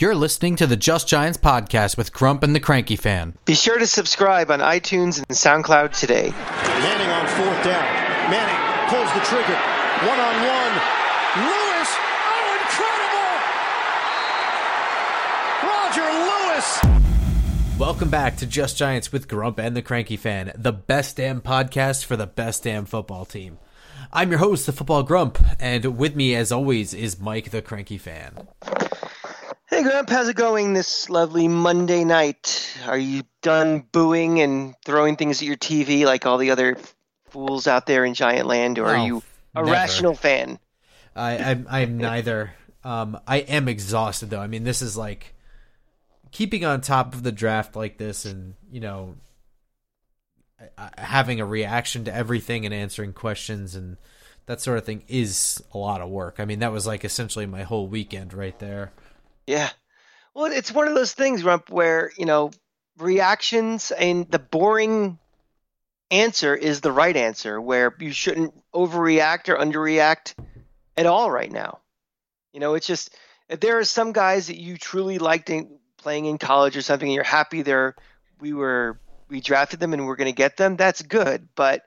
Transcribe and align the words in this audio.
You're 0.00 0.14
listening 0.14 0.54
to 0.58 0.66
the 0.68 0.76
Just 0.76 1.08
Giants 1.08 1.38
podcast 1.38 1.96
with 1.96 2.12
Grump 2.12 2.44
and 2.44 2.54
the 2.54 2.60
Cranky 2.60 2.94
Fan. 2.94 3.34
Be 3.46 3.56
sure 3.56 3.80
to 3.80 3.86
subscribe 3.88 4.48
on 4.48 4.60
iTunes 4.60 5.18
and 5.18 5.26
SoundCloud 5.26 5.90
today. 5.98 6.30
Manning 6.30 7.10
on 7.10 7.26
fourth 7.26 7.64
down. 7.64 7.82
Manning 8.30 8.54
pulls 8.88 9.12
the 9.12 9.18
trigger. 9.26 9.58
One 10.06 10.20
on 10.20 10.34
one. 10.46 10.72
Lewis. 11.42 11.90
Oh, 12.30 12.58
incredible. 12.62 13.42
Roger 15.66 16.06
Lewis. 16.54 16.78
Welcome 17.76 18.08
back 18.08 18.36
to 18.36 18.46
Just 18.46 18.76
Giants 18.76 19.10
with 19.10 19.26
Grump 19.26 19.58
and 19.58 19.76
the 19.76 19.82
Cranky 19.82 20.16
Fan, 20.16 20.52
the 20.54 20.70
best 20.70 21.16
damn 21.16 21.40
podcast 21.40 22.04
for 22.04 22.16
the 22.16 22.28
best 22.28 22.62
damn 22.62 22.84
football 22.84 23.24
team. 23.24 23.58
I'm 24.12 24.30
your 24.30 24.38
host, 24.38 24.66
the 24.66 24.72
Football 24.72 25.02
Grump, 25.02 25.38
and 25.58 25.98
with 25.98 26.14
me, 26.14 26.36
as 26.36 26.52
always, 26.52 26.94
is 26.94 27.18
Mike 27.18 27.50
the 27.50 27.60
Cranky 27.60 27.98
Fan. 27.98 28.46
How's 29.90 30.28
it 30.28 30.36
going 30.36 30.74
this 30.74 31.08
lovely 31.08 31.48
Monday 31.48 32.04
night? 32.04 32.76
Are 32.86 32.98
you 32.98 33.22
done 33.42 33.86
booing 33.90 34.40
and 34.40 34.74
throwing 34.84 35.16
things 35.16 35.40
at 35.40 35.46
your 35.48 35.56
TV 35.56 36.04
like 36.04 36.26
all 36.26 36.36
the 36.36 36.50
other 36.50 36.76
fools 37.30 37.66
out 37.66 37.86
there 37.86 38.04
in 38.04 38.12
Giant 38.14 38.46
Land, 38.46 38.78
or 38.78 38.86
are 38.86 38.96
Oh, 38.96 39.04
you 39.06 39.22
a 39.54 39.60
never. 39.60 39.70
rational 39.70 40.14
fan? 40.14 40.58
I, 41.16 41.38
I'm, 41.38 41.66
I'm 41.70 41.96
neither. 41.96 42.52
Um, 42.84 43.18
I 43.26 43.38
am 43.38 43.66
exhausted 43.68 44.28
though. 44.30 44.40
I 44.40 44.46
mean, 44.46 44.64
this 44.64 44.82
is 44.82 44.96
like 44.96 45.34
keeping 46.32 46.64
on 46.66 46.80
top 46.82 47.14
of 47.14 47.22
the 47.22 47.32
draft 47.32 47.74
like 47.74 47.96
this, 47.96 48.26
and 48.26 48.54
you 48.70 48.80
know, 48.80 49.16
having 50.98 51.40
a 51.40 51.46
reaction 51.46 52.04
to 52.04 52.14
everything 52.14 52.66
and 52.66 52.74
answering 52.74 53.14
questions 53.14 53.74
and 53.74 53.96
that 54.46 54.60
sort 54.60 54.78
of 54.78 54.84
thing 54.84 55.02
is 55.08 55.62
a 55.72 55.78
lot 55.78 56.00
of 56.00 56.08
work. 56.08 56.36
I 56.38 56.44
mean, 56.44 56.58
that 56.60 56.72
was 56.72 56.86
like 56.86 57.04
essentially 57.04 57.46
my 57.46 57.62
whole 57.62 57.86
weekend 57.86 58.32
right 58.34 58.58
there. 58.58 58.92
Yeah. 59.48 59.70
Well, 60.34 60.52
it's 60.52 60.70
one 60.70 60.88
of 60.88 60.94
those 60.94 61.14
things, 61.14 61.42
Grump, 61.42 61.70
where, 61.70 62.12
you 62.18 62.26
know, 62.26 62.50
reactions 62.98 63.90
and 63.90 64.30
the 64.30 64.38
boring 64.38 65.18
answer 66.10 66.54
is 66.54 66.82
the 66.82 66.92
right 66.92 67.16
answer, 67.16 67.58
where 67.58 67.94
you 67.98 68.12
shouldn't 68.12 68.52
overreact 68.74 69.48
or 69.48 69.56
underreact 69.56 70.34
at 70.98 71.06
all 71.06 71.30
right 71.30 71.50
now. 71.50 71.78
You 72.52 72.60
know, 72.60 72.74
it's 72.74 72.86
just 72.86 73.16
there 73.48 73.78
are 73.78 73.84
some 73.84 74.12
guys 74.12 74.48
that 74.48 74.58
you 74.58 74.76
truly 74.76 75.18
liked 75.18 75.48
in, 75.48 75.78
playing 75.96 76.26
in 76.26 76.36
college 76.36 76.76
or 76.76 76.82
something, 76.82 77.08
and 77.08 77.14
you're 77.14 77.24
happy 77.24 77.62
they're 77.62 77.96
we 78.40 78.52
were 78.52 79.00
we 79.30 79.40
drafted 79.40 79.80
them 79.80 79.94
and 79.94 80.06
we're 80.06 80.16
going 80.16 80.30
to 80.30 80.36
get 80.36 80.58
them, 80.58 80.76
that's 80.76 81.00
good. 81.00 81.48
But 81.54 81.86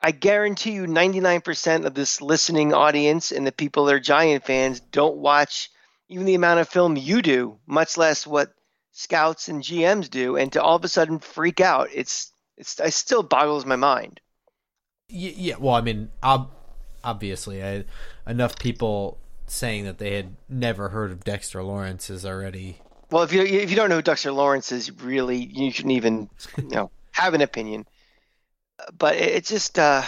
I 0.00 0.10
guarantee 0.10 0.72
you, 0.72 0.86
99% 0.86 1.84
of 1.84 1.94
this 1.94 2.20
listening 2.20 2.74
audience 2.74 3.30
and 3.30 3.46
the 3.46 3.52
people 3.52 3.84
that 3.84 3.94
are 3.94 4.00
Giant 4.00 4.44
fans 4.44 4.80
don't 4.80 5.18
watch 5.18 5.70
even 6.08 6.26
the 6.26 6.34
amount 6.34 6.60
of 6.60 6.68
film 6.68 6.96
you 6.96 7.22
do, 7.22 7.58
much 7.66 7.96
less 7.96 8.26
what 8.26 8.52
scouts 8.92 9.48
and 9.48 9.62
GMs 9.62 10.08
do, 10.08 10.36
and 10.36 10.52
to 10.52 10.62
all 10.62 10.76
of 10.76 10.84
a 10.84 10.88
sudden 10.88 11.18
freak 11.18 11.60
out, 11.60 11.88
it's 11.92 12.32
it's 12.56 12.78
it 12.80 12.92
still 12.92 13.22
boggles 13.22 13.66
my 13.66 13.76
mind. 13.76 14.20
Y- 15.10 15.34
yeah, 15.36 15.56
well, 15.58 15.74
I 15.74 15.80
mean, 15.80 16.10
ob- 16.22 16.50
obviously, 17.04 17.62
I, 17.62 17.84
enough 18.26 18.58
people 18.58 19.18
saying 19.46 19.84
that 19.84 19.98
they 19.98 20.16
had 20.16 20.34
never 20.48 20.88
heard 20.88 21.12
of 21.12 21.22
Dexter 21.24 21.62
Lawrence 21.62 22.10
is 22.10 22.26
already 22.26 22.78
Well, 23.10 23.22
if 23.22 23.32
you 23.32 23.42
if 23.42 23.70
you 23.70 23.76
don't 23.76 23.88
know 23.88 23.96
who 23.96 24.02
Dexter 24.02 24.32
Lawrence 24.32 24.72
is, 24.72 24.90
really, 24.90 25.38
you 25.38 25.70
shouldn't 25.70 25.94
even 25.94 26.28
you 26.56 26.68
know 26.68 26.90
have 27.12 27.34
an 27.34 27.40
opinion. 27.40 27.86
But 28.96 29.16
it, 29.16 29.34
it's 29.34 29.48
just 29.48 29.78
uh, 29.78 30.02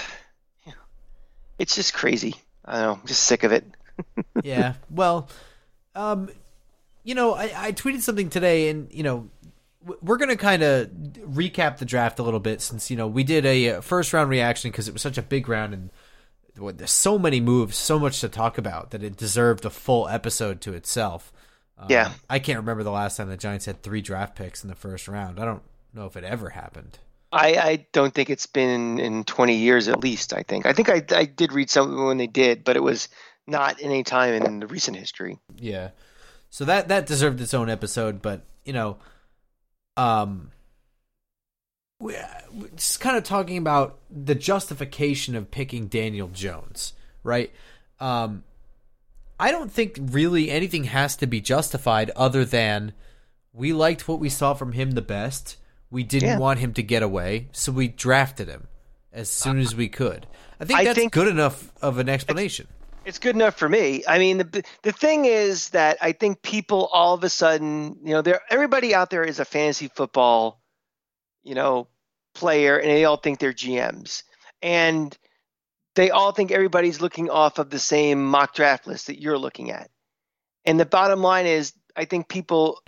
it's 1.58 1.74
just 1.74 1.94
crazy. 1.94 2.36
I 2.64 2.72
don't 2.72 2.82
know. 2.82 3.00
I'm 3.00 3.06
just 3.06 3.24
sick 3.24 3.44
of 3.44 3.52
it. 3.52 3.64
yeah. 4.42 4.74
Well, 4.90 5.28
um, 5.94 6.30
you 7.04 7.14
know, 7.14 7.34
I, 7.34 7.52
I 7.54 7.72
tweeted 7.72 8.00
something 8.00 8.30
today, 8.30 8.68
and 8.68 8.92
you 8.92 9.02
know, 9.02 9.28
we're 10.02 10.16
gonna 10.16 10.36
kind 10.36 10.62
of 10.62 10.88
recap 10.88 11.78
the 11.78 11.84
draft 11.84 12.18
a 12.18 12.22
little 12.22 12.40
bit 12.40 12.60
since 12.60 12.90
you 12.90 12.96
know 12.96 13.06
we 13.06 13.24
did 13.24 13.46
a 13.46 13.70
uh, 13.70 13.80
first 13.80 14.12
round 14.12 14.30
reaction 14.30 14.70
because 14.70 14.88
it 14.88 14.92
was 14.92 15.02
such 15.02 15.18
a 15.18 15.22
big 15.22 15.48
round 15.48 15.74
and 15.74 15.90
there's 16.58 16.90
so 16.90 17.18
many 17.18 17.40
moves, 17.40 17.76
so 17.76 17.98
much 17.98 18.20
to 18.20 18.28
talk 18.28 18.58
about 18.58 18.90
that 18.90 19.02
it 19.02 19.16
deserved 19.16 19.64
a 19.64 19.70
full 19.70 20.08
episode 20.08 20.60
to 20.62 20.74
itself. 20.74 21.32
Um, 21.78 21.86
Yeah. 21.88 22.12
I 22.28 22.38
can't 22.38 22.58
remember 22.58 22.82
the 22.82 22.90
last 22.90 23.16
time 23.16 23.28
the 23.28 23.36
Giants 23.36 23.66
had 23.66 23.82
three 23.82 24.00
draft 24.00 24.36
picks 24.36 24.62
in 24.62 24.68
the 24.68 24.74
first 24.74 25.08
round. 25.08 25.38
I 25.38 25.44
don't 25.44 25.62
know 25.94 26.06
if 26.06 26.16
it 26.16 26.24
ever 26.24 26.50
happened. 26.50 26.98
I, 27.30 27.54
I 27.56 27.86
don't 27.92 28.14
think 28.14 28.30
it's 28.30 28.46
been 28.46 28.98
in 28.98 29.24
20 29.24 29.54
years 29.54 29.88
at 29.88 30.00
least. 30.00 30.32
I 30.32 30.42
think 30.42 30.64
I 30.64 30.72
think 30.72 30.88
I, 30.88 31.02
I 31.14 31.26
did 31.26 31.52
read 31.52 31.68
something 31.70 32.04
when 32.04 32.16
they 32.16 32.26
did, 32.26 32.64
but 32.64 32.76
it 32.76 32.82
was 32.82 33.08
not 33.48 33.78
any 33.82 34.04
time 34.04 34.34
in 34.34 34.60
the 34.60 34.66
recent 34.66 34.96
history. 34.96 35.38
Yeah. 35.56 35.90
So 36.50 36.64
that 36.66 36.88
that 36.88 37.06
deserved 37.06 37.40
its 37.40 37.54
own 37.54 37.68
episode, 37.68 38.22
but 38.22 38.42
you 38.64 38.72
know, 38.72 38.98
um, 39.96 40.50
we, 42.00 42.14
we're 42.52 42.68
just 42.76 43.00
kind 43.00 43.16
of 43.16 43.24
talking 43.24 43.58
about 43.58 43.98
the 44.10 44.34
justification 44.34 45.34
of 45.34 45.50
picking 45.50 45.88
Daniel 45.88 46.28
Jones, 46.28 46.92
right? 47.22 47.50
Um, 48.00 48.44
I 49.40 49.50
don't 49.50 49.70
think 49.72 49.98
really 50.00 50.50
anything 50.50 50.84
has 50.84 51.16
to 51.16 51.26
be 51.26 51.40
justified 51.40 52.10
other 52.16 52.44
than 52.44 52.92
we 53.52 53.72
liked 53.72 54.06
what 54.08 54.20
we 54.20 54.28
saw 54.28 54.54
from 54.54 54.72
him 54.72 54.92
the 54.92 55.02
best. 55.02 55.56
We 55.90 56.02
didn't 56.02 56.28
Yeah. 56.28 56.38
want 56.38 56.60
him 56.60 56.72
to 56.74 56.82
get 56.82 57.02
away, 57.02 57.48
so 57.52 57.72
we 57.72 57.88
drafted 57.88 58.48
him 58.48 58.68
as 59.12 59.28
soon 59.30 59.58
as 59.58 59.74
we 59.74 59.88
could. 59.88 60.26
I 60.60 60.64
think 60.64 60.78
I 60.80 60.84
that's 60.84 60.98
think- 60.98 61.12
good 61.12 61.28
enough 61.28 61.72
of 61.82 61.98
an 61.98 62.08
explanation. 62.08 62.68
It's 63.08 63.18
good 63.18 63.36
enough 63.36 63.56
for 63.56 63.70
me. 63.70 64.04
I 64.06 64.18
mean, 64.18 64.36
the 64.36 64.62
the 64.82 64.92
thing 64.92 65.24
is 65.24 65.70
that 65.70 65.96
I 66.02 66.12
think 66.12 66.42
people 66.42 66.90
all 66.92 67.14
of 67.14 67.24
a 67.24 67.30
sudden, 67.30 67.96
you 68.04 68.12
know, 68.12 68.20
there 68.20 68.42
everybody 68.50 68.94
out 68.94 69.08
there 69.08 69.24
is 69.24 69.40
a 69.40 69.46
fantasy 69.46 69.88
football, 69.88 70.60
you 71.42 71.54
know, 71.54 71.88
player, 72.34 72.76
and 72.76 72.90
they 72.90 73.06
all 73.06 73.16
think 73.16 73.38
they're 73.38 73.54
GMs, 73.54 74.24
and 74.60 75.16
they 75.94 76.10
all 76.10 76.32
think 76.32 76.50
everybody's 76.50 77.00
looking 77.00 77.30
off 77.30 77.58
of 77.58 77.70
the 77.70 77.78
same 77.78 78.22
mock 78.22 78.54
draft 78.54 78.86
list 78.86 79.06
that 79.06 79.22
you're 79.22 79.38
looking 79.38 79.70
at. 79.70 79.88
And 80.66 80.78
the 80.78 80.84
bottom 80.84 81.22
line 81.22 81.46
is, 81.46 81.72
I 81.96 82.04
think 82.04 82.28
people 82.28 82.82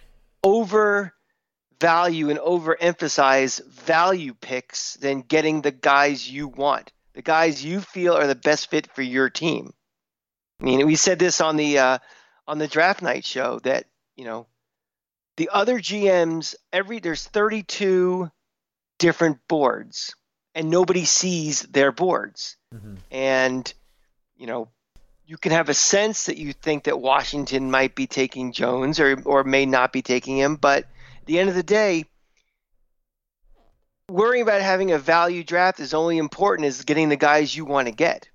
over 0.44 1.14
value 1.80 2.28
and 2.28 2.38
overemphasize 2.38 3.66
value 3.68 4.34
picks 4.34 4.96
than 4.96 5.22
getting 5.22 5.62
the 5.62 5.70
guys 5.70 6.30
you 6.30 6.46
want, 6.46 6.92
the 7.14 7.22
guys 7.22 7.64
you 7.64 7.80
feel 7.80 8.12
are 8.12 8.26
the 8.26 8.34
best 8.34 8.68
fit 8.68 8.92
for 8.94 9.00
your 9.00 9.30
team. 9.30 9.72
I 10.60 10.64
mean, 10.64 10.86
we 10.86 10.96
said 10.96 11.18
this 11.18 11.40
on 11.40 11.56
the 11.56 11.78
uh, 11.78 11.98
on 12.46 12.58
the 12.58 12.68
draft 12.68 13.02
night 13.02 13.24
show 13.24 13.60
that 13.60 13.86
you 14.16 14.24
know 14.24 14.46
the 15.36 15.50
other 15.52 15.78
GMs 15.78 16.54
every 16.72 16.98
there's 16.98 17.24
32 17.24 18.30
different 18.98 19.38
boards 19.48 20.14
and 20.54 20.68
nobody 20.68 21.04
sees 21.04 21.62
their 21.62 21.92
boards 21.92 22.56
mm-hmm. 22.74 22.96
and 23.10 23.72
you 24.36 24.46
know 24.46 24.68
you 25.30 25.38
can 25.38 25.52
have 25.52 25.68
a 25.68 25.74
sense 25.74 26.26
that 26.26 26.38
you 26.38 26.52
think 26.52 26.84
that 26.84 27.00
Washington 27.00 27.70
might 27.70 27.94
be 27.94 28.08
taking 28.08 28.50
Jones 28.50 28.98
or 28.98 29.22
or 29.24 29.44
may 29.44 29.64
not 29.64 29.92
be 29.92 30.02
taking 30.02 30.36
him, 30.36 30.56
but 30.56 30.78
at 31.20 31.26
the 31.26 31.38
end 31.38 31.48
of 31.48 31.54
the 31.54 31.62
day, 31.62 32.04
worrying 34.08 34.42
about 34.42 34.60
having 34.60 34.90
a 34.90 34.98
value 34.98 35.44
draft 35.44 35.78
is 35.78 35.94
only 35.94 36.18
important 36.18 36.66
as 36.66 36.84
getting 36.84 37.10
the 37.10 37.16
guys 37.16 37.56
you 37.56 37.64
want 37.64 37.86
to 37.86 37.94
get. 37.94 38.28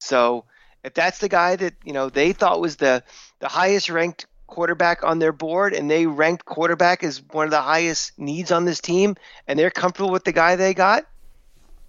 So 0.00 0.44
if 0.84 0.94
that's 0.94 1.18
the 1.18 1.28
guy 1.28 1.56
that 1.56 1.74
you 1.84 1.92
know 1.92 2.08
they 2.08 2.32
thought 2.32 2.60
was 2.60 2.76
the 2.76 3.02
the 3.40 3.48
highest 3.48 3.90
ranked 3.90 4.26
quarterback 4.46 5.04
on 5.04 5.18
their 5.18 5.32
board 5.32 5.72
and 5.72 5.90
they 5.90 6.06
ranked 6.06 6.44
quarterback 6.44 7.04
as 7.04 7.22
one 7.30 7.44
of 7.44 7.50
the 7.50 7.60
highest 7.60 8.18
needs 8.18 8.50
on 8.50 8.64
this 8.64 8.80
team 8.80 9.16
and 9.46 9.58
they're 9.58 9.70
comfortable 9.70 10.10
with 10.10 10.24
the 10.24 10.32
guy 10.32 10.56
they 10.56 10.74
got, 10.74 11.04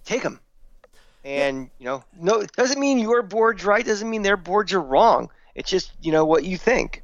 take 0.04 0.22
him. 0.22 0.38
And 1.24 1.70
you 1.78 1.86
know, 1.86 2.04
no, 2.18 2.40
it 2.40 2.52
doesn't 2.52 2.80
mean 2.80 2.98
your 2.98 3.22
board's 3.22 3.64
right. 3.64 3.84
Doesn't 3.84 4.08
mean 4.08 4.22
their 4.22 4.36
boards 4.36 4.72
are 4.72 4.80
wrong. 4.80 5.30
It's 5.54 5.70
just 5.70 5.92
you 6.00 6.12
know 6.12 6.24
what 6.24 6.44
you 6.44 6.56
think. 6.56 7.02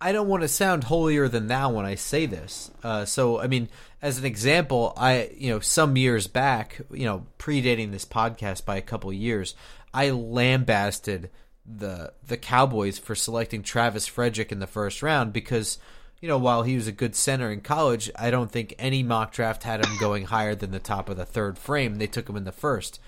I 0.00 0.12
don't 0.12 0.28
want 0.28 0.42
to 0.42 0.48
sound 0.48 0.84
holier 0.84 1.26
than 1.26 1.48
thou 1.48 1.70
when 1.72 1.84
I 1.84 1.96
say 1.96 2.24
this. 2.26 2.70
Uh, 2.84 3.04
so, 3.04 3.40
I 3.40 3.48
mean, 3.48 3.68
as 4.00 4.16
an 4.16 4.24
example, 4.24 4.92
I, 4.96 5.30
you 5.36 5.50
know, 5.50 5.58
some 5.58 5.96
years 5.96 6.28
back, 6.28 6.80
you 6.92 7.04
know, 7.04 7.26
predating 7.38 7.90
this 7.90 8.04
podcast 8.04 8.64
by 8.64 8.76
a 8.76 8.80
couple 8.80 9.12
years, 9.12 9.56
I 9.92 10.10
lambasted 10.10 11.30
the 11.64 12.12
the 12.26 12.36
Cowboys 12.36 12.98
for 12.98 13.14
selecting 13.14 13.62
Travis 13.62 14.06
Frederick 14.06 14.50
in 14.52 14.58
the 14.58 14.66
first 14.66 15.02
round 15.02 15.32
because, 15.32 15.78
you 16.20 16.28
know, 16.28 16.38
while 16.38 16.62
he 16.62 16.76
was 16.76 16.86
a 16.86 16.92
good 16.92 17.14
center 17.14 17.50
in 17.50 17.60
college, 17.60 18.10
I 18.16 18.30
don't 18.30 18.50
think 18.50 18.74
any 18.78 19.02
mock 19.02 19.32
draft 19.32 19.64
had 19.64 19.84
him 19.84 19.96
going 20.00 20.24
higher 20.26 20.54
than 20.54 20.70
the 20.70 20.78
top 20.78 21.08
of 21.08 21.16
the 21.16 21.26
third 21.26 21.58
frame. 21.58 21.96
They 21.96 22.06
took 22.06 22.28
him 22.28 22.36
in 22.36 22.44
the 22.44 22.52
first. 22.52 23.00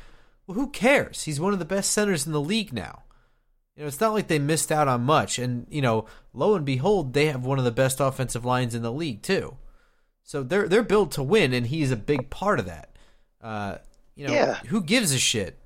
Well, 0.47 0.57
who 0.57 0.69
cares? 0.71 1.23
He's 1.23 1.41
one 1.41 1.53
of 1.53 1.59
the 1.59 1.65
best 1.65 1.91
centers 1.93 2.27
in 2.27 2.33
the 2.33 2.41
league 2.41 2.73
now. 2.73 3.05
You 3.77 3.83
know, 3.85 3.89
it's 3.89 4.01
not 4.01 4.13
like 4.13 4.27
they 4.29 4.39
missed 4.41 4.73
out 4.73 4.89
on 4.89 5.03
much. 5.05 5.39
And, 5.39 5.67
you 5.71 5.81
know, 5.81 6.07
lo 6.35 6.55
and 6.55 6.67
behold, 6.67 7.13
they 7.15 7.27
have 7.27 7.45
one 7.47 7.59
of 7.59 7.65
the 7.65 7.71
best 7.71 8.01
offensive 8.01 8.45
lines 8.45 8.75
in 8.75 8.83
the 8.83 8.93
league, 8.93 9.23
too. 9.23 9.57
So 10.25 10.43
they're 10.43 10.69
they're 10.69 10.83
built 10.83 11.13
to 11.13 11.23
win, 11.23 11.53
and 11.55 11.67
he's 11.67 11.91
a 11.91 11.97
big 11.97 12.31
part 12.31 12.59
of 12.59 12.67
that. 12.67 12.95
Uh, 13.41 13.77
you 14.17 14.27
know, 14.27 14.35
Yeah. 14.35 14.55
who 14.67 14.83
gives 14.83 15.13
a 15.13 15.19
shit? 15.19 15.59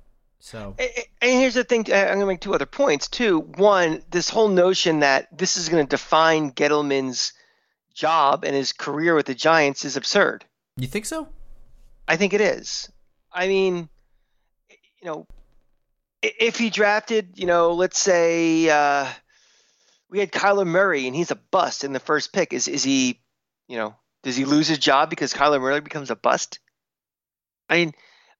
So, 0.45 0.75
and 0.77 0.87
here's 1.21 1.55
the 1.55 1.63
thing. 1.63 1.91
I'm 1.91 2.05
going 2.05 2.19
to 2.19 2.25
make 2.27 2.39
two 2.39 2.53
other 2.53 2.67
points 2.67 3.07
too. 3.07 3.39
One, 3.39 4.03
this 4.11 4.29
whole 4.29 4.47
notion 4.47 4.99
that 4.99 5.35
this 5.35 5.57
is 5.57 5.69
going 5.69 5.83
to 5.83 5.89
define 5.89 6.51
Gettleman's 6.51 7.33
job 7.95 8.45
and 8.45 8.55
his 8.55 8.71
career 8.71 9.15
with 9.15 9.25
the 9.25 9.33
Giants 9.33 9.85
is 9.85 9.97
absurd. 9.97 10.45
You 10.77 10.85
think 10.85 11.07
so? 11.07 11.27
I 12.07 12.17
think 12.17 12.35
it 12.35 12.41
is. 12.41 12.91
I 13.33 13.47
mean, 13.47 13.89
you 15.01 15.07
know, 15.07 15.25
if 16.21 16.59
he 16.59 16.69
drafted, 16.69 17.39
you 17.39 17.47
know, 17.47 17.73
let's 17.73 17.99
say 17.99 18.69
uh, 18.69 19.07
we 20.11 20.19
had 20.19 20.31
Kyler 20.31 20.67
Murray 20.67 21.07
and 21.07 21.15
he's 21.15 21.31
a 21.31 21.35
bust 21.49 21.83
in 21.83 21.91
the 21.91 21.99
first 21.99 22.33
pick, 22.33 22.53
is 22.53 22.67
is 22.67 22.83
he, 22.83 23.19
you 23.67 23.77
know, 23.77 23.95
does 24.21 24.35
he 24.35 24.45
lose 24.45 24.67
his 24.67 24.77
job 24.77 25.09
because 25.09 25.33
Kyler 25.33 25.59
Murray 25.59 25.81
becomes 25.81 26.11
a 26.11 26.15
bust? 26.15 26.59
I 27.67 27.77
mean, 27.77 27.93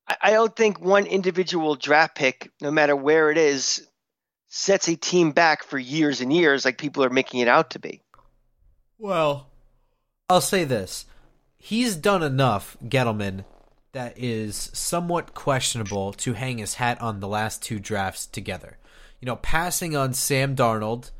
I 0.07 0.31
don't 0.31 0.55
think 0.55 0.79
one 0.79 1.05
individual 1.05 1.75
draft 1.75 2.15
pick, 2.15 2.51
no 2.61 2.69
matter 2.69 2.95
where 2.95 3.31
it 3.31 3.37
is, 3.37 3.87
sets 4.49 4.87
a 4.87 4.95
team 4.95 5.31
back 5.31 5.63
for 5.63 5.79
years 5.79 6.21
and 6.21 6.31
years 6.31 6.63
like 6.63 6.77
people 6.77 7.03
are 7.03 7.09
making 7.09 7.39
it 7.39 7.47
out 7.47 7.71
to 7.71 7.79
be. 7.79 8.01
Well, 8.99 9.49
I'll 10.29 10.41
say 10.41 10.63
this. 10.63 11.05
He's 11.57 11.95
done 11.95 12.21
enough, 12.21 12.77
Gettleman, 12.85 13.45
that 13.93 14.17
is 14.17 14.69
somewhat 14.73 15.33
questionable 15.33 16.13
to 16.13 16.33
hang 16.33 16.59
his 16.59 16.75
hat 16.75 17.01
on 17.01 17.19
the 17.19 17.27
last 17.27 17.63
two 17.63 17.79
drafts 17.79 18.27
together. 18.27 18.77
You 19.19 19.25
know, 19.25 19.37
passing 19.37 19.95
on 19.95 20.13
Sam 20.13 20.55
Darnold 20.55 21.11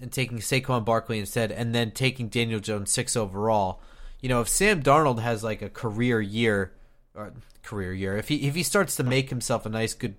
and 0.00 0.12
taking 0.12 0.38
Saquon 0.38 0.84
Barkley 0.84 1.18
instead, 1.18 1.50
and 1.50 1.74
then 1.74 1.90
taking 1.90 2.28
Daniel 2.28 2.60
Jones 2.60 2.90
six 2.90 3.16
overall. 3.16 3.80
You 4.20 4.28
know, 4.28 4.40
if 4.40 4.48
Sam 4.48 4.82
Darnold 4.82 5.20
has 5.20 5.42
like 5.42 5.62
a 5.62 5.68
career 5.68 6.20
year, 6.20 6.72
or 7.14 7.32
career 7.62 7.92
year, 7.92 8.16
if 8.16 8.28
he 8.28 8.46
if 8.48 8.54
he 8.54 8.62
starts 8.62 8.96
to 8.96 9.04
make 9.04 9.30
himself 9.30 9.66
a 9.66 9.68
nice 9.68 9.94
good 9.94 10.14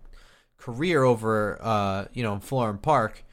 career 0.57 1.03
over, 1.03 1.59
uh, 1.61 2.05
you 2.13 2.23
know, 2.23 2.33
in 2.33 2.39
Florham 2.39 2.81
Park, 2.81 3.23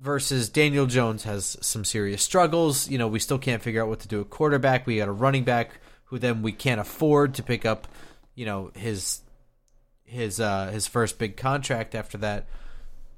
versus 0.00 0.48
Daniel 0.48 0.86
Jones 0.86 1.24
has 1.24 1.56
some 1.60 1.84
serious 1.84 2.22
struggles. 2.22 2.88
You 2.88 2.98
know, 2.98 3.08
we 3.08 3.18
still 3.18 3.38
can't 3.38 3.62
figure 3.62 3.82
out 3.82 3.88
what 3.88 4.00
to 4.00 4.08
do 4.08 4.20
at 4.20 4.30
quarterback. 4.30 4.86
We 4.86 4.98
got 4.98 5.08
a 5.08 5.12
running 5.12 5.44
back 5.44 5.80
who 6.04 6.18
then 6.18 6.42
we 6.42 6.52
can't 6.52 6.80
afford 6.80 7.34
to 7.34 7.42
pick 7.42 7.64
up, 7.64 7.88
you 8.34 8.46
know, 8.46 8.70
his 8.74 9.22
his 10.04 10.38
uh 10.38 10.70
his 10.70 10.86
first 10.86 11.18
big 11.18 11.36
contract 11.36 11.94
after 11.94 12.18
that. 12.18 12.46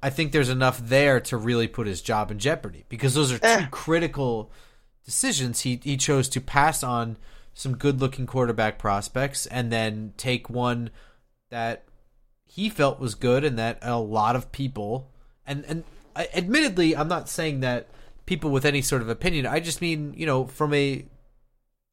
I 0.01 0.09
think 0.09 0.31
there's 0.31 0.49
enough 0.49 0.79
there 0.79 1.19
to 1.21 1.37
really 1.37 1.67
put 1.67 1.87
his 1.87 2.01
job 2.01 2.31
in 2.31 2.39
jeopardy 2.39 2.85
because 2.87 3.13
those 3.13 3.31
are 3.31 3.39
two 3.39 3.47
eh. 3.47 3.67
critical 3.71 4.51
decisions. 5.03 5.61
He 5.61 5.79
he 5.83 5.97
chose 5.97 6.29
to 6.29 6.41
pass 6.41 6.83
on 6.83 7.17
some 7.57 7.75
good-looking 7.75 8.27
quarterback 8.27 8.77
prospects 8.77 9.47
and 9.47 9.71
then 9.71 10.13
take 10.15 10.47
one 10.47 10.91
that 11.49 11.85
he 12.45 12.69
felt 12.69 12.99
was 12.99 13.15
good 13.15 13.43
and 13.43 13.57
that 13.57 13.79
a 13.81 13.97
lot 13.99 14.35
of 14.35 14.51
people 14.51 15.09
and 15.47 15.65
and 15.65 15.83
admittedly, 16.15 16.95
I'm 16.95 17.07
not 17.07 17.29
saying 17.29 17.61
that 17.61 17.87
people 18.27 18.51
with 18.51 18.63
any 18.63 18.83
sort 18.83 19.01
of 19.01 19.09
opinion. 19.09 19.47
I 19.47 19.59
just 19.59 19.81
mean, 19.81 20.13
you 20.15 20.27
know, 20.27 20.45
from 20.45 20.71
a 20.75 21.05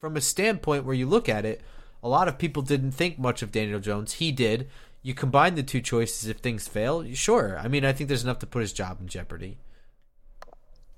from 0.00 0.18
a 0.18 0.20
standpoint 0.20 0.84
where 0.84 0.94
you 0.94 1.06
look 1.06 1.30
at 1.30 1.46
it, 1.46 1.62
a 2.02 2.08
lot 2.08 2.28
of 2.28 2.36
people 2.36 2.62
didn't 2.62 2.92
think 2.92 3.18
much 3.18 3.40
of 3.40 3.50
Daniel 3.50 3.80
Jones. 3.80 4.14
He 4.14 4.32
did. 4.32 4.68
You 5.00 5.14
combine 5.14 5.54
the 5.54 5.62
two 5.62 5.80
choices 5.80 6.28
if 6.28 6.38
things 6.38 6.68
fail, 6.68 7.10
sure. 7.14 7.58
I 7.58 7.68
mean, 7.68 7.86
I 7.86 7.92
think 7.92 8.08
there's 8.08 8.24
enough 8.24 8.38
to 8.40 8.46
put 8.46 8.60
his 8.60 8.72
job 8.72 8.98
in 9.00 9.08
jeopardy. 9.08 9.58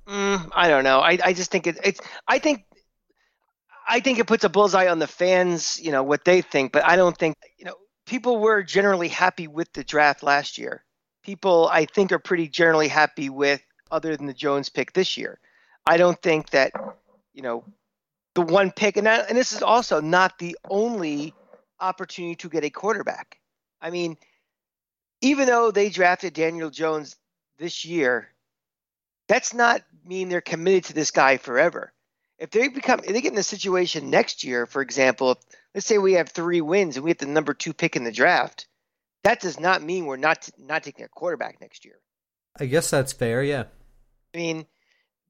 Mm, 0.08 0.50
I 0.54 0.68
don't 0.68 0.84
know. 0.84 1.00
I, 1.00 1.18
I 1.22 1.32
just 1.32 1.50
think 1.50 1.66
it, 1.66 1.78
it's. 1.84 2.00
I 2.26 2.38
think 2.38 2.64
I 3.88 4.00
think 4.00 4.18
it 4.18 4.26
puts 4.26 4.44
a 4.44 4.48
bullseye 4.48 4.88
on 4.88 4.98
the 4.98 5.06
fans. 5.06 5.80
You 5.80 5.92
know 5.92 6.02
what 6.02 6.24
they 6.24 6.42
think, 6.42 6.72
but 6.72 6.84
I 6.84 6.96
don't 6.96 7.16
think 7.16 7.36
you 7.58 7.64
know 7.64 7.74
people 8.06 8.38
were 8.38 8.62
generally 8.62 9.08
happy 9.08 9.46
with 9.48 9.72
the 9.72 9.84
draft 9.84 10.22
last 10.22 10.58
year 10.58 10.84
people 11.26 11.68
I 11.70 11.86
think 11.86 12.12
are 12.12 12.20
pretty 12.20 12.46
generally 12.48 12.86
happy 12.86 13.28
with, 13.28 13.60
other 13.90 14.16
than 14.16 14.26
the 14.26 14.32
Jones 14.32 14.68
pick 14.68 14.92
this 14.92 15.16
year. 15.16 15.40
I 15.84 15.96
don't 15.96 16.20
think 16.22 16.50
that 16.50 16.72
you 17.34 17.42
know 17.42 17.64
the 18.34 18.42
one 18.42 18.70
pick, 18.70 18.96
and 18.96 19.06
that, 19.06 19.28
and 19.28 19.36
this 19.36 19.52
is 19.52 19.62
also 19.62 20.00
not 20.00 20.38
the 20.38 20.56
only 20.70 21.34
opportunity 21.80 22.36
to 22.36 22.48
get 22.48 22.64
a 22.64 22.70
quarterback. 22.70 23.40
I 23.82 23.90
mean, 23.90 24.16
even 25.20 25.46
though 25.46 25.70
they 25.70 25.90
drafted 25.90 26.32
Daniel 26.32 26.70
Jones 26.70 27.16
this 27.58 27.84
year, 27.84 28.28
that's 29.28 29.52
not 29.52 29.82
mean 30.04 30.28
they're 30.28 30.40
committed 30.40 30.84
to 30.84 30.92
this 30.94 31.10
guy 31.10 31.36
forever. 31.36 31.92
If 32.38 32.50
they 32.50 32.68
become, 32.68 33.00
if 33.00 33.06
they 33.06 33.20
get 33.20 33.32
in 33.32 33.38
a 33.38 33.42
situation 33.42 34.10
next 34.10 34.44
year, 34.44 34.66
for 34.66 34.82
example, 34.82 35.32
if, 35.32 35.38
let's 35.74 35.86
say 35.86 35.98
we 35.98 36.14
have 36.14 36.28
three 36.28 36.60
wins 36.60 36.96
and 36.96 37.04
we 37.04 37.10
get 37.10 37.18
the 37.18 37.26
number 37.26 37.54
two 37.54 37.72
pick 37.72 37.96
in 37.96 38.04
the 38.04 38.12
draft, 38.12 38.66
that 39.24 39.40
does 39.40 39.58
not 39.58 39.82
mean 39.82 40.06
we're 40.06 40.16
not 40.16 40.48
not 40.58 40.82
taking 40.82 41.04
a 41.04 41.08
quarterback 41.08 41.60
next 41.60 41.84
year. 41.84 41.98
I 42.58 42.66
guess 42.66 42.90
that's 42.90 43.12
fair. 43.12 43.42
Yeah. 43.42 43.64
I 44.34 44.36
mean, 44.36 44.66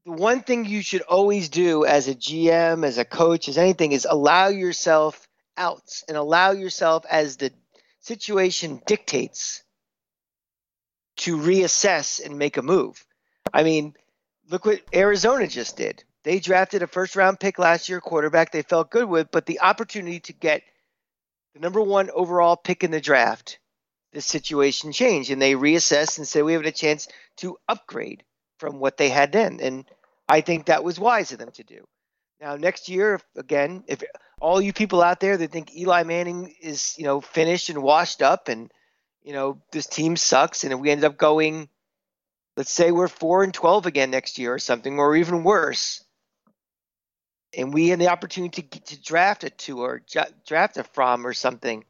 the 0.05 0.12
one 0.12 0.43
thing 0.43 0.64
you 0.64 0.82
should 0.82 1.03
always 1.03 1.49
do 1.49 1.85
as 1.85 2.08
a 2.08 2.14
GM, 2.14 2.85
as 2.85 2.99
a 2.99 3.05
coach, 3.05 3.49
as 3.49 3.59
anything, 3.59 3.93
is 3.93 4.06
allow 4.09 4.49
yourself 4.49 5.29
outs 5.56 6.05
and 6.09 6.17
allow 6.17 6.52
yourself 6.52 7.05
as 7.11 7.37
the 7.37 7.52
situation 8.00 8.81
dictates 8.87 9.62
to 11.17 11.37
reassess 11.37 12.25
and 12.25 12.38
make 12.38 12.56
a 12.56 12.62
move. 12.62 13.05
I 13.52 13.62
mean, 13.62 13.94
look 14.49 14.64
what 14.64 14.82
Arizona 14.94 15.47
just 15.47 15.76
did. 15.76 16.05
They 16.26 16.40
drafted 16.40 16.82
a 16.82 16.88
first 16.88 17.14
round 17.14 17.38
pick 17.38 17.56
last 17.56 17.88
year, 17.88 18.00
quarterback 18.00 18.50
they 18.50 18.62
felt 18.62 18.90
good 18.90 19.08
with, 19.08 19.31
but 19.31 19.46
the 19.46 19.61
opportunity 19.61 20.19
to 20.19 20.32
get 20.32 20.64
the 21.55 21.61
number 21.61 21.81
one 21.81 22.11
overall 22.11 22.56
pick 22.56 22.82
in 22.82 22.90
the 22.90 23.00
draft 23.00 23.61
the 24.12 24.20
situation 24.20 24.90
changed 24.90 25.31
and 25.31 25.40
they 25.40 25.55
reassessed 25.55 26.19
and 26.19 26.26
said 26.26 26.43
we 26.43 26.55
have 26.55 26.67
a 26.67 26.73
chance 26.73 27.06
to 27.37 27.56
upgrade 27.69 28.25
from 28.58 28.81
what 28.81 28.96
they 28.96 29.08
had 29.08 29.31
then. 29.31 29.61
And 29.62 29.84
I 30.28 30.40
think 30.40 30.67
that 30.67 30.82
was 30.82 30.99
wise 30.99 31.31
of 31.31 31.38
them 31.38 31.52
to 31.52 31.62
do. 31.62 31.87
Now 32.40 32.56
next 32.56 32.88
year, 32.88 33.20
again, 33.37 33.84
if 33.87 34.02
all 34.40 34.61
you 34.61 34.73
people 34.73 35.02
out 35.02 35.20
there 35.20 35.37
that 35.37 35.52
think 35.52 35.76
Eli 35.76 36.02
Manning 36.02 36.56
is 36.61 36.99
you 36.99 37.05
know 37.05 37.20
finished 37.20 37.69
and 37.69 37.84
washed 37.84 38.20
up 38.20 38.49
and 38.49 38.73
you 39.23 39.32
know 39.32 39.62
this 39.70 39.87
team 39.87 40.17
sucks 40.17 40.64
and 40.64 40.73
if 40.73 40.81
we 40.81 40.90
end 40.90 41.05
up 41.05 41.17
going, 41.17 41.69
let's 42.56 42.73
say 42.73 42.90
we're 42.90 43.06
four 43.06 43.44
and 43.44 43.55
twelve 43.55 43.87
again 43.87 44.11
next 44.11 44.38
year 44.38 44.52
or 44.52 44.58
something, 44.58 44.99
or 44.99 45.14
even 45.14 45.44
worse, 45.44 46.02
and 47.56 47.73
we 47.73 47.88
had 47.88 47.99
the 47.99 48.08
opportunity 48.08 48.62
to, 48.62 48.81
to 48.81 49.03
draft 49.03 49.44
a 49.44 49.50
Tua 49.50 49.82
or 49.82 50.03
draft 50.47 50.76
a 50.76 50.85
Fromm 50.85 51.26
or 51.26 51.32
something 51.32 51.85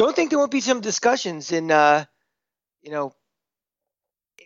don't 0.00 0.16
think 0.16 0.30
there 0.30 0.38
won't 0.38 0.50
be 0.50 0.62
some 0.62 0.80
discussions 0.80 1.52
in 1.52 1.70
uh, 1.70 2.04
you 2.82 2.90
know 2.90 3.12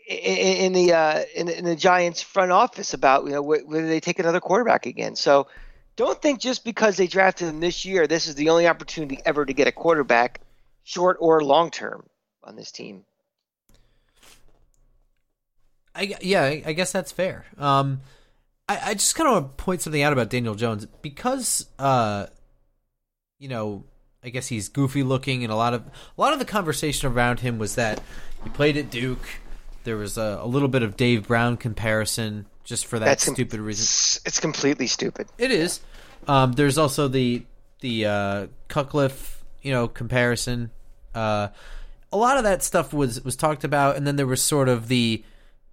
in, 0.09 0.17
in 0.17 0.73
the 0.73 0.93
uh, 0.93 1.23
in, 1.35 1.49
in, 1.49 1.65
the 1.65 1.77
Giants 1.77 2.23
front 2.23 2.51
office 2.51 2.93
about 2.93 3.25
you 3.25 3.31
know 3.31 3.43
whether 3.43 3.87
they 3.87 4.01
take 4.01 4.19
another 4.19 4.41
quarterback 4.41 4.87
again. 4.87 5.15
So 5.15 5.47
don't 5.95 6.21
think 6.21 6.41
just 6.41 6.65
because 6.65 6.97
they 6.97 7.07
drafted 7.07 7.49
him 7.49 7.61
this 7.61 7.85
year, 7.85 8.09
this 8.09 8.27
is 8.27 8.35
the 8.35 8.49
only 8.49 8.67
opportunity 8.67 9.21
ever 9.25 9.47
to 9.47 9.53
get 9.53 9.69
a 9.69 9.73
quarterback, 9.73 10.41
short 10.83 11.19
or 11.21 11.41
long 11.41 11.71
term, 11.71 12.05
on 12.43 12.57
this 12.57 12.73
team. 12.73 13.05
I 15.95 16.17
yeah, 16.21 16.43
I 16.43 16.73
guess 16.73 16.91
that's 16.91 17.13
fair. 17.13 17.47
Um, 17.59 18.01
I, 18.69 18.91
I 18.91 18.95
just 18.95 19.15
kind 19.15 19.29
of 19.29 19.35
want 19.35 19.59
to 19.59 19.65
point 19.65 19.83
something 19.83 20.03
out 20.03 20.13
about 20.13 20.31
Daniel 20.31 20.55
Jones 20.55 20.87
because 21.03 21.67
uh, 21.79 22.27
you 23.39 23.49
know 23.49 23.85
I 24.23 24.31
guess 24.31 24.49
he's 24.49 24.69
goofy 24.69 25.03
looking, 25.03 25.45
and 25.45 25.53
a 25.53 25.57
lot 25.57 25.75
of 25.75 25.83
a 25.87 26.21
lot 26.21 26.33
of 26.33 26.39
the 26.39 26.45
conversation 26.45 27.13
around 27.13 27.41
him 27.41 27.59
was 27.59 27.75
that 27.75 28.03
he 28.43 28.51
played 28.51 28.77
at 28.77 28.91
Duke. 28.91 29.27
There 29.85 29.97
was 29.97 30.17
a, 30.17 30.39
a 30.41 30.47
little 30.47 30.69
bit 30.69 30.83
of 30.83 30.97
Dave 30.97 31.29
Brown 31.29 31.59
comparison, 31.59 32.47
just 32.65 32.87
for 32.87 32.99
that 32.99 33.05
That's 33.05 33.25
stupid 33.25 33.59
com- 33.59 33.67
reason. 33.67 34.23
It's 34.25 34.41
completely 34.41 34.87
stupid. 34.87 35.29
It 35.37 35.51
is. 35.51 35.81
Um, 36.27 36.53
there's 36.53 36.79
also 36.79 37.07
the 37.07 37.45
the 37.81 38.07
uh, 38.07 38.47
Cutcliffe, 38.69 39.45
you 39.61 39.73
know, 39.73 39.89
comparison. 39.89 40.71
Uh, 41.15 41.49
a 42.11 42.17
lot 42.17 42.39
of 42.39 42.45
that 42.45 42.63
stuff 42.63 42.95
was 42.95 43.23
was 43.25 43.37
talked 43.37 43.63
about, 43.63 43.97
and 43.97 44.07
then 44.07 44.17
there 44.17 44.27
was 44.27 44.43
sort 44.43 44.71
of 44.71 44.89
the 44.89 45.23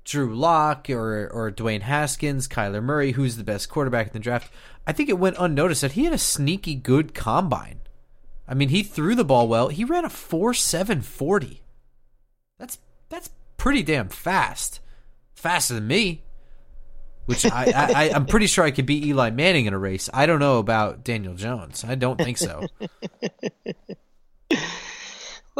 Drew 0.03 0.33
Lock 0.35 0.89
or 0.89 1.29
or 1.31 1.51
Dwayne 1.51 1.81
Haskins, 1.81 2.47
Kyler 2.47 2.83
Murray, 2.83 3.11
who's 3.11 3.37
the 3.37 3.43
best 3.43 3.69
quarterback 3.69 4.07
in 4.07 4.13
the 4.13 4.19
draft. 4.19 4.51
I 4.85 4.93
think 4.93 5.09
it 5.09 5.19
went 5.19 5.35
unnoticed 5.39 5.81
that 5.81 5.93
he 5.93 6.05
had 6.05 6.13
a 6.13 6.17
sneaky 6.17 6.75
good 6.75 7.13
combine. 7.13 7.81
I 8.47 8.53
mean, 8.53 8.69
he 8.69 8.83
threw 8.83 9.15
the 9.15 9.23
ball 9.23 9.47
well. 9.47 9.69
He 9.69 9.85
ran 9.85 10.05
a 10.05 10.09
four 10.09 10.53
seven 10.53 11.01
forty. 11.01 11.61
That's 12.57 12.79
that's 13.09 13.29
pretty 13.57 13.83
damn 13.83 14.09
fast. 14.09 14.79
Faster 15.35 15.75
than 15.75 15.87
me. 15.87 16.23
Which 17.25 17.45
I, 17.45 17.71
I, 17.75 18.11
I'm 18.13 18.25
pretty 18.25 18.47
sure 18.47 18.65
I 18.65 18.71
could 18.71 18.87
beat 18.87 19.05
Eli 19.05 19.29
Manning 19.29 19.67
in 19.67 19.73
a 19.73 19.77
race. 19.77 20.09
I 20.13 20.25
don't 20.25 20.39
know 20.39 20.57
about 20.57 21.03
Daniel 21.03 21.35
Jones. 21.35 21.85
I 21.87 21.95
don't 21.95 22.17
think 22.17 22.37
so. 22.37 22.65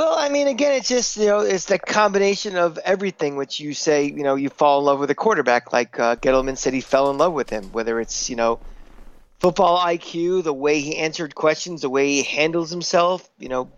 Well, 0.01 0.17
I 0.17 0.29
mean, 0.29 0.48
again, 0.48 0.72
it's 0.72 0.89
just 0.89 1.15
you 1.15 1.27
know, 1.27 1.41
it's 1.41 1.65
the 1.65 1.77
combination 1.77 2.58
of 2.58 2.79
everything. 2.79 3.36
Which 3.36 3.60
you 3.60 3.75
say, 3.75 4.05
you 4.05 4.24
know, 4.24 4.34
you 4.34 4.50
fall 4.50 4.79
in 4.79 4.86
love 4.86 5.00
with 5.00 5.12
a 5.12 5.15
quarterback, 5.15 5.72
like 5.72 6.00
uh, 6.00 6.15
Gettleman 6.15 6.58
said, 6.58 6.74
he 6.74 6.81
fell 6.81 7.12
in 7.12 7.20
love 7.20 7.34
with 7.34 7.51
him. 7.51 7.65
Whether 7.65 8.00
it's 8.00 8.27
you 8.27 8.36
know, 8.36 8.60
football 9.38 9.77
IQ, 9.77 10.43
the 10.43 10.53
way 10.53 10.79
he 10.81 10.98
answered 10.98 11.36
questions, 11.36 11.81
the 11.84 11.89
way 11.91 12.08
he 12.08 12.24
handles 12.24 12.72
himself. 12.72 13.29
You 13.38 13.50
know, 13.50 13.72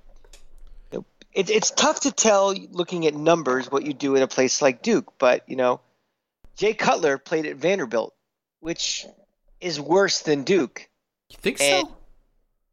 it, 1.34 1.50
it's 1.50 1.72
tough 1.72 2.00
to 2.01 2.12
tell 2.13 2.56
looking 2.72 3.06
at 3.06 3.13
numbers 3.13 3.70
what 3.70 3.84
you 3.84 3.92
do 3.94 4.15
in 4.15 4.24
a 4.24 4.27
place 4.27 4.62
like 4.62 4.82
Duke, 4.82 5.12
but 5.18 5.44
you 5.50 5.58
know, 5.58 5.82
Jay 6.56 6.74
Cutler 6.74 7.18
played 7.18 7.48
at 7.48 7.58
Vanderbilt, 7.58 8.13
which 8.62 9.06
is 9.60 9.77
worse 9.77 10.22
than 10.22 10.46
Duke. 10.46 10.88
You 11.32 11.38
think 11.42 11.60
And- 11.60 11.86
so? 11.86 11.96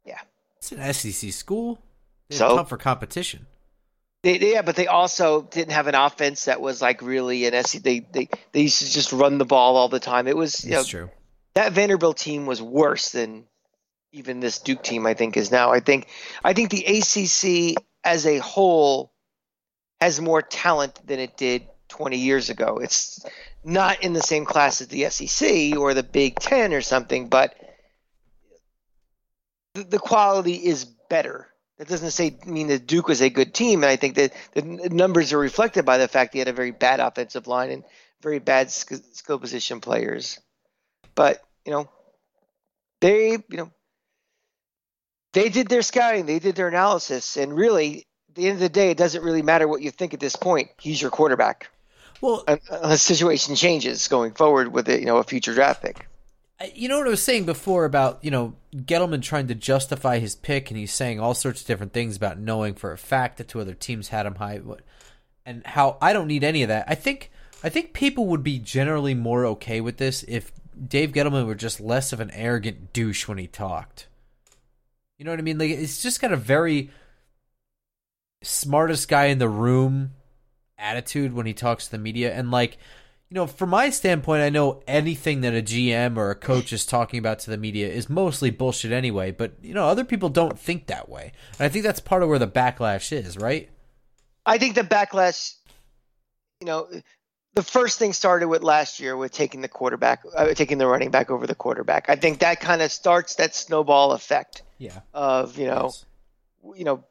Yeah. 0.05 0.19
It's 0.55 0.71
an 0.71 0.93
SEC 0.93 1.33
school. 1.33 1.81
It's 2.31 2.39
So? 2.39 2.55
tough 2.55 2.69
for 2.69 2.77
competition. 2.77 3.45
They, 4.23 4.39
yeah, 4.39 4.61
but 4.61 4.75
they 4.75 4.87
also 4.87 5.41
didn't 5.41 5.73
have 5.73 5.87
an 5.87 5.95
offense 5.95 6.45
that 6.45 6.61
was 6.61 6.81
like 6.81 7.01
really 7.01 7.45
an 7.45 7.63
SEC. 7.63 7.81
They 7.81 7.99
they 7.99 8.29
they 8.51 8.61
used 8.61 8.79
to 8.79 8.91
just 8.91 9.11
run 9.11 9.37
the 9.37 9.45
ball 9.45 9.75
all 9.77 9.89
the 9.89 9.99
time. 9.99 10.27
It 10.27 10.37
was 10.37 10.63
you 10.63 10.71
know, 10.71 10.83
true. 10.83 11.09
that 11.55 11.71
Vanderbilt 11.73 12.17
team 12.17 12.45
was 12.45 12.61
worse 12.61 13.09
than 13.11 13.45
even 14.11 14.39
this 14.39 14.59
Duke 14.59 14.83
team. 14.83 15.07
I 15.07 15.15
think 15.15 15.37
is 15.37 15.51
now. 15.51 15.71
I 15.71 15.79
think 15.79 16.07
I 16.43 16.53
think 16.53 16.69
the 16.69 16.85
ACC 16.85 17.83
as 18.03 18.25
a 18.27 18.37
whole 18.37 19.11
has 19.99 20.21
more 20.21 20.41
talent 20.43 20.99
than 21.05 21.19
it 21.19 21.35
did 21.35 21.67
20 21.89 22.17
years 22.17 22.49
ago. 22.49 22.77
It's 22.81 23.25
not 23.63 24.03
in 24.03 24.13
the 24.13 24.21
same 24.21 24.45
class 24.45 24.81
as 24.81 24.87
the 24.87 25.09
SEC 25.09 25.75
or 25.77 25.93
the 25.93 26.03
Big 26.03 26.35
Ten 26.35 26.73
or 26.73 26.81
something, 26.81 27.27
but 27.27 27.55
the, 29.73 29.83
the 29.83 29.99
quality 29.99 30.53
is 30.53 30.85
better. 30.85 31.47
That 31.81 31.87
doesn't 31.87 32.11
say 32.11 32.37
mean 32.45 32.67
that 32.67 32.85
Duke 32.85 33.07
was 33.07 33.23
a 33.23 33.31
good 33.31 33.55
team, 33.55 33.81
and 33.81 33.89
I 33.89 33.95
think 33.95 34.13
that 34.13 34.33
the 34.53 34.61
numbers 34.61 35.33
are 35.33 35.39
reflected 35.39 35.83
by 35.83 35.97
the 35.97 36.07
fact 36.07 36.31
he 36.31 36.37
had 36.37 36.47
a 36.47 36.53
very 36.53 36.69
bad 36.69 36.99
offensive 36.99 37.47
line 37.47 37.71
and 37.71 37.83
very 38.21 38.37
bad 38.37 38.69
sk- 38.69 39.03
skill 39.13 39.39
position 39.39 39.81
players. 39.81 40.39
But 41.15 41.41
you 41.65 41.71
know, 41.71 41.89
they 42.99 43.31
you 43.31 43.57
know 43.57 43.71
they 45.33 45.49
did 45.49 45.69
their 45.69 45.81
scouting, 45.81 46.27
they 46.27 46.37
did 46.37 46.55
their 46.55 46.67
analysis, 46.67 47.35
and 47.35 47.51
really, 47.51 48.05
at 48.29 48.35
the 48.35 48.45
end 48.45 48.53
of 48.53 48.59
the 48.59 48.69
day, 48.69 48.91
it 48.91 48.97
doesn't 48.97 49.23
really 49.23 49.41
matter 49.41 49.67
what 49.67 49.81
you 49.81 49.89
think 49.89 50.13
at 50.13 50.19
this 50.19 50.35
point. 50.35 50.69
He's 50.79 51.01
your 51.01 51.09
quarterback, 51.09 51.71
Well, 52.21 52.43
Un- 52.47 52.59
unless 52.69 53.07
the 53.07 53.15
situation 53.15 53.55
changes 53.55 54.07
going 54.07 54.33
forward 54.33 54.71
with 54.71 54.87
it, 54.87 54.99
you 54.99 55.07
know, 55.07 55.17
a 55.17 55.23
future 55.23 55.55
draft 55.55 55.81
pick. 55.81 56.05
You 56.75 56.89
know 56.89 56.97
what 56.97 57.07
I 57.07 57.11
was 57.11 57.23
saying 57.23 57.45
before 57.45 57.85
about 57.85 58.19
you 58.23 58.31
know 58.31 58.55
Gettleman 58.75 59.21
trying 59.21 59.47
to 59.47 59.55
justify 59.55 60.19
his 60.19 60.35
pick, 60.35 60.69
and 60.69 60.77
he's 60.77 60.93
saying 60.93 61.19
all 61.19 61.33
sorts 61.33 61.61
of 61.61 61.67
different 61.67 61.93
things 61.93 62.15
about 62.15 62.39
knowing 62.39 62.75
for 62.75 62.91
a 62.91 62.97
fact 62.97 63.37
that 63.37 63.47
two 63.47 63.59
other 63.59 63.73
teams 63.73 64.09
had 64.09 64.25
him 64.25 64.35
high, 64.35 64.59
and 65.45 65.65
how 65.65 65.97
I 66.01 66.13
don't 66.13 66.27
need 66.27 66.43
any 66.43 66.63
of 66.63 66.69
that. 66.69 66.85
I 66.87 66.95
think 66.95 67.31
I 67.63 67.69
think 67.69 67.93
people 67.93 68.27
would 68.27 68.43
be 68.43 68.59
generally 68.59 69.13
more 69.13 69.45
okay 69.47 69.81
with 69.81 69.97
this 69.97 70.23
if 70.27 70.51
Dave 70.87 71.11
Gettleman 71.11 71.45
were 71.45 71.55
just 71.55 71.79
less 71.79 72.13
of 72.13 72.19
an 72.19 72.31
arrogant 72.31 72.93
douche 72.93 73.27
when 73.27 73.37
he 73.37 73.47
talked. 73.47 74.07
You 75.17 75.25
know 75.25 75.31
what 75.31 75.39
I 75.39 75.43
mean? 75.43 75.57
Like 75.57 75.71
it's 75.71 76.01
just 76.01 76.21
got 76.21 76.31
a 76.31 76.37
very 76.37 76.89
smartest 78.43 79.07
guy 79.07 79.25
in 79.25 79.37
the 79.37 79.49
room 79.49 80.11
attitude 80.77 81.33
when 81.33 81.45
he 81.45 81.53
talks 81.53 81.85
to 81.85 81.91
the 81.91 81.97
media, 81.97 82.33
and 82.33 82.51
like 82.51 82.77
you 83.31 83.35
know, 83.35 83.47
from 83.47 83.69
my 83.69 83.89
standpoint, 83.89 84.41
I 84.41 84.49
know 84.49 84.83
anything 84.87 85.39
that 85.39 85.53
a 85.55 85.61
GM 85.61 86.17
or 86.17 86.31
a 86.31 86.35
coach 86.35 86.73
is 86.73 86.85
talking 86.85 87.17
about 87.17 87.39
to 87.39 87.49
the 87.49 87.55
media 87.55 87.87
is 87.87 88.09
mostly 88.09 88.51
bullshit 88.51 88.91
anyway, 88.91 89.31
but, 89.31 89.53
you 89.61 89.73
know, 89.73 89.85
other 89.85 90.03
people 90.03 90.27
don't 90.27 90.59
think 90.59 90.87
that 90.87 91.07
way. 91.07 91.31
And 91.57 91.65
I 91.65 91.69
think 91.69 91.85
that's 91.85 92.01
part 92.01 92.23
of 92.23 92.27
where 92.27 92.39
the 92.39 92.47
backlash 92.47 93.13
is, 93.13 93.37
right? 93.37 93.69
I 94.45 94.57
think 94.57 94.75
the 94.75 94.81
backlash, 94.81 95.55
you 96.59 96.67
know, 96.67 96.89
the 97.53 97.63
first 97.63 97.97
thing 97.99 98.11
started 98.11 98.49
with 98.49 98.63
last 98.63 98.99
year 98.99 99.15
with 99.15 99.31
taking 99.31 99.61
the 99.61 99.69
quarterback, 99.69 100.23
uh, 100.35 100.53
taking 100.53 100.77
the 100.77 100.87
running 100.87 101.09
back 101.09 101.31
over 101.31 101.47
the 101.47 101.55
quarterback. 101.55 102.09
I 102.09 102.17
think 102.17 102.39
that 102.39 102.59
kind 102.59 102.81
of 102.81 102.91
starts 102.91 103.35
that 103.35 103.55
snowball 103.55 104.11
effect 104.11 104.63
Yeah. 104.77 104.99
of 105.13 105.57
you 105.57 105.67
know, 105.67 105.93
you 106.75 106.83
know, 106.83 107.05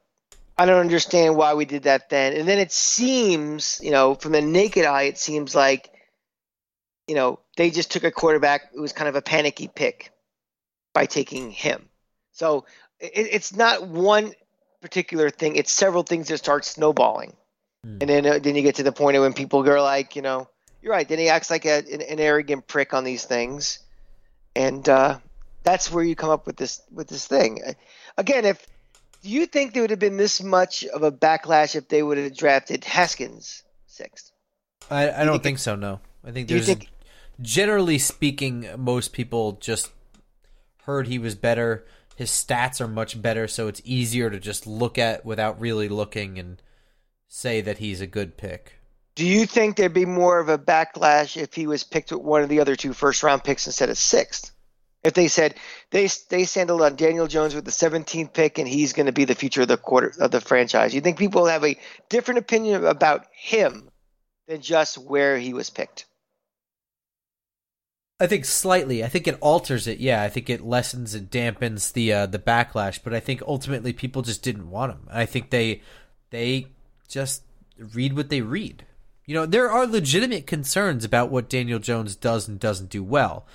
I 0.59 0.67
don't 0.67 0.81
understand 0.81 1.37
why 1.37 1.55
we 1.55 1.65
did 1.65 1.85
that 1.85 2.11
then. 2.11 2.35
And 2.35 2.47
then 2.47 2.59
it 2.59 2.73
seems, 2.73 3.81
you 3.83 3.91
know, 3.91 4.17
from 4.17 4.33
the 4.33 4.43
naked 4.43 4.85
eye, 4.85 5.05
it 5.05 5.17
seems 5.17 5.55
like, 5.55 5.91
you 7.11 7.17
know, 7.17 7.41
they 7.57 7.71
just 7.71 7.91
took 7.91 8.05
a 8.05 8.13
quarterback. 8.13 8.71
It 8.73 8.79
was 8.79 8.93
kind 8.93 9.09
of 9.09 9.17
a 9.17 9.23
panicky 9.23 9.67
pick 9.67 10.13
by 10.95 11.07
taking 11.07 11.51
him. 11.51 11.89
So 12.31 12.67
it, 13.01 13.11
it's 13.15 13.53
not 13.53 13.89
one 13.89 14.33
particular 14.81 15.29
thing. 15.31 15.57
It's 15.57 15.73
several 15.73 16.05
things 16.05 16.29
that 16.29 16.39
start 16.39 16.65
snowballing. 16.65 17.33
Hmm. 17.85 17.99
And 18.01 18.09
then, 18.11 18.27
uh, 18.27 18.39
then 18.39 18.55
you 18.55 18.63
get 18.63 18.77
to 18.77 18.85
the 18.85 18.93
point 18.93 19.17
of 19.17 19.23
when 19.25 19.33
people 19.33 19.65
go 19.65 19.83
like, 19.83 20.15
you 20.15 20.23
know, 20.23 20.49
you're 20.83 20.93
right. 20.93 21.09
Then 21.09 21.19
he 21.19 21.29
acts 21.29 21.51
like 21.51 21.65
a, 21.67 21.79
an, 21.79 22.01
an 22.01 22.21
arrogant 22.21 22.69
prick 22.69 22.95
on 22.95 23.03
these 23.03 23.25
things, 23.25 23.81
and 24.55 24.89
uh, 24.89 25.19
that's 25.65 25.91
where 25.91 26.05
you 26.05 26.15
come 26.15 26.31
up 26.31 26.47
with 26.47 26.57
this 26.57 26.81
with 26.93 27.09
this 27.09 27.27
thing. 27.27 27.61
Uh, 27.67 27.73
Again, 28.17 28.45
if 28.45 28.65
do 29.23 29.29
you 29.29 29.47
think 29.47 29.75
there 29.75 29.83
would 29.83 29.91
have 29.91 29.99
been 29.99 30.17
this 30.17 30.41
much 30.43 30.85
of 30.85 31.03
a 31.03 31.11
backlash 31.13 31.75
if 31.75 31.89
they 31.89 32.03
would 32.03 32.19
have 32.19 32.37
drafted 32.37 32.85
Haskins 32.85 33.63
sixth? 33.89 34.31
I, 34.91 35.11
I 35.11 35.25
don't 35.25 35.35
think- 35.35 35.43
think 35.43 35.59
so, 35.59 35.75
no. 35.77 36.01
I 36.25 36.31
think 36.33 36.49
Do 36.49 36.55
you 36.55 36.61
there's. 36.61 36.79
think- 36.79 36.89
generally 37.41 37.99
speaking, 37.99 38.69
most 38.77 39.13
people 39.13 39.53
just 39.53 39.91
heard 40.85 41.07
he 41.07 41.19
was 41.19 41.35
better. 41.35 41.87
His 42.17 42.31
stats 42.31 42.81
are 42.81 42.89
much 42.89 43.21
better, 43.21 43.49
so 43.49 43.69
it's 43.69 43.81
easier 43.85 44.31
to 44.31 44.39
just 44.39 44.67
look 44.67 44.99
at 44.99 45.25
without 45.25 45.61
really 45.61 45.89
looking 45.89 46.39
and 46.39 46.61
say 47.29 47.61
that 47.61 47.79
he's 47.79 48.01
a 48.01 48.07
good 48.07 48.37
pick. 48.37 48.75
Do 49.15 49.27
you 49.27 49.47
think 49.47 49.77
there'd 49.77 49.93
be 49.93 50.07
more 50.07 50.39
of 50.39 50.49
a 50.49 50.59
backlash 50.59 51.37
if 51.37 51.55
he 51.55 51.67
was 51.67 51.85
picked 51.85 52.13
with 52.13 52.23
one 52.23 52.43
of 52.43 52.49
the 52.49 52.61
other 52.61 52.77
two 52.77 52.93
first 52.93 53.23
round 53.23 53.45
picks 53.45 53.67
instead 53.67 53.91
of 53.91 53.99
sixth? 53.99 54.53
If 55.03 55.15
they 55.15 55.29
said 55.29 55.55
they 55.91 56.09
they 56.29 56.45
sandaled 56.45 56.83
on 56.83 56.97
Daniel 56.97 57.27
Jones 57.27 57.55
with 57.55 57.65
the 57.65 57.71
17th 57.71 58.35
pick 58.35 58.59
and 58.59 58.69
he's 58.69 58.93
going 58.93 59.07
to 59.07 59.13
be 59.13 59.25
the 59.25 59.35
future 59.35 59.63
of 59.63 59.69
the 59.69 59.79
quarter 59.79 60.13
of 60.21 60.31
the 60.31 60.41
franchise, 60.41 60.95
you 60.95 61.01
think 61.01 61.19
people 61.19 61.47
have 61.47 61.65
a 61.65 61.79
different 62.11 62.39
opinion 62.39 62.85
about 62.85 63.27
him 63.33 63.91
than 64.47 64.61
just 64.61 64.99
where 64.99 65.39
he 65.39 65.55
was 65.55 65.71
picked? 65.71 66.05
I 68.21 68.27
think 68.27 68.45
slightly. 68.45 69.03
I 69.03 69.09
think 69.09 69.27
it 69.27 69.39
alters 69.41 69.87
it. 69.87 69.99
Yeah, 69.99 70.23
I 70.23 70.29
think 70.29 70.51
it 70.51 70.61
lessens 70.61 71.15
and 71.15 71.31
dampens 71.31 71.95
the 71.95 72.13
uh, 72.13 72.27
the 72.27 72.39
backlash. 72.39 73.01
But 73.03 73.15
I 73.15 73.21
think 73.21 73.43
ultimately 73.47 73.95
people 73.95 74.21
just 74.21 74.43
didn't 74.43 74.71
want 74.71 74.93
him. 74.93 75.09
I 75.11 75.25
think 75.25 75.49
they 75.49 75.81
they 76.29 76.67
just 77.09 77.43
read 77.79 78.15
what 78.15 78.29
they 78.29 78.43
read. 78.43 78.85
You 79.25 79.35
know, 79.35 79.47
there 79.47 79.71
are 79.71 79.87
legitimate 79.87 80.47
concerns 80.47 81.05
about 81.05 81.31
what 81.31 81.49
Daniel 81.49 81.79
Jones 81.79 82.15
does 82.15 82.47
and 82.47 82.61
doesn't 82.61 82.91
do 82.91 83.03
well. 83.03 83.47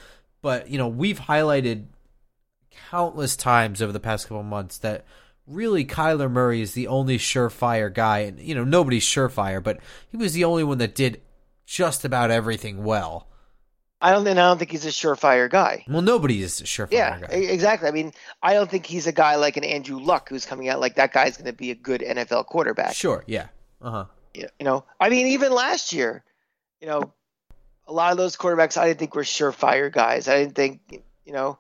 But 0.42 0.70
you 0.70 0.80
know, 0.80 0.88
we've 0.88 1.20
highlighted 1.20 1.86
countless 2.90 3.36
times 3.36 3.82
over 3.82 3.92
the 3.92 4.00
past 4.00 4.28
couple 4.28 4.44
months 4.44 4.80
that 4.80 5.06
really 5.46 5.86
Kyler 5.86 6.32
Murray 6.32 6.62
is 6.62 6.74
the 6.74 6.88
only 6.88 7.20
surefire 7.20 7.94
guy, 7.94 8.20
and 8.20 8.40
you 8.40 8.56
know 8.56 8.64
nobody's 8.64 9.06
surefire, 9.06 9.62
but 9.62 9.80
he 10.10 10.18
was 10.18 10.34
the 10.34 10.44
only 10.44 10.64
one 10.64 10.80
that 10.80 10.96
did 10.96 11.22
just 11.68 12.04
about 12.04 12.32
everything 12.32 12.84
well. 12.84 13.28
I 14.02 14.12
don't 14.12 14.28
and 14.28 14.40
I 14.40 14.48
don't 14.50 14.58
think 14.58 14.72
he's 14.72 14.86
a 14.86 14.90
surefire 14.90 15.50
guy. 15.50 15.86
Well, 15.88 16.02
nobody 16.02 16.42
is 16.42 16.60
a 16.62 16.66
surefire 16.66 16.92
Yeah, 16.92 17.20
guy. 17.22 17.28
exactly. 17.28 17.88
I 17.88 17.92
mean, 17.92 18.12
I 18.44 18.54
don't 18.54 18.70
think 18.70 18.86
he's 18.86 19.08
a 19.08 19.12
guy 19.12 19.36
like 19.36 19.58
an 19.58 19.64
Andrew 19.64 20.00
Luck 20.00 20.30
who's 20.30 20.46
coming 20.46 20.70
out 20.70 20.80
like 20.80 20.96
that 20.96 21.14
guy's 21.14 21.38
going 21.38 21.46
to 21.48 21.54
be 21.54 21.72
a 21.72 21.76
good 21.76 22.02
NFL 22.02 22.46
quarterback. 22.48 22.94
Sure, 22.94 23.24
yeah. 23.26 23.48
Uh 23.82 23.92
huh. 23.92 24.06
You 24.34 24.48
know, 24.60 24.84
I 25.00 25.10
mean, 25.10 25.28
even 25.28 25.54
last 25.54 25.94
year, 25.94 26.24
you 26.82 26.88
know, 26.88 27.14
a 27.88 27.94
lot 27.94 28.12
of 28.12 28.18
those 28.18 28.36
quarterbacks 28.36 28.78
I 28.78 28.88
didn't 28.88 29.00
think 29.00 29.16
were 29.16 29.24
surefire 29.24 29.92
guys. 29.92 30.28
I 30.28 30.40
didn't 30.40 30.56
think, 30.56 30.82
you 31.24 31.32
know, 31.34 31.58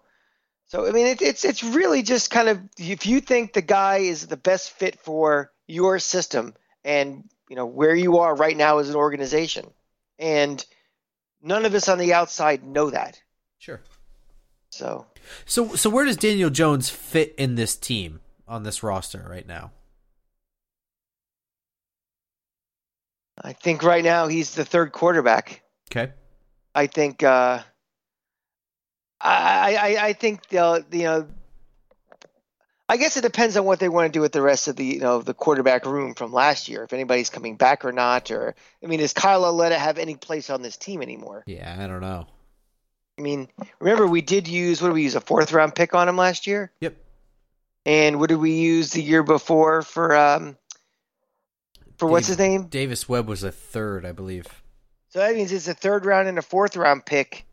so 0.67 0.85
I 0.87 0.91
mean, 0.91 1.07
it, 1.07 1.21
it's 1.21 1.45
it's 1.45 1.63
really 1.63 2.03
just 2.03 2.31
kind 2.31 2.49
of 2.49 2.59
if 2.77 3.05
you 3.05 3.21
think 3.21 3.53
the 3.53 3.61
guy 3.61 3.97
is 3.99 4.27
the 4.27 4.35
best 4.37 4.71
fit 4.71 4.99
for 4.99 5.51
your 5.67 5.99
system 5.99 6.53
and 6.83 7.23
you 7.49 7.55
know 7.55 7.65
where 7.65 7.95
you 7.95 8.17
are 8.17 8.35
right 8.35 8.57
now 8.57 8.79
as 8.79 8.89
an 8.89 8.95
organization, 8.95 9.71
and 10.19 10.65
none 11.45 11.65
of 11.65 11.73
us 11.73 11.87
on 11.87 11.97
the 11.97 12.13
outside 12.13 12.63
know 12.63 12.89
that. 12.89 13.21
Sure. 13.59 13.79
So 14.69 15.05
So, 15.45 15.75
so 15.75 15.89
where 15.89 16.03
does 16.05 16.17
Daniel 16.17 16.49
Jones 16.49 16.89
fit 16.89 17.33
in 17.37 17.55
this 17.55 17.75
team 17.75 18.19
on 18.47 18.63
this 18.63 18.83
roster 18.83 19.25
right 19.29 19.47
now? 19.47 19.71
I 23.41 23.53
think 23.53 23.83
right 23.83 24.03
now 24.03 24.27
he's 24.27 24.55
the 24.55 24.65
third 24.65 24.91
quarterback. 24.91 25.61
Okay. 25.91 26.11
I 26.73 26.87
think 26.87 27.23
uh, 27.23 27.61
I, 29.21 29.75
I 29.75 30.07
I 30.07 30.13
think 30.13 30.47
they'll 30.47 30.79
you 30.91 31.03
know 31.03 31.27
I 32.87 32.97
guess 32.97 33.17
it 33.17 33.21
depends 33.21 33.57
on 33.57 33.65
what 33.65 33.79
they 33.79 33.89
want 33.89 34.11
to 34.11 34.15
do 34.17 34.21
with 34.21 34.31
the 34.31 34.41
rest 34.41 34.67
of 34.67 34.75
the 34.75 34.85
you 34.85 34.99
know 34.99 35.21
the 35.21 35.33
quarterback 35.33 35.85
room 35.85 36.13
from 36.13 36.31
last 36.31 36.69
year. 36.69 36.83
If 36.83 36.93
anybody's 36.93 37.29
coming 37.29 37.55
back 37.55 37.83
or 37.83 37.91
not, 37.91 38.29
or 38.31 38.55
I 38.83 38.87
mean, 38.87 38.99
does 38.99 39.13
Kyle 39.13 39.41
Lauletta 39.41 39.77
have 39.79 39.97
any 39.97 40.15
place 40.15 40.49
on 40.49 40.61
this 40.61 40.77
team 40.77 41.01
anymore? 41.01 41.43
Yeah, 41.47 41.75
I 41.79 41.87
don't 41.87 42.01
know. 42.01 42.27
I 43.17 43.21
mean, 43.21 43.47
remember 43.79 44.05
we 44.05 44.21
did 44.21 44.47
use 44.47 44.81
what 44.81 44.89
did 44.89 44.95
we 44.95 45.03
use 45.03 45.15
a 45.15 45.21
fourth 45.21 45.51
round 45.51 45.73
pick 45.73 45.95
on 45.95 46.07
him 46.09 46.17
last 46.17 46.45
year, 46.47 46.71
Yep. 46.81 46.95
and 47.85 48.19
what 48.19 48.29
did 48.29 48.35
we 48.39 48.51
use 48.53 48.91
the 48.91 49.01
year 49.01 49.23
before 49.23 49.81
for 49.81 50.15
um 50.15 50.57
for 51.97 52.07
what's 52.07 52.27
his 52.27 52.37
name? 52.37 52.67
Davis 52.67 53.07
Webb 53.09 53.27
was 53.27 53.41
a 53.43 53.51
third, 53.51 54.05
I 54.05 54.11
believe. 54.11 54.45
So 55.09 55.19
that 55.19 55.33
means 55.33 55.53
it's 55.53 55.69
a 55.69 55.73
third 55.73 56.05
round 56.05 56.27
and 56.27 56.37
a 56.37 56.41
fourth 56.41 56.75
round 56.75 57.05
pick 57.05 57.45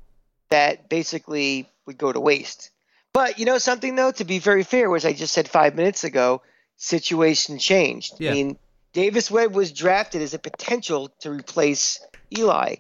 that 0.51 0.89
basically 0.89 1.69
would 1.87 1.97
go 1.97 2.13
to 2.13 2.19
waste. 2.21 2.72
But 3.13 3.39
you 3.39 3.45
know 3.45 3.59
something 3.59 3.95
though, 3.95 4.13
to 4.13 4.25
be 4.25 4.39
very 4.39 4.63
fair, 4.63 4.89
which 4.89 5.05
I 5.05 5.13
just 5.13 5.35
said 5.35 5.49
five 5.49 5.75
minutes 5.75 6.05
ago, 6.05 6.43
situation 6.77 7.59
changed. 7.59 8.15
Yeah. 8.19 8.31
I 8.31 8.35
mean, 8.35 8.59
Davis 8.93 9.31
Webb 9.31 9.55
was 9.55 9.73
drafted 9.73 10.23
as 10.23 10.35
a 10.35 10.39
potential 10.39 11.09
to 11.21 11.31
replace 11.31 12.01
Eli. 12.37 12.77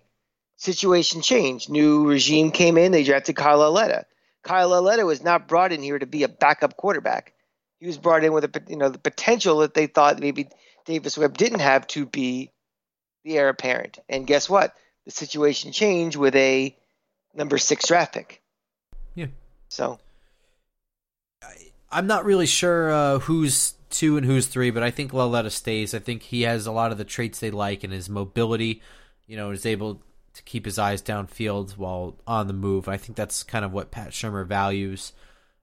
Situation 0.56 1.22
changed. 1.22 1.70
New 1.70 2.06
regime 2.06 2.50
came 2.50 2.78
in. 2.78 2.92
They 2.92 3.04
drafted 3.04 3.36
Kyle 3.36 3.58
Lauletta. 3.58 4.06
Kyle 4.42 4.68
Lauletta 4.68 5.04
was 5.04 5.22
not 5.22 5.48
brought 5.48 5.72
in 5.72 5.82
here 5.82 5.98
to 5.98 6.06
be 6.06 6.22
a 6.22 6.28
backup 6.28 6.76
quarterback. 6.76 7.32
He 7.80 7.86
was 7.86 7.98
brought 7.98 8.24
in 8.24 8.32
with 8.32 8.44
a 8.44 8.62
you 8.68 8.76
know 8.76 8.88
the 8.88 8.98
potential 8.98 9.58
that 9.58 9.74
they 9.74 9.86
thought 9.86 10.18
maybe 10.18 10.48
Davis 10.84 11.18
Webb 11.18 11.36
didn't 11.36 11.60
have 11.60 11.86
to 11.88 12.06
be 12.06 12.50
the 13.24 13.38
heir 13.38 13.48
apparent. 13.48 13.98
And 14.08 14.26
guess 14.26 14.48
what? 14.48 14.74
The 15.04 15.10
situation 15.10 15.72
changed 15.72 16.16
with 16.16 16.34
a 16.36 16.76
number 17.34 17.58
six 17.58 17.86
draft 17.86 18.14
pick. 18.14 18.40
Yeah. 19.14 19.26
So 19.68 19.98
I'm 21.92 22.06
not 22.06 22.24
really 22.24 22.46
sure 22.46 22.90
uh, 22.90 23.18
who's 23.20 23.74
two 23.90 24.16
and 24.16 24.26
who's 24.26 24.46
three, 24.46 24.70
but 24.70 24.82
I 24.82 24.90
think 24.90 25.12
Lauletta 25.12 25.50
stays. 25.50 25.94
I 25.94 25.98
think 25.98 26.22
he 26.22 26.42
has 26.42 26.66
a 26.66 26.72
lot 26.72 26.90
of 26.90 26.98
the 26.98 27.04
traits 27.04 27.38
they 27.38 27.50
like 27.50 27.84
and 27.84 27.92
his 27.92 28.08
mobility. 28.08 28.82
You 29.26 29.36
know, 29.36 29.50
is 29.50 29.66
able 29.66 30.02
to 30.34 30.42
keep 30.42 30.64
his 30.64 30.78
eyes 30.78 31.02
downfield 31.02 31.76
while 31.76 32.16
on 32.26 32.46
the 32.46 32.52
move. 32.52 32.88
I 32.88 32.96
think 32.96 33.16
that's 33.16 33.42
kind 33.42 33.64
of 33.64 33.72
what 33.72 33.90
Pat 33.90 34.10
Shurmur 34.10 34.46
values. 34.46 35.12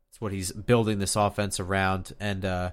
It's 0.10 0.22
what 0.22 0.32
he's 0.32 0.52
building 0.52 1.00
this 1.00 1.16
offense 1.16 1.60
around, 1.60 2.14
and 2.20 2.46
uh, 2.46 2.72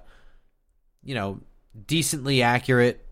you 1.03 1.15
know, 1.15 1.41
decently 1.85 2.41
accurate. 2.41 3.05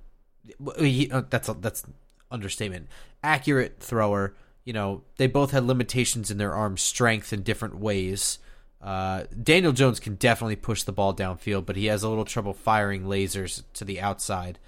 He, 0.77 1.09
uh, 1.11 1.23
that's 1.29 1.49
a, 1.49 1.53
that's 1.53 1.83
understatement. 2.31 2.87
Accurate 3.23 3.79
thrower. 3.79 4.35
You 4.63 4.73
know, 4.73 5.03
they 5.17 5.27
both 5.27 5.51
had 5.51 5.63
limitations 5.63 6.31
in 6.31 6.37
their 6.37 6.53
arm 6.53 6.77
strength 6.77 7.33
in 7.33 7.43
different 7.43 7.77
ways. 7.77 8.39
Uh, 8.85 9.23
Daniel 9.41 9.71
Jones 9.71 9.99
can 9.99 10.13
definitely 10.13 10.55
push 10.55 10.83
the 10.83 10.91
ball 10.91 11.13
downfield, 11.13 11.65
but 11.65 11.75
he 11.75 11.87
has 11.87 12.03
a 12.03 12.09
little 12.09 12.23
trouble 12.23 12.53
firing 12.53 13.05
lasers 13.05 13.63
to 13.73 13.83
the 13.83 13.99
outside. 13.99 14.59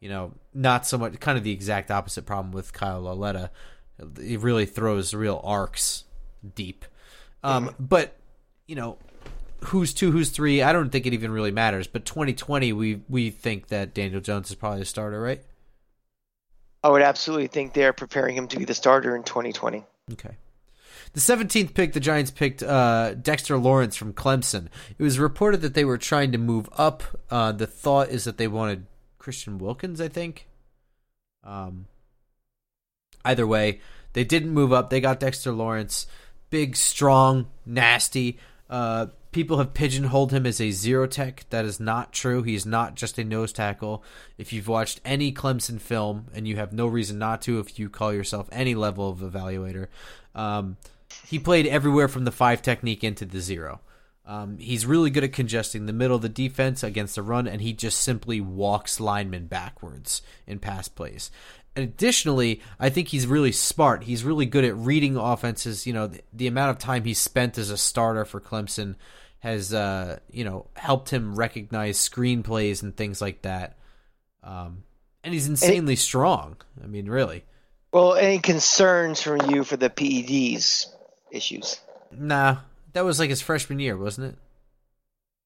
You 0.00 0.08
know, 0.08 0.32
not 0.54 0.86
so 0.86 0.96
much, 0.96 1.20
kind 1.20 1.36
of 1.36 1.44
the 1.44 1.52
exact 1.52 1.90
opposite 1.90 2.24
problem 2.24 2.52
with 2.52 2.72
Kyle 2.72 3.02
Lauletta. 3.02 3.50
He 4.18 4.38
really 4.38 4.64
throws 4.64 5.12
real 5.12 5.42
arcs 5.44 6.04
deep. 6.54 6.86
Um, 7.44 7.74
but, 7.78 8.16
you 8.66 8.76
know, 8.76 8.96
who's 9.64 9.92
two, 9.92 10.10
who's 10.10 10.30
three, 10.30 10.62
I 10.62 10.72
don't 10.72 10.90
think 10.90 11.04
it 11.04 11.12
even 11.12 11.30
really 11.30 11.52
matters. 11.52 11.86
But 11.86 12.06
2020, 12.06 12.72
we, 12.72 13.02
we 13.10 13.28
think 13.28 13.68
that 13.68 13.92
Daniel 13.92 14.22
Jones 14.22 14.48
is 14.48 14.54
probably 14.54 14.80
the 14.80 14.86
starter, 14.86 15.20
right? 15.20 15.42
I 16.82 16.88
would 16.88 17.02
absolutely 17.02 17.48
think 17.48 17.74
they're 17.74 17.92
preparing 17.92 18.36
him 18.36 18.48
to 18.48 18.58
be 18.58 18.64
the 18.64 18.74
starter 18.74 19.14
in 19.14 19.22
2020. 19.22 19.84
Okay. 20.12 20.36
The 21.12 21.20
17th 21.20 21.74
pick, 21.74 21.92
the 21.92 22.00
Giants 22.00 22.30
picked 22.30 22.62
uh, 22.62 23.14
Dexter 23.14 23.56
Lawrence 23.56 23.96
from 23.96 24.12
Clemson. 24.12 24.68
It 24.98 25.02
was 25.02 25.18
reported 25.18 25.62
that 25.62 25.74
they 25.74 25.84
were 25.84 25.98
trying 25.98 26.32
to 26.32 26.38
move 26.38 26.68
up. 26.76 27.02
Uh, 27.30 27.52
the 27.52 27.66
thought 27.66 28.08
is 28.08 28.24
that 28.24 28.38
they 28.38 28.48
wanted 28.48 28.86
Christian 29.18 29.58
Wilkins, 29.58 30.00
I 30.00 30.08
think. 30.08 30.46
Um, 31.42 31.86
either 33.24 33.46
way, 33.46 33.80
they 34.12 34.24
didn't 34.24 34.50
move 34.50 34.72
up. 34.72 34.90
They 34.90 35.00
got 35.00 35.20
Dexter 35.20 35.52
Lawrence. 35.52 36.06
Big, 36.50 36.76
strong, 36.76 37.46
nasty. 37.64 38.38
Uh, 38.68 39.06
people 39.32 39.58
have 39.58 39.74
pigeonholed 39.74 40.32
him 40.32 40.46
as 40.46 40.60
a 40.60 40.70
zero 40.70 41.06
tech. 41.06 41.44
That 41.50 41.64
is 41.64 41.78
not 41.78 42.12
true. 42.12 42.42
He's 42.42 42.64
not 42.64 42.94
just 42.94 43.18
a 43.18 43.24
nose 43.24 43.52
tackle. 43.52 44.02
If 44.38 44.52
you've 44.52 44.68
watched 44.68 45.00
any 45.04 45.32
Clemson 45.32 45.80
film, 45.80 46.28
and 46.34 46.48
you 46.48 46.56
have 46.56 46.72
no 46.72 46.86
reason 46.86 47.18
not 47.18 47.42
to 47.42 47.58
if 47.58 47.78
you 47.78 47.90
call 47.90 48.14
yourself 48.14 48.48
any 48.50 48.74
level 48.74 49.10
of 49.10 49.18
evaluator, 49.18 49.88
um, 50.34 50.78
he 51.26 51.38
played 51.38 51.66
everywhere 51.66 52.08
from 52.08 52.24
the 52.24 52.30
five 52.30 52.62
technique 52.62 53.02
into 53.02 53.24
the 53.24 53.40
zero. 53.40 53.80
Um, 54.24 54.58
he's 54.58 54.86
really 54.86 55.10
good 55.10 55.24
at 55.24 55.32
congesting 55.32 55.86
the 55.86 55.92
middle 55.92 56.16
of 56.16 56.22
the 56.22 56.28
defense 56.28 56.82
against 56.82 57.14
the 57.16 57.22
run, 57.22 57.46
and 57.46 57.60
he 57.60 57.72
just 57.72 58.00
simply 58.00 58.40
walks 58.40 59.00
linemen 59.00 59.46
backwards 59.46 60.22
in 60.46 60.58
pass 60.58 60.88
plays. 60.88 61.30
Additionally, 61.76 62.60
I 62.80 62.90
think 62.90 63.08
he's 63.08 63.26
really 63.26 63.52
smart. 63.52 64.04
He's 64.04 64.24
really 64.24 64.46
good 64.46 64.64
at 64.64 64.76
reading 64.76 65.16
offenses. 65.16 65.86
You 65.86 65.92
know, 65.92 66.06
the, 66.06 66.22
the 66.32 66.46
amount 66.46 66.70
of 66.70 66.78
time 66.78 67.04
he 67.04 67.14
spent 67.14 67.58
as 67.58 67.70
a 67.70 67.76
starter 67.76 68.24
for 68.24 68.40
Clemson 68.40 68.94
has, 69.40 69.74
uh, 69.74 70.18
you 70.30 70.44
know, 70.44 70.66
helped 70.74 71.10
him 71.10 71.36
recognize 71.36 71.98
screenplays 71.98 72.82
and 72.82 72.96
things 72.96 73.20
like 73.20 73.42
that. 73.42 73.76
Um, 74.42 74.84
and 75.22 75.34
he's 75.34 75.48
insanely 75.48 75.94
and, 75.94 75.98
strong. 75.98 76.56
I 76.82 76.86
mean, 76.86 77.06
really. 77.06 77.44
Well, 77.92 78.14
any 78.14 78.38
concerns 78.38 79.22
from 79.22 79.50
you 79.50 79.62
for 79.64 79.76
the 79.76 79.90
PEDs 79.90 80.86
issues? 81.30 81.80
Nah, 82.10 82.58
that 82.92 83.04
was 83.04 83.18
like 83.18 83.30
his 83.30 83.42
freshman 83.42 83.78
year, 83.78 83.96
wasn't 83.96 84.34
it? 84.34 84.38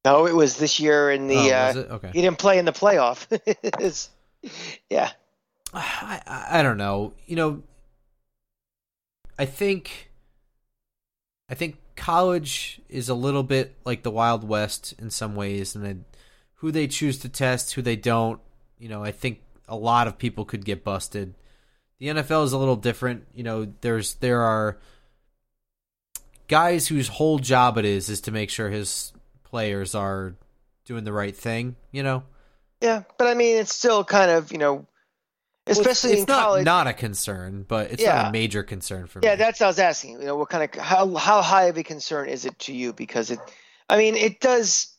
No, 0.04 0.26
it 0.26 0.34
was 0.34 0.56
this 0.56 0.80
year 0.80 1.10
in 1.10 1.26
the. 1.26 1.36
Oh, 1.36 1.50
uh, 1.50 1.94
okay. 1.94 2.10
He 2.12 2.22
didn't 2.22 2.38
play 2.38 2.58
in 2.58 2.64
the 2.64 2.72
playoff. 2.72 3.26
yeah. 4.90 5.10
I, 5.74 6.46
I 6.50 6.62
don't 6.62 6.78
know. 6.78 7.12
You 7.26 7.36
know, 7.36 7.62
I 9.38 9.44
think 9.44 10.10
I 11.48 11.54
think 11.54 11.78
college 11.96 12.80
is 12.88 13.08
a 13.08 13.14
little 13.14 13.42
bit 13.42 13.76
like 13.84 14.02
the 14.02 14.10
Wild 14.10 14.46
West 14.46 14.94
in 14.98 15.10
some 15.10 15.34
ways, 15.34 15.74
and 15.74 16.04
who 16.54 16.70
they 16.70 16.86
choose 16.86 17.18
to 17.18 17.28
test, 17.28 17.74
who 17.74 17.82
they 17.82 17.96
don't. 17.96 18.40
You 18.78 18.88
know, 18.88 19.04
I 19.04 19.12
think 19.12 19.40
a 19.68 19.76
lot 19.76 20.06
of 20.06 20.18
people 20.18 20.44
could 20.44 20.64
get 20.64 20.84
busted. 20.84 21.34
The 21.98 22.06
NFL 22.06 22.44
is 22.44 22.52
a 22.52 22.58
little 22.58 22.76
different. 22.76 23.26
You 23.34 23.42
know, 23.42 23.72
there's 23.80 24.14
there 24.14 24.42
are 24.42 24.78
guys 26.50 26.88
whose 26.88 27.08
whole 27.08 27.38
job 27.38 27.78
it 27.78 27.84
is 27.84 28.10
is 28.10 28.20
to 28.22 28.32
make 28.32 28.50
sure 28.50 28.68
his 28.68 29.12
players 29.44 29.94
are 29.94 30.34
doing 30.84 31.04
the 31.04 31.12
right 31.12 31.34
thing. 31.34 31.76
You 31.92 32.02
know. 32.02 32.24
Yeah, 32.82 33.04
but 33.18 33.28
I 33.28 33.34
mean, 33.34 33.58
it's 33.58 33.72
still 33.72 34.04
kind 34.04 34.30
of 34.30 34.52
you 34.52 34.58
know 34.58 34.86
especially 35.66 35.90
it's, 36.10 36.22
it's 36.22 36.30
in 36.30 36.34
not, 36.34 36.42
college. 36.42 36.64
Not 36.64 36.86
a 36.86 36.92
concern, 36.92 37.64
but 37.66 37.92
it's 37.92 38.02
yeah. 38.02 38.16
not 38.16 38.26
a 38.28 38.32
major 38.32 38.62
concern 38.62 39.06
for 39.06 39.20
yeah, 39.22 39.28
me. 39.28 39.32
Yeah, 39.32 39.36
that's 39.36 39.60
what 39.60 39.66
I 39.66 39.68
was 39.68 39.78
asking. 39.78 40.20
You 40.20 40.26
know, 40.26 40.36
what 40.36 40.48
kind 40.48 40.64
of 40.64 40.80
how 40.80 41.14
how 41.14 41.42
high 41.42 41.64
of 41.64 41.78
a 41.78 41.82
concern 41.82 42.28
is 42.28 42.44
it 42.44 42.58
to 42.60 42.72
you? 42.72 42.92
Because 42.92 43.30
it, 43.30 43.38
I 43.88 43.96
mean, 43.96 44.16
it 44.16 44.40
does 44.40 44.94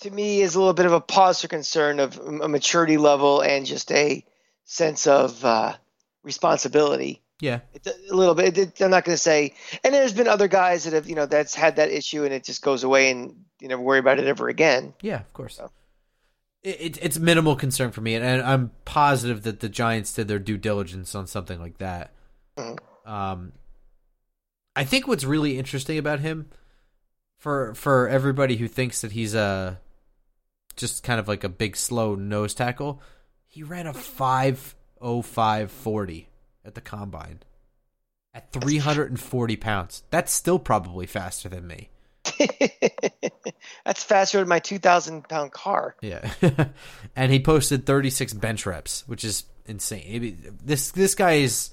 to 0.00 0.10
me 0.10 0.40
is 0.40 0.54
a 0.54 0.58
little 0.58 0.74
bit 0.74 0.86
of 0.86 0.92
a 0.92 1.00
pause 1.00 1.40
for 1.40 1.48
concern 1.48 2.00
of 2.00 2.18
a 2.18 2.48
maturity 2.48 2.96
level 2.96 3.40
and 3.40 3.66
just 3.66 3.90
a 3.92 4.24
sense 4.64 5.06
of 5.06 5.44
uh, 5.44 5.74
responsibility. 6.22 7.21
Yeah, 7.42 7.58
it's 7.74 7.88
a 7.88 8.14
little 8.14 8.36
bit. 8.36 8.56
It, 8.56 8.80
I'm 8.80 8.92
not 8.92 9.04
going 9.04 9.16
to 9.16 9.20
say. 9.20 9.54
And 9.82 9.92
there's 9.92 10.12
been 10.12 10.28
other 10.28 10.46
guys 10.46 10.84
that 10.84 10.92
have 10.92 11.08
you 11.08 11.16
know 11.16 11.26
that's 11.26 11.56
had 11.56 11.74
that 11.74 11.90
issue 11.90 12.22
and 12.22 12.32
it 12.32 12.44
just 12.44 12.62
goes 12.62 12.84
away 12.84 13.10
and 13.10 13.34
you 13.58 13.66
never 13.66 13.82
worry 13.82 13.98
about 13.98 14.20
it 14.20 14.28
ever 14.28 14.48
again. 14.48 14.94
Yeah, 15.02 15.18
of 15.18 15.32
course. 15.32 15.56
So 15.56 15.68
it, 16.62 16.98
it's 17.02 17.18
minimal 17.18 17.56
concern 17.56 17.90
for 17.90 18.00
me, 18.00 18.14
and, 18.14 18.24
and, 18.24 18.42
I'm 18.42 18.70
positive 18.84 19.42
that 19.42 19.58
the 19.58 19.68
Giants 19.68 20.12
did 20.12 20.28
their 20.28 20.38
due 20.38 20.56
diligence 20.56 21.16
on 21.16 21.26
something 21.26 21.58
like 21.58 21.78
that. 21.78 22.12
Mm-hmm. 22.56 23.12
Um, 23.12 23.52
I 24.76 24.84
think 24.84 25.08
what's 25.08 25.24
really 25.24 25.58
interesting 25.58 25.98
about 25.98 26.20
him, 26.20 26.46
for 27.38 27.74
for 27.74 28.08
everybody 28.08 28.54
who 28.54 28.68
thinks 28.68 29.00
that 29.00 29.10
he's 29.10 29.34
a 29.34 29.80
just 30.76 31.02
kind 31.02 31.18
of 31.18 31.26
like 31.26 31.42
a 31.42 31.48
big 31.48 31.76
slow 31.76 32.14
nose 32.14 32.54
tackle, 32.54 33.02
he 33.48 33.64
ran 33.64 33.88
a 33.88 33.92
five 33.92 34.76
oh 35.00 35.22
five 35.22 35.72
forty 35.72 36.28
at 36.64 36.74
the 36.74 36.80
combine 36.80 37.40
at 38.34 38.52
three 38.52 38.78
hundred 38.78 39.10
and 39.10 39.20
forty 39.20 39.56
pounds. 39.56 40.02
That's 40.10 40.32
still 40.32 40.58
probably 40.58 41.06
faster 41.06 41.48
than 41.48 41.66
me. 41.66 41.90
That's 43.84 44.04
faster 44.04 44.38
than 44.38 44.48
my 44.48 44.60
2,000 44.60 45.28
pound 45.28 45.52
car. 45.52 45.96
Yeah. 46.00 46.30
and 47.16 47.32
he 47.32 47.40
posted 47.40 47.84
36 47.84 48.32
bench 48.34 48.64
reps, 48.64 49.06
which 49.06 49.24
is 49.24 49.44
insane. 49.66 50.56
This 50.62 50.90
this 50.90 51.14
guy 51.14 51.32
is. 51.34 51.70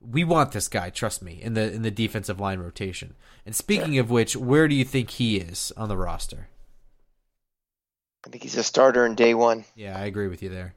We 0.00 0.22
want 0.22 0.52
this 0.52 0.68
guy, 0.68 0.90
trust 0.90 1.22
me, 1.22 1.40
in 1.40 1.54
the 1.54 1.72
in 1.72 1.82
the 1.82 1.90
defensive 1.90 2.38
line 2.38 2.60
rotation. 2.60 3.14
And 3.46 3.56
speaking 3.56 3.94
yeah. 3.94 4.02
of 4.02 4.10
which, 4.10 4.36
where 4.36 4.68
do 4.68 4.74
you 4.74 4.84
think 4.84 5.10
he 5.10 5.38
is 5.38 5.72
on 5.76 5.88
the 5.88 5.96
roster? 5.96 6.48
I 8.26 8.30
think 8.30 8.42
he's 8.42 8.56
a 8.56 8.62
starter 8.62 9.04
in 9.06 9.14
day 9.14 9.34
one. 9.34 9.64
Yeah, 9.74 9.98
I 9.98 10.04
agree 10.04 10.28
with 10.28 10.42
you 10.42 10.48
there. 10.48 10.74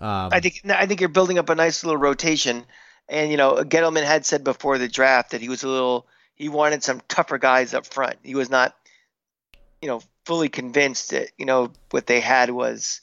Um, 0.00 0.30
I 0.32 0.40
think 0.40 0.62
I 0.68 0.86
think 0.86 1.00
you're 1.00 1.08
building 1.08 1.38
up 1.38 1.50
a 1.50 1.54
nice 1.54 1.84
little 1.84 2.00
rotation, 2.00 2.64
and 3.08 3.30
you 3.30 3.36
know 3.36 3.56
Gettleman 3.56 4.04
had 4.04 4.24
said 4.24 4.44
before 4.44 4.78
the 4.78 4.88
draft 4.88 5.32
that 5.32 5.40
he 5.40 5.48
was 5.48 5.62
a 5.62 5.68
little 5.68 6.06
he 6.34 6.48
wanted 6.48 6.82
some 6.82 7.02
tougher 7.06 7.36
guys 7.36 7.74
up 7.74 7.86
front. 7.86 8.16
He 8.22 8.34
was 8.34 8.48
not, 8.48 8.74
you 9.82 9.88
know, 9.88 10.02
fully 10.24 10.48
convinced 10.48 11.10
that 11.10 11.28
you 11.36 11.44
know 11.44 11.70
what 11.90 12.06
they 12.06 12.20
had 12.20 12.50
was 12.50 13.02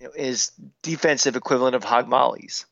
you 0.00 0.06
know, 0.06 0.12
his 0.16 0.50
defensive 0.82 1.36
equivalent 1.36 1.76
of 1.76 1.84
hog 1.84 2.08
mollies. 2.08 2.66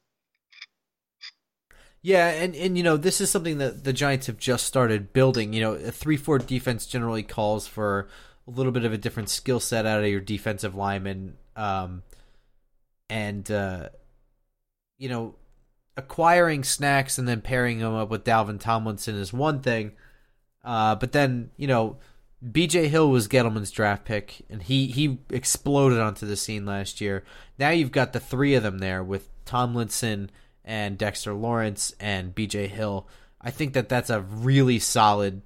Yeah, 2.03 2.31
and 2.31 2.57
and 2.57 2.77
you 2.77 2.83
know 2.83 2.97
this 2.97 3.21
is 3.21 3.31
something 3.31 3.59
that 3.59 3.85
the 3.85 3.93
Giants 3.93 4.27
have 4.27 4.39
just 4.39 4.67
started 4.67 5.13
building. 5.13 5.53
You 5.53 5.61
know, 5.61 5.75
a 5.75 5.93
three-four 5.93 6.41
defense 6.41 6.85
generally 6.85 7.23
calls 7.23 7.69
for 7.69 8.09
a 8.49 8.51
little 8.51 8.73
bit 8.73 8.85
of 8.85 8.93
a 8.93 8.99
different 8.99 9.29
skill 9.29 9.61
set 9.61 9.87
out 9.87 10.03
of 10.03 10.11
your 10.11 10.21
defensive 10.21 10.75
lineman, 10.75 11.37
um, 11.55 12.03
and 13.13 13.51
uh, 13.51 13.91
you 14.97 15.11
know 15.11 15.35
acquiring 15.99 16.65
snacks 16.65 17.19
and 17.19 17.29
then 17.29 17.43
pairing 17.43 17.79
them 17.79 17.95
up 17.95 18.09
with 18.09 18.25
Dalvin 18.25 18.59
Tomlinson 18.59 19.17
is 19.17 19.35
one 19.35 19.61
thing, 19.61 19.93
uh, 20.65 20.95
but 20.95 21.13
then 21.13 21.51
you 21.59 21.67
know 21.67 21.99
BJ 22.43 22.89
Hill 22.89 23.11
was 23.11 23.29
Gettleman's 23.29 23.71
draft 23.71 24.07
pick, 24.07 24.43
and 24.49 24.63
he 24.63 24.87
he 24.87 25.19
exploded 25.29 25.99
onto 26.01 26.27
the 26.27 26.37
scene 26.37 26.65
last 26.65 27.03
year. 27.03 27.23
Now 27.59 27.69
you've 27.69 27.93
got 27.93 28.15
the 28.15 28.21
three 28.21 28.55
of 28.55 28.63
them 28.63 28.79
there 28.79 29.05
with 29.05 29.29
Tomlinson 29.45 30.31
and 30.65 30.97
Dexter 30.97 31.35
Lawrence 31.35 31.95
and 32.01 32.35
BJ 32.35 32.67
Hill. 32.67 33.07
I 33.43 33.51
think 33.51 33.75
that 33.75 33.91
that's 33.91 34.09
a 34.09 34.23
really 34.23 34.79
solid, 34.79 35.43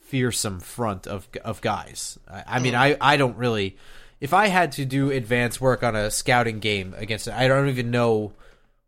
fearsome 0.00 0.58
front 0.58 1.06
of 1.06 1.28
of 1.44 1.60
guys. 1.60 2.18
I, 2.28 2.42
I 2.46 2.58
mean, 2.58 2.74
I 2.74 2.96
I 3.00 3.16
don't 3.16 3.36
really. 3.36 3.76
If 4.20 4.32
I 4.32 4.48
had 4.48 4.72
to 4.72 4.84
do 4.84 5.10
advanced 5.10 5.60
work 5.60 5.82
on 5.82 5.94
a 5.94 6.10
scouting 6.10 6.58
game 6.58 6.94
against 6.96 7.28
it, 7.28 7.34
I 7.34 7.48
don't 7.48 7.68
even 7.68 7.90
know 7.90 8.32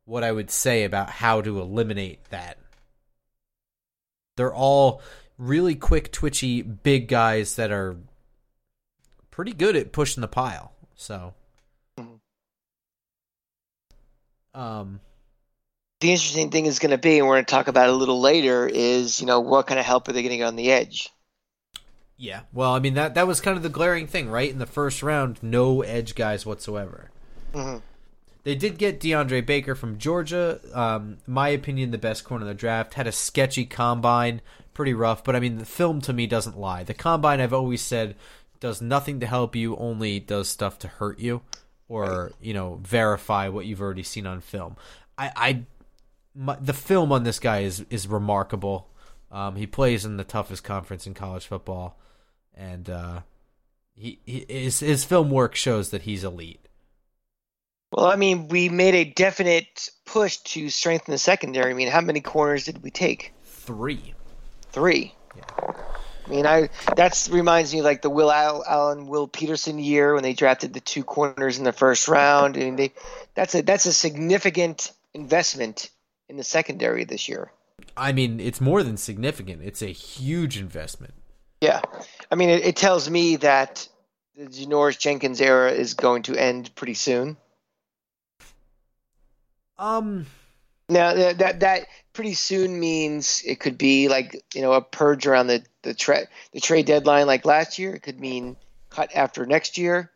what 0.04 0.24
I 0.24 0.32
would 0.32 0.50
say 0.50 0.84
about 0.84 1.10
how 1.10 1.42
to 1.42 1.60
eliminate 1.60 2.24
that. 2.30 2.58
They're 4.36 4.54
all 4.54 5.02
really 5.36 5.74
quick, 5.74 6.12
twitchy, 6.12 6.62
big 6.62 7.08
guys 7.08 7.56
that 7.56 7.70
are 7.70 7.96
pretty 9.30 9.52
good 9.52 9.76
at 9.76 9.92
pushing 9.92 10.20
the 10.20 10.28
pile. 10.28 10.72
So, 10.94 11.34
um, 14.54 15.00
The 16.00 16.10
interesting 16.12 16.50
thing 16.50 16.66
is 16.66 16.78
going 16.78 16.90
to 16.92 16.98
be, 16.98 17.18
and 17.18 17.26
we're 17.26 17.34
going 17.34 17.44
to 17.44 17.50
talk 17.50 17.68
about 17.68 17.88
it 17.88 17.92
a 17.92 17.96
little 17.96 18.20
later, 18.20 18.66
is 18.66 19.20
you 19.20 19.26
know 19.26 19.40
what 19.40 19.66
kind 19.66 19.78
of 19.80 19.86
help 19.86 20.08
are 20.08 20.12
they 20.12 20.22
going 20.22 20.30
to 20.30 20.36
get 20.38 20.46
on 20.46 20.56
the 20.56 20.70
edge? 20.72 21.10
Yeah. 22.18 22.40
Well, 22.52 22.72
I 22.72 22.80
mean 22.80 22.94
that 22.94 23.14
that 23.14 23.26
was 23.26 23.40
kind 23.40 23.56
of 23.56 23.62
the 23.62 23.68
glaring 23.68 24.06
thing, 24.06 24.28
right? 24.28 24.50
In 24.50 24.58
the 24.58 24.66
first 24.66 25.02
round, 25.02 25.38
no 25.42 25.82
edge 25.82 26.14
guys 26.14 26.44
whatsoever. 26.44 27.10
Mhm. 27.54 27.82
They 28.44 28.54
did 28.54 28.78
get 28.78 29.00
DeAndre 29.00 29.44
Baker 29.44 29.74
from 29.74 29.98
Georgia. 29.98 30.60
Um, 30.72 31.18
my 31.26 31.48
opinion, 31.48 31.90
the 31.90 31.98
best 31.98 32.24
corner 32.24 32.44
in 32.44 32.48
the 32.48 32.54
draft. 32.54 32.94
Had 32.94 33.06
a 33.06 33.12
sketchy 33.12 33.64
combine, 33.64 34.40
pretty 34.74 34.94
rough. 34.94 35.22
But 35.24 35.36
I 35.36 35.40
mean, 35.40 35.58
the 35.58 35.64
film 35.64 36.00
to 36.02 36.12
me 36.12 36.26
doesn't 36.26 36.58
lie. 36.58 36.84
The 36.84 36.94
combine, 36.94 37.40
I've 37.40 37.52
always 37.52 37.82
said, 37.82 38.14
does 38.60 38.80
nothing 38.80 39.20
to 39.20 39.26
help 39.26 39.54
you, 39.54 39.76
only 39.76 40.18
does 40.18 40.48
stuff 40.48 40.78
to 40.80 40.88
hurt 40.88 41.18
you, 41.18 41.42
or 41.88 42.32
you 42.40 42.54
know, 42.54 42.80
verify 42.82 43.48
what 43.48 43.66
you've 43.66 43.82
already 43.82 44.02
seen 44.02 44.26
on 44.26 44.40
film. 44.40 44.76
I, 45.16 45.32
I 45.36 45.62
my, 46.34 46.56
the 46.60 46.72
film 46.72 47.12
on 47.12 47.24
this 47.24 47.38
guy 47.38 47.60
is 47.60 47.84
is 47.90 48.06
remarkable. 48.08 48.88
Um, 49.30 49.56
he 49.56 49.66
plays 49.66 50.04
in 50.04 50.16
the 50.16 50.24
toughest 50.24 50.64
conference 50.64 51.06
in 51.06 51.12
college 51.12 51.46
football, 51.46 51.98
and 52.58 52.90
uh, 52.90 53.20
he, 53.94 54.18
he 54.26 54.44
his 54.48 54.80
his 54.80 55.04
film 55.04 55.30
work 55.30 55.54
shows 55.54 55.90
that 55.90 56.02
he's 56.02 56.24
elite. 56.24 56.60
Well, 57.92 58.06
I 58.06 58.16
mean, 58.16 58.48
we 58.48 58.68
made 58.68 58.94
a 58.94 59.04
definite 59.04 59.88
push 60.04 60.36
to 60.38 60.68
strengthen 60.68 61.12
the 61.12 61.18
secondary. 61.18 61.70
I 61.70 61.74
mean, 61.74 61.88
how 61.88 62.02
many 62.02 62.20
corners 62.20 62.64
did 62.64 62.82
we 62.82 62.90
take? 62.90 63.32
Three. 63.44 64.14
Three. 64.72 65.14
Yeah. 65.34 65.72
I 66.26 66.30
mean, 66.30 66.46
I 66.46 66.68
that's 66.94 67.30
reminds 67.30 67.72
me 67.72 67.78
of 67.78 67.86
like 67.86 68.02
the 68.02 68.10
Will 68.10 68.30
Allen, 68.30 69.06
Will 69.06 69.26
Peterson 69.26 69.78
year 69.78 70.12
when 70.12 70.22
they 70.22 70.34
drafted 70.34 70.74
the 70.74 70.80
two 70.80 71.02
corners 71.02 71.56
in 71.56 71.64
the 71.64 71.72
first 71.72 72.08
round. 72.08 72.56
I 72.56 72.60
mean, 72.60 72.76
they 72.76 72.92
that's 73.34 73.54
a 73.54 73.62
that's 73.62 73.86
a 73.86 73.92
significant 73.92 74.92
investment 75.14 75.90
in 76.28 76.36
the 76.36 76.44
secondary 76.44 77.04
this 77.04 77.28
year. 77.28 77.50
I 77.96 78.12
mean, 78.12 78.40
it's 78.40 78.60
more 78.60 78.82
than 78.82 78.98
significant. 78.98 79.62
It's 79.62 79.80
a 79.80 79.86
huge 79.86 80.58
investment. 80.58 81.14
Yeah, 81.60 81.80
I 82.30 82.34
mean, 82.34 82.50
it, 82.50 82.64
it 82.64 82.76
tells 82.76 83.08
me 83.08 83.36
that 83.36 83.88
the 84.36 84.46
Janoris 84.46 84.98
Jenkins 84.98 85.40
era 85.40 85.72
is 85.72 85.94
going 85.94 86.22
to 86.24 86.36
end 86.36 86.74
pretty 86.74 86.94
soon. 86.94 87.36
Um, 89.78 90.26
Now 90.88 91.14
that 91.14 91.38
that, 91.38 91.60
that 91.60 91.86
pretty 92.12 92.34
soon 92.34 92.80
means 92.80 93.42
it 93.46 93.60
could 93.60 93.78
be 93.78 94.08
like 94.08 94.42
you 94.54 94.62
know 94.62 94.72
a 94.72 94.80
purge 94.80 95.26
around 95.26 95.46
the 95.46 95.64
the, 95.82 95.94
tra- 95.94 96.26
the 96.52 96.60
trade 96.60 96.86
deadline 96.86 97.26
like 97.26 97.44
last 97.44 97.78
year. 97.78 97.94
It 97.94 98.02
could 98.02 98.18
mean 98.18 98.56
cut 98.90 99.10
after 99.14 99.46
next 99.46 99.78
year, 99.78 100.10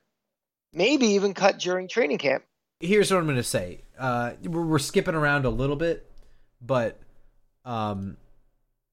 maybe 0.73 1.07
even 1.09 1.35
cut 1.35 1.59
during 1.59 1.89
training 1.89 2.19
camp. 2.19 2.43
here's 2.81 3.11
what 3.11 3.19
I'm 3.19 3.25
going 3.25 3.37
to 3.37 3.43
say. 3.43 3.83
Uh, 3.99 4.33
we're, 4.45 4.65
we're 4.65 4.79
skipping 4.79 5.15
around 5.15 5.45
a 5.45 5.51
little 5.51 5.77
bit, 5.77 6.11
but 6.61 6.99
um, 7.65 8.17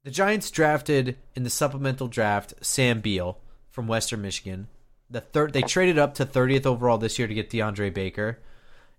the 0.09 0.15
Giants 0.15 0.49
drafted 0.49 1.17
in 1.35 1.43
the 1.43 1.51
supplemental 1.51 2.07
draft 2.07 2.55
Sam 2.61 2.99
Beal 2.99 3.37
from 3.69 3.85
Western 3.85 4.23
Michigan. 4.23 4.67
The 5.07 5.21
third, 5.21 5.53
they 5.53 5.61
traded 5.61 5.99
up 5.99 6.15
to 6.15 6.25
30th 6.25 6.65
overall 6.65 6.97
this 6.97 7.19
year 7.19 7.27
to 7.27 7.33
get 7.35 7.51
DeAndre 7.51 7.93
Baker. 7.93 8.39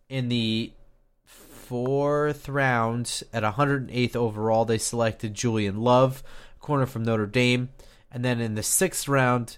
In 0.09 0.29
the 0.29 0.73
fourth 1.25 2.49
round, 2.49 3.25
at 3.33 3.43
108th 3.43 4.15
overall, 4.15 4.65
they 4.65 4.79
selected 4.79 5.35
Julian 5.35 5.81
Love, 5.81 6.23
corner 6.61 6.87
from 6.87 7.03
Notre 7.03 7.27
Dame, 7.27 7.71
and 8.13 8.25
then 8.25 8.41
in 8.41 8.55
the 8.55 8.63
sixth 8.63 9.09
round, 9.09 9.57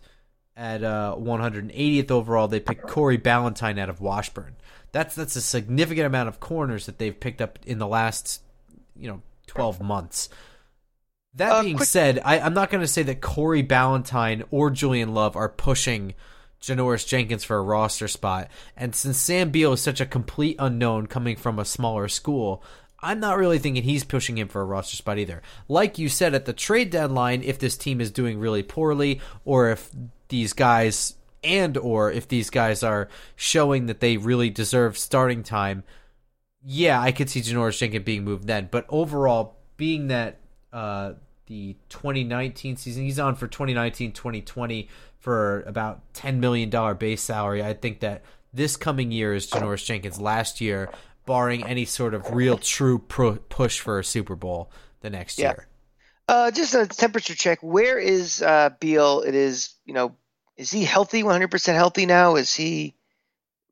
at 0.56 0.82
uh, 0.82 1.14
180th 1.18 2.10
overall, 2.10 2.48
they 2.48 2.60
picked 2.60 2.88
Corey 2.88 3.18
Ballentine 3.18 3.78
out 3.78 3.90
of 3.90 4.00
Washburn. 4.00 4.56
That's 4.92 5.14
that's 5.14 5.36
a 5.36 5.42
significant 5.42 6.06
amount 6.06 6.30
of 6.30 6.40
corners 6.40 6.86
that 6.86 6.96
they've 6.96 7.20
picked 7.20 7.42
up 7.42 7.58
in 7.66 7.76
the 7.76 7.86
last, 7.86 8.40
you 8.96 9.08
know, 9.08 9.20
12 9.48 9.82
months. 9.82 10.30
That 11.34 11.52
Uh, 11.52 11.62
being 11.62 11.76
quick- 11.76 11.88
said, 11.88 12.20
I, 12.24 12.40
I'm 12.40 12.54
not 12.54 12.70
going 12.70 12.82
to 12.82 12.86
say 12.86 13.02
that 13.04 13.20
Corey 13.20 13.62
Ballentine 13.62 14.44
or 14.50 14.70
Julian 14.70 15.14
Love 15.14 15.34
are 15.36 15.48
pushing 15.48 16.14
Janoris 16.60 17.06
Jenkins 17.06 17.42
for 17.42 17.56
a 17.56 17.62
roster 17.62 18.06
spot. 18.06 18.48
And 18.76 18.94
since 18.94 19.18
Sam 19.18 19.50
Beal 19.50 19.72
is 19.72 19.80
such 19.80 20.00
a 20.00 20.06
complete 20.06 20.56
unknown 20.58 21.06
coming 21.06 21.36
from 21.36 21.58
a 21.58 21.64
smaller 21.64 22.06
school, 22.08 22.62
I'm 23.00 23.18
not 23.18 23.36
really 23.38 23.58
thinking 23.58 23.82
he's 23.82 24.04
pushing 24.04 24.38
him 24.38 24.46
for 24.48 24.60
a 24.60 24.64
roster 24.66 24.96
spot 24.96 25.18
either. 25.18 25.42
Like 25.68 25.98
you 25.98 26.08
said 26.08 26.34
at 26.34 26.44
the 26.44 26.52
trade 26.52 26.90
deadline, 26.90 27.42
if 27.42 27.58
this 27.58 27.76
team 27.76 28.00
is 28.00 28.12
doing 28.12 28.38
really 28.38 28.62
poorly, 28.62 29.20
or 29.44 29.70
if 29.70 29.90
these 30.28 30.52
guys 30.52 31.14
and 31.42 31.76
or 31.76 32.12
if 32.12 32.28
these 32.28 32.48
guys 32.50 32.84
are 32.84 33.08
showing 33.34 33.86
that 33.86 33.98
they 33.98 34.16
really 34.18 34.50
deserve 34.50 34.96
starting 34.96 35.42
time, 35.42 35.82
yeah, 36.64 37.00
I 37.00 37.10
could 37.10 37.28
see 37.28 37.40
Janoris 37.40 37.78
Jenkins 37.78 38.04
being 38.04 38.22
moved 38.22 38.46
then. 38.46 38.68
But 38.70 38.86
overall, 38.88 39.56
being 39.76 40.06
that 40.06 40.38
uh, 40.72 41.14
the 41.46 41.76
2019 41.88 42.76
season, 42.76 43.04
he's 43.04 43.18
on 43.18 43.34
for 43.34 43.46
2019 43.46 44.12
2020 44.12 44.88
for 45.18 45.62
about 45.62 46.00
$10 46.14 46.38
million 46.38 46.70
base 46.96 47.22
salary. 47.22 47.62
I 47.62 47.74
think 47.74 48.00
that 48.00 48.22
this 48.52 48.76
coming 48.76 49.10
year 49.12 49.34
is 49.34 49.48
Janoris 49.48 49.84
Jenkins' 49.84 50.20
last 50.20 50.60
year, 50.60 50.90
barring 51.26 51.64
any 51.64 51.84
sort 51.84 52.14
of 52.14 52.30
real 52.32 52.58
true 52.58 52.98
pro- 52.98 53.36
push 53.36 53.80
for 53.80 53.98
a 53.98 54.04
Super 54.04 54.34
Bowl 54.36 54.70
the 55.00 55.10
next 55.10 55.38
Yeah. 55.38 55.50
year. 55.50 55.68
Uh, 56.28 56.50
just 56.50 56.74
a 56.74 56.86
temperature 56.86 57.34
check. 57.34 57.58
Where 57.62 57.98
is 57.98 58.42
uh, 58.42 58.70
Beal? 58.80 59.20
It 59.22 59.34
is 59.34 59.74
you 59.84 59.92
know, 59.94 60.14
is 60.56 60.70
he 60.70 60.84
healthy? 60.84 61.22
100% 61.22 61.74
healthy 61.74 62.06
now? 62.06 62.36
Is 62.36 62.54
he 62.54 62.94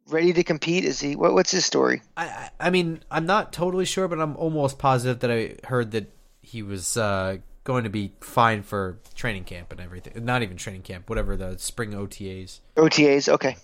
ready 0.09 0.33
to 0.33 0.43
compete? 0.45 0.85
Is 0.85 1.01
he? 1.01 1.15
What, 1.17 1.33
what's 1.35 1.51
his 1.53 1.65
story? 1.65 2.03
I 2.17 2.51
I 2.59 2.71
mean, 2.71 3.03
I'm 3.11 3.27
not 3.27 3.53
totally 3.53 3.85
sure, 3.85 4.09
but 4.09 4.21
I'm 4.21 4.37
almost 4.37 4.79
positive 4.79 5.21
that 5.21 5.31
I 5.31 5.57
heard 5.67 5.93
that 5.93 6.13
he 6.51 6.63
was 6.63 6.97
uh, 6.97 7.39
going 7.65 7.85
to 7.85 7.91
be 7.91 8.13
fine 8.21 8.63
for 8.63 8.99
training 9.15 9.45
camp 9.45 9.71
and 9.71 9.81
everything. 9.81 10.25
Not 10.25 10.43
even 10.43 10.57
training 10.57 10.83
camp, 10.83 11.09
whatever 11.09 11.37
the 11.37 11.59
spring 11.59 11.93
OTAs. 11.93 12.61
OTAs. 12.77 13.29
Okay. 13.29 13.57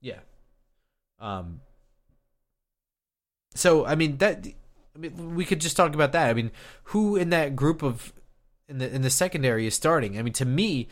Yeah. 0.00 0.20
Um. 1.18 1.60
So 3.54 3.86
I 3.86 3.94
mean 3.94 4.18
that. 4.18 4.46
I 4.94 4.98
mean, 4.98 5.34
we 5.34 5.44
could 5.44 5.60
just 5.60 5.76
talk 5.76 5.94
about 5.94 6.12
that. 6.12 6.28
I 6.28 6.34
mean, 6.34 6.50
who 6.84 7.16
in 7.16 7.30
that 7.30 7.56
group 7.56 7.82
of 7.82 8.12
in 8.68 8.78
the 8.78 8.94
in 8.94 9.02
the 9.02 9.10
secondary 9.10 9.66
is 9.66 9.74
starting? 9.74 10.18
I 10.18 10.22
mean, 10.22 10.34
to 10.34 10.44
me, 10.44 10.88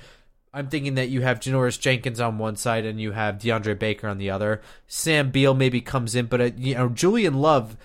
I'm 0.55 0.69
thinking 0.69 0.95
that 0.95 1.11
you 1.11 1.21
have 1.23 1.41
Janoris 1.41 1.79
Jenkins 1.79 2.21
on 2.21 2.39
one 2.39 2.57
side 2.57 2.87
and 2.87 3.01
you 3.01 3.13
have 3.13 3.37
DeAndre 3.37 3.79
Baker 3.79 4.09
on 4.09 4.19
the 4.19 4.31
other. 4.31 4.63
Sam 4.87 5.31
Beal 5.31 5.53
maybe 5.53 5.81
comes 5.81 6.15
in, 6.15 6.27
but 6.27 6.41
uh, 6.41 6.51
you 6.57 6.75
know 6.75 6.89
Julian 6.89 7.35
Love, 7.35 7.77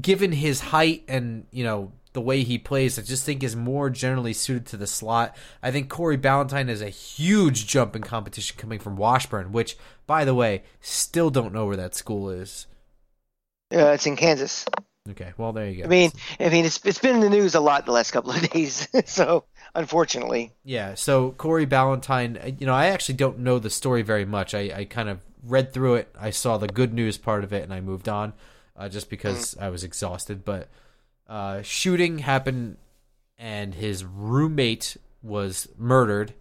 given 0.00 0.32
his 0.32 0.60
height 0.60 1.04
and 1.08 1.46
you 1.50 1.64
know 1.64 1.92
the 2.12 2.20
way 2.20 2.42
he 2.42 2.58
plays, 2.58 2.98
I 2.98 3.02
just 3.02 3.24
think 3.24 3.42
is 3.42 3.56
more 3.56 3.90
generally 3.90 4.32
suited 4.32 4.66
to 4.66 4.76
the 4.76 4.86
slot. 4.86 5.34
I 5.62 5.70
think 5.70 5.88
Corey 5.88 6.18
Ballentine 6.18 6.68
is 6.68 6.82
a 6.82 6.88
huge 6.88 7.66
jump 7.66 7.96
in 7.96 8.02
competition 8.02 8.56
coming 8.58 8.78
from 8.78 8.96
Washburn, 8.96 9.52
which, 9.52 9.76
by 10.06 10.24
the 10.24 10.34
way, 10.34 10.62
still 10.80 11.30
don't 11.30 11.54
know 11.54 11.66
where 11.66 11.76
that 11.76 11.94
school 11.94 12.30
is. 12.30 12.66
Uh, 13.72 13.92
it's 13.92 14.06
in 14.06 14.16
Kansas. 14.16 14.66
Okay, 15.10 15.32
well 15.36 15.52
there 15.52 15.68
you 15.68 15.78
go. 15.78 15.84
I 15.84 15.88
mean, 15.88 16.12
I 16.38 16.48
mean, 16.48 16.64
it's 16.64 16.80
it's 16.84 17.00
been 17.00 17.16
in 17.16 17.20
the 17.22 17.30
news 17.30 17.56
a 17.56 17.60
lot 17.60 17.86
the 17.86 17.92
last 17.92 18.12
couple 18.12 18.30
of 18.30 18.50
days. 18.52 18.88
so 19.06 19.44
unfortunately, 19.74 20.52
Yeah, 20.64 20.94
so 20.94 21.32
Corey 21.32 21.66
Ballentine, 21.66 22.42
uh, 22.42 22.52
you 22.58 22.66
know, 22.66 22.74
I 22.74 22.86
actually 22.86 23.16
don't 23.16 23.40
know 23.40 23.58
the 23.58 23.70
story 23.70 24.02
very 24.02 24.24
much. 24.24 24.54
I, 24.54 24.70
I 24.74 24.84
kind 24.84 25.08
of 25.08 25.18
read 25.42 25.72
through 25.72 25.94
it. 25.94 26.14
I 26.18 26.30
saw 26.30 26.56
the 26.56 26.68
good 26.68 26.94
news 26.94 27.18
part 27.18 27.42
of 27.42 27.52
it, 27.52 27.64
and 27.64 27.74
I 27.74 27.80
moved 27.80 28.08
on, 28.08 28.32
uh, 28.76 28.88
just 28.88 29.10
because 29.10 29.56
I 29.58 29.70
was 29.70 29.82
exhausted. 29.82 30.44
But 30.44 30.68
uh, 31.32 31.62
shooting 31.62 32.18
happened, 32.18 32.76
and 33.38 33.74
his 33.74 34.04
roommate 34.04 34.98
was 35.22 35.66
murdered, 35.78 36.34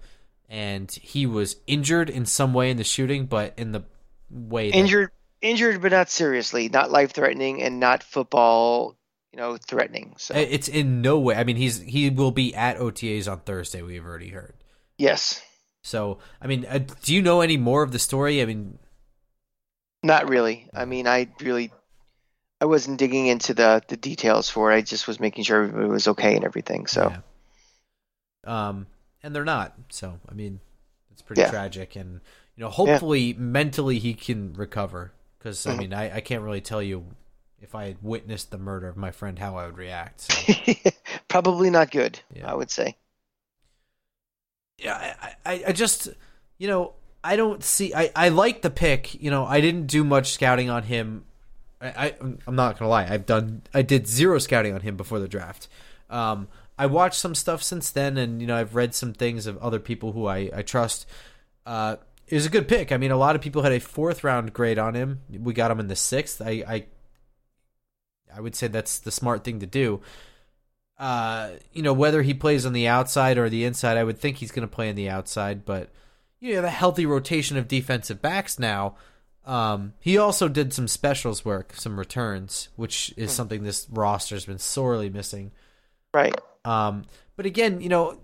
and 0.50 0.92
he 0.92 1.26
was 1.26 1.56
injured 1.66 2.10
in 2.10 2.26
some 2.26 2.54
way 2.54 2.70
in 2.70 2.76
the 2.76 2.84
shooting, 2.84 3.26
but 3.26 3.54
in 3.56 3.72
the 3.72 3.84
way 4.30 4.70
that, 4.70 4.78
injured, 4.78 5.12
injured, 5.42 5.82
but 5.82 5.94
not 5.94 6.10
seriously, 6.10 6.68
not 6.68 6.92
life 6.92 7.14
threatening, 7.14 7.64
and 7.64 7.80
not 7.80 8.04
football, 8.04 8.98
you 9.32 9.38
know, 9.38 9.56
threatening. 9.56 10.14
So 10.18 10.36
It's 10.36 10.68
in 10.68 11.02
no 11.02 11.20
way. 11.20 11.36
I 11.36 11.46
mean, 11.46 11.56
he's 11.56 11.80
he 11.80 12.10
will 12.10 12.32
be 12.32 12.54
at 12.54 12.78
OTAs 12.78 13.32
on 13.32 13.40
Thursday. 13.40 13.82
We've 13.82 14.06
already 14.06 14.30
heard. 14.30 14.56
Yes. 14.98 15.42
So, 15.84 16.20
I 16.42 16.48
mean, 16.48 16.66
uh, 16.70 16.80
do 17.02 17.16
you 17.16 17.22
know 17.22 17.40
any 17.40 17.56
more 17.56 17.82
of 17.82 17.94
the 17.94 17.98
story? 17.98 18.42
I 18.42 18.46
mean, 18.46 18.78
not 20.04 20.28
really. 20.28 20.68
I 20.74 20.84
mean, 20.84 21.08
I 21.08 21.30
really, 21.40 21.72
I 22.62 22.66
wasn't 22.66 23.00
digging 23.00 23.28
into 23.28 23.54
the 23.54 23.82
the 23.88 23.98
details 23.98 24.50
for 24.50 24.72
it. 24.72 24.76
I 24.76 24.82
just 24.82 25.08
was 25.08 25.20
making 25.20 25.44
sure 25.44 25.64
everybody 25.64 25.90
was 25.90 26.08
okay 26.10 26.36
and 26.36 26.46
everything. 26.46 26.86
So, 26.88 27.12
yeah. 28.46 28.70
um, 28.70 28.86
and 29.24 29.36
they're 29.36 29.44
not. 29.44 29.74
So, 29.90 30.20
I 30.30 30.34
mean, 30.34 30.60
it's 31.12 31.22
pretty 31.24 31.42
Yeah. 31.42 31.50
tragic, 31.50 31.96
and 31.96 32.22
you 32.56 32.64
know, 32.64 32.70
hopefully, 32.70 33.34
mentally 33.34 33.98
he 34.00 34.14
can 34.14 34.54
recover. 34.54 35.12
Because 35.40 35.66
I 35.66 35.74
Mhm. 35.74 35.78
mean, 35.80 35.94
I, 35.94 36.18
I 36.18 36.22
can't 36.22 36.44
really 36.44 36.62
tell 36.62 36.84
you 36.84 37.04
if 37.60 37.74
I 37.74 37.86
had 37.86 37.98
witnessed 38.04 38.52
the 38.52 38.60
murder 38.60 38.88
of 38.88 38.96
my 38.96 39.10
friend 39.12 39.40
how 39.40 39.58
I 39.58 39.66
would 39.66 39.78
react. 39.78 40.22
So. 40.22 40.92
probably 41.28 41.72
not 41.72 41.90
good. 41.90 42.20
Yeah. 42.34 42.52
I 42.52 42.54
would 42.54 42.70
say. 42.70 42.96
yeah, 44.78 45.16
I, 45.22 45.36
I, 45.52 45.64
I 45.68 45.72
just, 45.72 46.10
you 46.58 46.68
know, 46.68 46.94
I 47.24 47.36
don't 47.36 47.64
see. 47.64 47.94
I, 47.94 48.12
I 48.16 48.30
like 48.30 48.62
the 48.62 48.70
pick. 48.72 49.22
You 49.22 49.30
know, 49.32 49.46
I 49.46 49.62
didn't 49.62 49.88
do 49.88 50.04
much 50.04 50.32
scouting 50.34 50.70
on 50.70 50.84
him. 50.84 51.26
I, 51.82 52.16
I'm 52.20 52.56
not 52.56 52.78
gonna 52.78 52.90
lie. 52.90 53.08
I've 53.10 53.26
done. 53.26 53.64
I 53.74 53.82
did 53.82 54.08
zero 54.08 54.40
scouting 54.40 54.74
on 54.74 54.82
him 54.82 54.96
before 54.96 55.20
the 55.20 55.28
draft. 55.28 55.68
Um, 56.10 56.48
I 56.78 56.86
watched 56.86 57.20
some 57.20 57.36
stuff 57.36 57.64
since 57.64 57.90
then, 57.90 58.18
and 58.18 58.42
you 58.42 58.48
know, 58.48 58.56
I've 58.56 58.76
read 58.76 58.94
some 58.94 59.14
things 59.14 59.48
of 59.48 59.58
other 59.58 59.80
people 59.80 60.12
who 60.12 60.28
I 60.28 60.50
I 60.54 60.62
trust. 60.62 61.06
Uh, 61.66 61.98
it 62.28 62.36
was 62.36 62.46
a 62.46 62.50
good 62.50 62.68
pick. 62.68 62.92
I 62.92 62.98
mean, 62.98 63.12
a 63.12 63.18
lot 63.18 63.36
of 63.36 63.42
people 63.42 63.64
had 63.64 63.74
a 63.74 63.80
fourth 63.80 64.24
round 64.24 64.54
grade 64.54 64.80
on 64.80 64.94
him. 64.94 65.22
We 65.30 65.54
got 65.54 65.72
him 65.72 65.80
in 65.80 65.88
the 65.88 65.96
sixth. 65.96 66.42
I 66.42 66.64
I, 66.68 66.86
I 68.36 68.42
would 68.42 68.56
say 68.56 68.68
that's 68.68 69.00
the 69.00 69.12
smart 69.12 69.44
thing 69.44 69.60
to 69.60 69.66
do 69.66 70.02
uh, 71.02 71.50
you 71.74 71.82
know, 71.82 71.94
whether 71.94 72.22
he 72.22 72.34
plays 72.36 72.64
on 72.64 72.74
the 72.74 72.88
outside 72.88 73.40
or 73.40 73.50
the 73.50 73.66
inside, 73.66 73.98
I 73.98 74.04
would 74.04 74.20
think 74.20 74.38
he's 74.38 74.52
going 74.52 74.68
to 74.68 74.74
play 74.74 74.88
on 74.88 74.96
the 74.96 75.10
outside. 75.10 75.66
But 75.66 75.90
you 76.40 76.56
have 76.56 76.64
a 76.64 76.70
healthy 76.70 77.08
rotation 77.08 77.58
of 77.58 77.68
defensive 77.68 78.22
backs 78.22 78.60
now. 78.60 78.96
Um, 79.46 79.94
he 80.00 80.18
also 80.18 80.48
did 80.48 80.72
some 80.74 80.88
specials 80.88 81.44
work, 81.44 81.74
some 81.76 81.98
returns, 81.98 82.70
which 82.76 83.14
is 83.18 83.32
something 83.32 83.64
this 83.64 83.88
roster's 83.90 84.46
been 84.46 84.60
sorely 84.60 85.10
missing. 85.10 85.52
Right. 86.14 86.36
Um, 86.64 87.06
but 87.36 87.46
again, 87.46 87.82
you 87.82 87.90
know, 87.90 88.20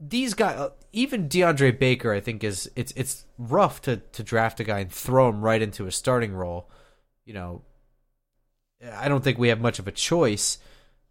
these 0.00 0.34
guys, 0.34 0.70
even 0.92 1.28
DeAndre 1.28 1.78
Baker, 1.78 2.12
I 2.12 2.20
think 2.20 2.42
is 2.42 2.70
it's 2.76 2.92
it's 2.96 3.24
rough 3.38 3.82
to 3.82 3.98
to 3.98 4.22
draft 4.22 4.60
a 4.60 4.64
guy 4.64 4.80
and 4.80 4.90
throw 4.90 5.28
him 5.28 5.42
right 5.42 5.60
into 5.60 5.86
a 5.86 5.92
starting 5.92 6.32
role. 6.32 6.70
You 7.26 7.34
know, 7.34 7.62
I 8.92 9.08
don't 9.08 9.22
think 9.22 9.38
we 9.38 9.48
have 9.48 9.60
much 9.60 9.78
of 9.78 9.86
a 9.86 9.92
choice. 9.92 10.58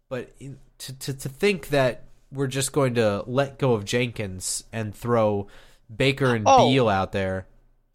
But 0.08 0.32
to, 0.78 0.98
to 0.98 1.14
to 1.14 1.28
think 1.28 1.68
that 1.68 2.04
we're 2.32 2.46
just 2.48 2.72
going 2.72 2.94
to 2.94 3.22
let 3.26 3.58
go 3.58 3.74
of 3.74 3.84
Jenkins 3.84 4.64
and 4.72 4.94
throw 4.94 5.46
Baker 5.94 6.34
and 6.34 6.44
Oh. 6.46 6.68
Beal 6.68 6.88
out 6.88 7.12
there. 7.12 7.46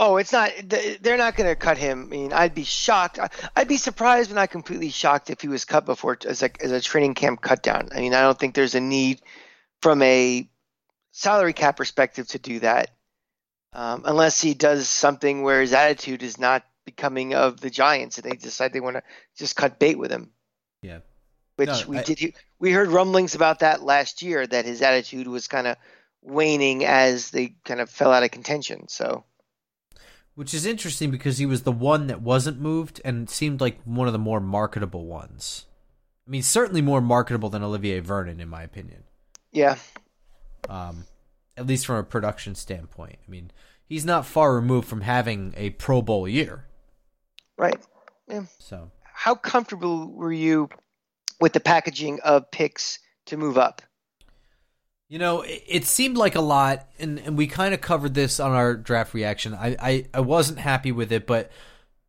Oh, 0.01 0.15
it's 0.15 0.31
not. 0.31 0.51
They're 1.01 1.17
not 1.17 1.35
going 1.35 1.49
to 1.49 1.57
cut 1.57 1.77
him. 1.77 2.03
I 2.03 2.07
mean, 2.07 2.31
I'd 2.33 2.55
be 2.55 2.63
shocked. 2.63 3.19
I'd 3.53 3.67
be 3.67 3.75
surprised, 3.75 4.29
but 4.29 4.35
not 4.35 4.49
completely 4.49 4.89
shocked 4.91 5.29
if 5.29 5.41
he 5.41 5.49
was 5.49 5.65
cut 5.65 5.85
before 5.85 6.17
as 6.25 6.41
a 6.41 6.49
as 6.63 6.71
a 6.71 6.79
training 6.79 7.15
camp 7.15 7.41
cut 7.41 7.61
down. 7.61 7.89
I 7.93 7.99
mean, 7.99 8.13
I 8.13 8.21
don't 8.21 8.39
think 8.39 8.55
there's 8.55 8.75
a 8.75 8.79
need 8.79 9.21
from 9.81 10.01
a 10.01 10.47
salary 11.11 11.51
cap 11.51 11.75
perspective 11.75 12.29
to 12.29 12.39
do 12.39 12.59
that, 12.61 12.91
um, 13.73 14.03
unless 14.05 14.41
he 14.41 14.53
does 14.53 14.87
something 14.87 15.43
where 15.43 15.59
his 15.59 15.73
attitude 15.73 16.23
is 16.23 16.39
not 16.39 16.63
becoming 16.85 17.33
of 17.35 17.59
the 17.59 17.69
Giants, 17.69 18.17
and 18.17 18.31
they 18.31 18.37
decide 18.37 18.71
they 18.71 18.79
want 18.79 18.95
to 18.95 19.03
just 19.37 19.57
cut 19.57 19.79
bait 19.79 19.99
with 19.99 20.11
him. 20.11 20.31
Yeah. 20.81 20.99
Which 21.57 21.67
No, 21.67 21.83
we 21.87 21.97
I- 21.97 22.03
did. 22.03 22.35
We 22.57 22.71
heard 22.71 22.87
rumblings 22.87 23.35
about 23.35 23.59
that 23.59 23.83
last 23.83 24.21
year 24.21 24.47
that 24.47 24.63
his 24.63 24.81
attitude 24.81 25.27
was 25.27 25.49
kind 25.49 25.67
of 25.67 25.75
waning 26.21 26.85
as 26.85 27.31
they 27.31 27.55
kind 27.65 27.81
of 27.81 27.89
fell 27.89 28.13
out 28.13 28.23
of 28.23 28.31
contention. 28.31 28.87
So. 28.87 29.25
Which 30.39 30.53
is 30.53 30.65
interesting 30.65 31.11
because 31.11 31.37
he 31.37 31.45
was 31.45 31.63
the 31.63 31.71
one 31.73 32.07
that 32.07 32.21
wasn't 32.21 32.61
moved 32.61 33.01
and 33.03 33.29
seemed 33.29 33.59
like 33.59 33.81
one 33.83 34.07
of 34.07 34.13
the 34.13 34.19
more 34.19 34.39
marketable 34.39 35.05
ones. 35.05 35.65
I 36.25 36.29
mean, 36.29 36.43
certainly 36.43 36.81
more 36.81 37.01
marketable 37.01 37.49
than 37.49 37.61
Olivier 37.61 37.99
Vernon, 37.99 38.39
in 38.39 38.47
my 38.47 38.63
opinion. 38.63 39.03
Yeah, 39.51 39.75
Um, 40.69 41.03
at 41.57 41.67
least 41.67 41.85
from 41.85 41.97
a 41.97 42.03
production 42.03 42.55
standpoint. 42.55 43.17
I 43.27 43.29
mean, 43.29 43.51
he's 43.83 44.05
not 44.05 44.25
far 44.25 44.55
removed 44.55 44.87
from 44.87 45.01
having 45.01 45.53
a 45.57 45.71
Pro 45.71 46.01
Bowl 46.01 46.25
year. 46.25 46.63
right. 47.57 47.85
Yeah. 48.29 48.43
So 48.59 48.91
How 49.03 49.35
comfortable 49.35 50.09
were 50.09 50.31
you 50.31 50.69
with 51.41 51.51
the 51.51 51.59
packaging 51.59 52.21
of 52.21 52.49
picks 52.49 52.99
to 53.25 53.35
move 53.35 53.57
up? 53.57 53.81
You 55.09 55.17
know, 55.17 55.41
it, 55.41 55.63
it 55.67 55.85
seemed 55.85 56.17
like 56.17 56.35
a 56.35 56.41
lot, 56.41 56.87
and, 56.99 57.19
and 57.19 57.37
we 57.37 57.47
kind 57.47 57.73
of 57.73 57.81
covered 57.81 58.13
this 58.13 58.39
on 58.39 58.51
our 58.51 58.75
draft 58.75 59.13
reaction. 59.13 59.55
I, 59.55 59.75
I, 59.79 60.05
I 60.13 60.19
wasn't 60.21 60.59
happy 60.59 60.91
with 60.91 61.11
it, 61.11 61.25
but 61.25 61.51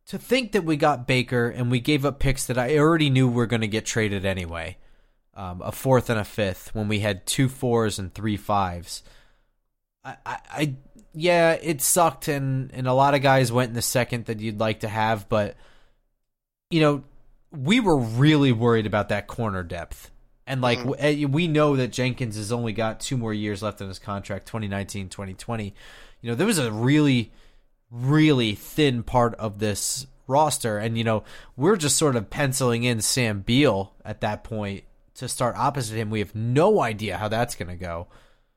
to 0.05 0.19
think 0.19 0.51
that 0.51 0.63
we 0.63 0.77
got 0.77 1.07
Baker 1.07 1.49
and 1.49 1.71
we 1.71 1.79
gave 1.79 2.05
up 2.05 2.19
picks 2.19 2.45
that 2.45 2.59
I 2.59 2.77
already 2.77 3.09
knew 3.09 3.27
were 3.27 3.47
going 3.47 3.61
to 3.61 3.67
get 3.67 3.85
traded 3.85 4.23
anyway, 4.23 4.77
um, 5.33 5.61
a 5.63 5.71
fourth 5.71 6.11
and 6.11 6.19
a 6.19 6.23
fifth, 6.23 6.75
when 6.75 6.87
we 6.87 6.99
had 6.99 7.25
two 7.25 7.49
fours 7.49 7.97
and 7.97 8.13
three 8.13 8.37
fives. 8.37 9.01
I, 10.03 10.17
I, 10.25 10.37
I 10.51 10.75
yeah, 11.13 11.53
it 11.53 11.81
sucked, 11.81 12.27
and, 12.27 12.71
and 12.71 12.87
a 12.87 12.93
lot 12.93 13.15
of 13.15 13.21
guys 13.21 13.51
went 13.51 13.69
in 13.69 13.75
the 13.75 13.81
second 13.81 14.25
that 14.25 14.39
you'd 14.39 14.59
like 14.59 14.81
to 14.81 14.87
have, 14.87 15.27
but 15.27 15.55
you 16.69 16.79
know, 16.79 17.03
we 17.51 17.79
were 17.79 17.97
really 17.97 18.51
worried 18.51 18.85
about 18.85 19.09
that 19.09 19.27
corner 19.27 19.63
depth. 19.63 20.11
And 20.47 20.61
like 20.61 20.79
w- 20.79 20.95
eh, 20.97 21.25
we 21.25 21.47
know 21.47 21.75
that 21.75 21.89
Jenkins 21.91 22.35
has 22.35 22.51
only 22.51 22.73
got 22.73 22.99
two 22.99 23.15
more 23.17 23.33
years 23.33 23.61
left 23.61 23.79
in 23.81 23.87
his 23.87 23.99
contract, 23.99 24.47
2019, 24.47 25.07
2020. 25.09 25.73
You 26.21 26.29
know, 26.29 26.35
there 26.35 26.47
was 26.47 26.57
a 26.59 26.71
really 26.71 27.31
really 27.89 28.55
thin 28.55 29.03
part 29.03 29.35
of 29.35 29.59
this 29.59 30.07
roster 30.27 30.77
and 30.77 30.97
you 30.97 31.03
know, 31.03 31.23
we're 31.57 31.75
just 31.75 31.97
sort 31.97 32.15
of 32.15 32.29
penciling 32.29 32.83
in 32.83 33.01
Sam 33.01 33.41
Beal 33.41 33.93
at 34.05 34.21
that 34.21 34.43
point 34.45 34.83
to 35.15 35.27
start 35.27 35.55
opposite 35.57 35.95
him. 35.97 36.09
We 36.09 36.19
have 36.19 36.33
no 36.33 36.81
idea 36.81 37.17
how 37.17 37.27
that's 37.27 37.53
going 37.55 37.67
to 37.67 37.75
go. 37.75 38.07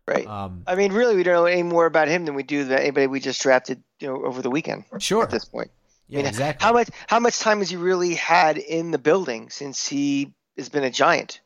Right. 0.06 0.26
Um 0.26 0.62
I 0.66 0.74
mean, 0.76 0.92
really, 0.92 1.16
we 1.16 1.22
don't 1.22 1.34
know 1.34 1.46
any 1.46 1.62
more 1.64 1.86
about 1.86 2.08
him 2.08 2.26
than 2.26 2.34
we 2.34 2.42
do 2.44 2.64
that 2.64 2.80
anybody 2.80 3.06
we 3.06 3.20
just 3.20 3.40
drafted, 3.42 3.82
you 4.00 4.08
know, 4.08 4.24
over 4.24 4.40
the 4.42 4.50
weekend. 4.50 4.84
sure. 5.00 5.24
At 5.24 5.30
this 5.30 5.44
point, 5.46 5.70
Yeah, 6.08 6.20
I 6.20 6.22
mean, 6.22 6.28
exactly. 6.28 6.64
how 6.64 6.72
much 6.72 6.88
how 7.08 7.18
much 7.20 7.38
time 7.40 7.58
has 7.58 7.70
he 7.70 7.76
really 7.76 8.14
had 8.14 8.56
in 8.58 8.90
the 8.90 8.98
building 8.98 9.50
since 9.50 9.86
he 9.88 10.32
has 10.56 10.68
been 10.68 10.84
a 10.84 10.90
giant? 10.90 11.40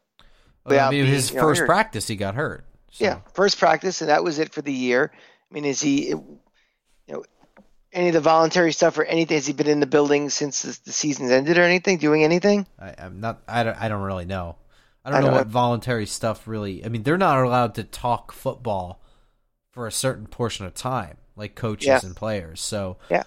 Well, 0.77 0.89
I 0.89 0.91
mean, 0.91 1.03
being, 1.05 1.13
his 1.15 1.31
you 1.31 1.37
know, 1.37 1.43
first 1.43 1.61
hurt? 1.61 1.67
practice 1.67 2.07
he 2.09 2.17
got 2.17 2.35
hurt. 2.35 2.65
So. 2.91 3.05
Yeah, 3.05 3.21
first 3.35 3.59
practice, 3.59 4.01
and 4.01 4.11
that 4.11 4.25
was 4.25 4.39
it 4.39 4.53
for 4.53 4.63
the 4.63 4.73
year. 4.73 5.13
I 5.15 5.55
mean, 5.55 5.65
is 5.65 5.81
he, 5.81 6.09
you 6.09 6.39
know, 7.09 7.25
any 7.93 8.09
of 8.09 8.15
the 8.15 8.21
voluntary 8.21 8.73
stuff 8.73 8.99
or 8.99 9.05
anything? 9.05 9.37
Has 9.37 9.47
he 9.47 9.53
been 9.53 9.67
in 9.69 9.81
the 9.81 9.87
building 9.87 10.31
since 10.31 10.63
the, 10.63 10.79
the 10.85 10.93
season's 10.93 11.31
ended 11.31 11.59
or 11.59 11.63
anything? 11.63 11.99
Doing 11.99 12.25
anything? 12.25 12.67
I, 12.81 12.95
I'm 12.99 13.21
not. 13.21 13.43
I 13.49 13.63
don't. 13.63 13.77
I 13.81 13.89
don't 13.89 14.03
really 14.03 14.25
know. 14.25 14.57
I 15.05 15.11
don't 15.11 15.19
I 15.19 15.21
know 15.21 15.27
don't 15.29 15.37
what 15.37 15.47
know. 15.47 15.53
voluntary 15.53 16.07
stuff 16.07 16.47
really. 16.49 16.85
I 16.85 16.89
mean, 16.89 17.03
they're 17.03 17.17
not 17.19 17.39
allowed 17.43 17.75
to 17.77 17.85
talk 17.85 18.33
football 18.33 19.01
for 19.71 19.87
a 19.87 19.93
certain 19.93 20.27
portion 20.27 20.67
of 20.67 20.75
time, 20.75 21.17
like 21.37 21.55
coaches 21.55 21.87
Yeah. 21.87 22.01
and 22.03 22.15
players. 22.17 22.61
So 22.61 22.97
Yeah. 23.11 23.23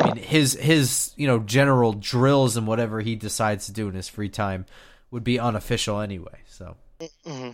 I 0.00 0.06
mean, 0.14 0.16
his 0.22 0.54
his 0.54 1.12
you 1.16 1.26
know 1.26 1.38
general 1.40 1.92
drills 1.94 2.56
and 2.56 2.66
whatever 2.66 3.00
he 3.00 3.16
decides 3.16 3.66
to 3.66 3.72
do 3.72 3.88
in 3.88 3.94
his 3.94 4.08
free 4.08 4.28
time 4.28 4.66
would 5.10 5.24
be 5.24 5.38
unofficial 5.38 6.00
anyway. 6.00 6.40
So, 6.46 6.76
hmm 7.24 7.50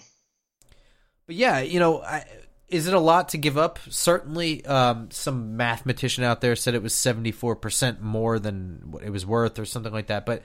but 1.27 1.37
yeah, 1.37 1.61
you 1.61 1.79
know, 1.79 2.03
I, 2.03 2.25
is 2.69 2.87
it 2.89 2.95
a 2.95 2.99
lot 3.01 3.29
to 3.31 3.39
give 3.39 3.57
up? 3.57 3.79
Certainly, 3.89 4.65
um, 4.67 5.11
some 5.11 5.57
mathematician 5.57 6.25
out 6.25 6.41
there 6.41 6.57
said 6.57 6.75
it 6.75 6.83
was 6.83 6.95
seventy 6.95 7.31
four 7.31 7.55
percent 7.55 8.01
more 8.03 8.39
than 8.39 8.81
what 8.91 9.03
it 9.05 9.11
was 9.11 9.25
worth, 9.25 9.59
or 9.59 9.65
something 9.65 9.93
like 9.93 10.09
that. 10.09 10.27
But 10.27 10.43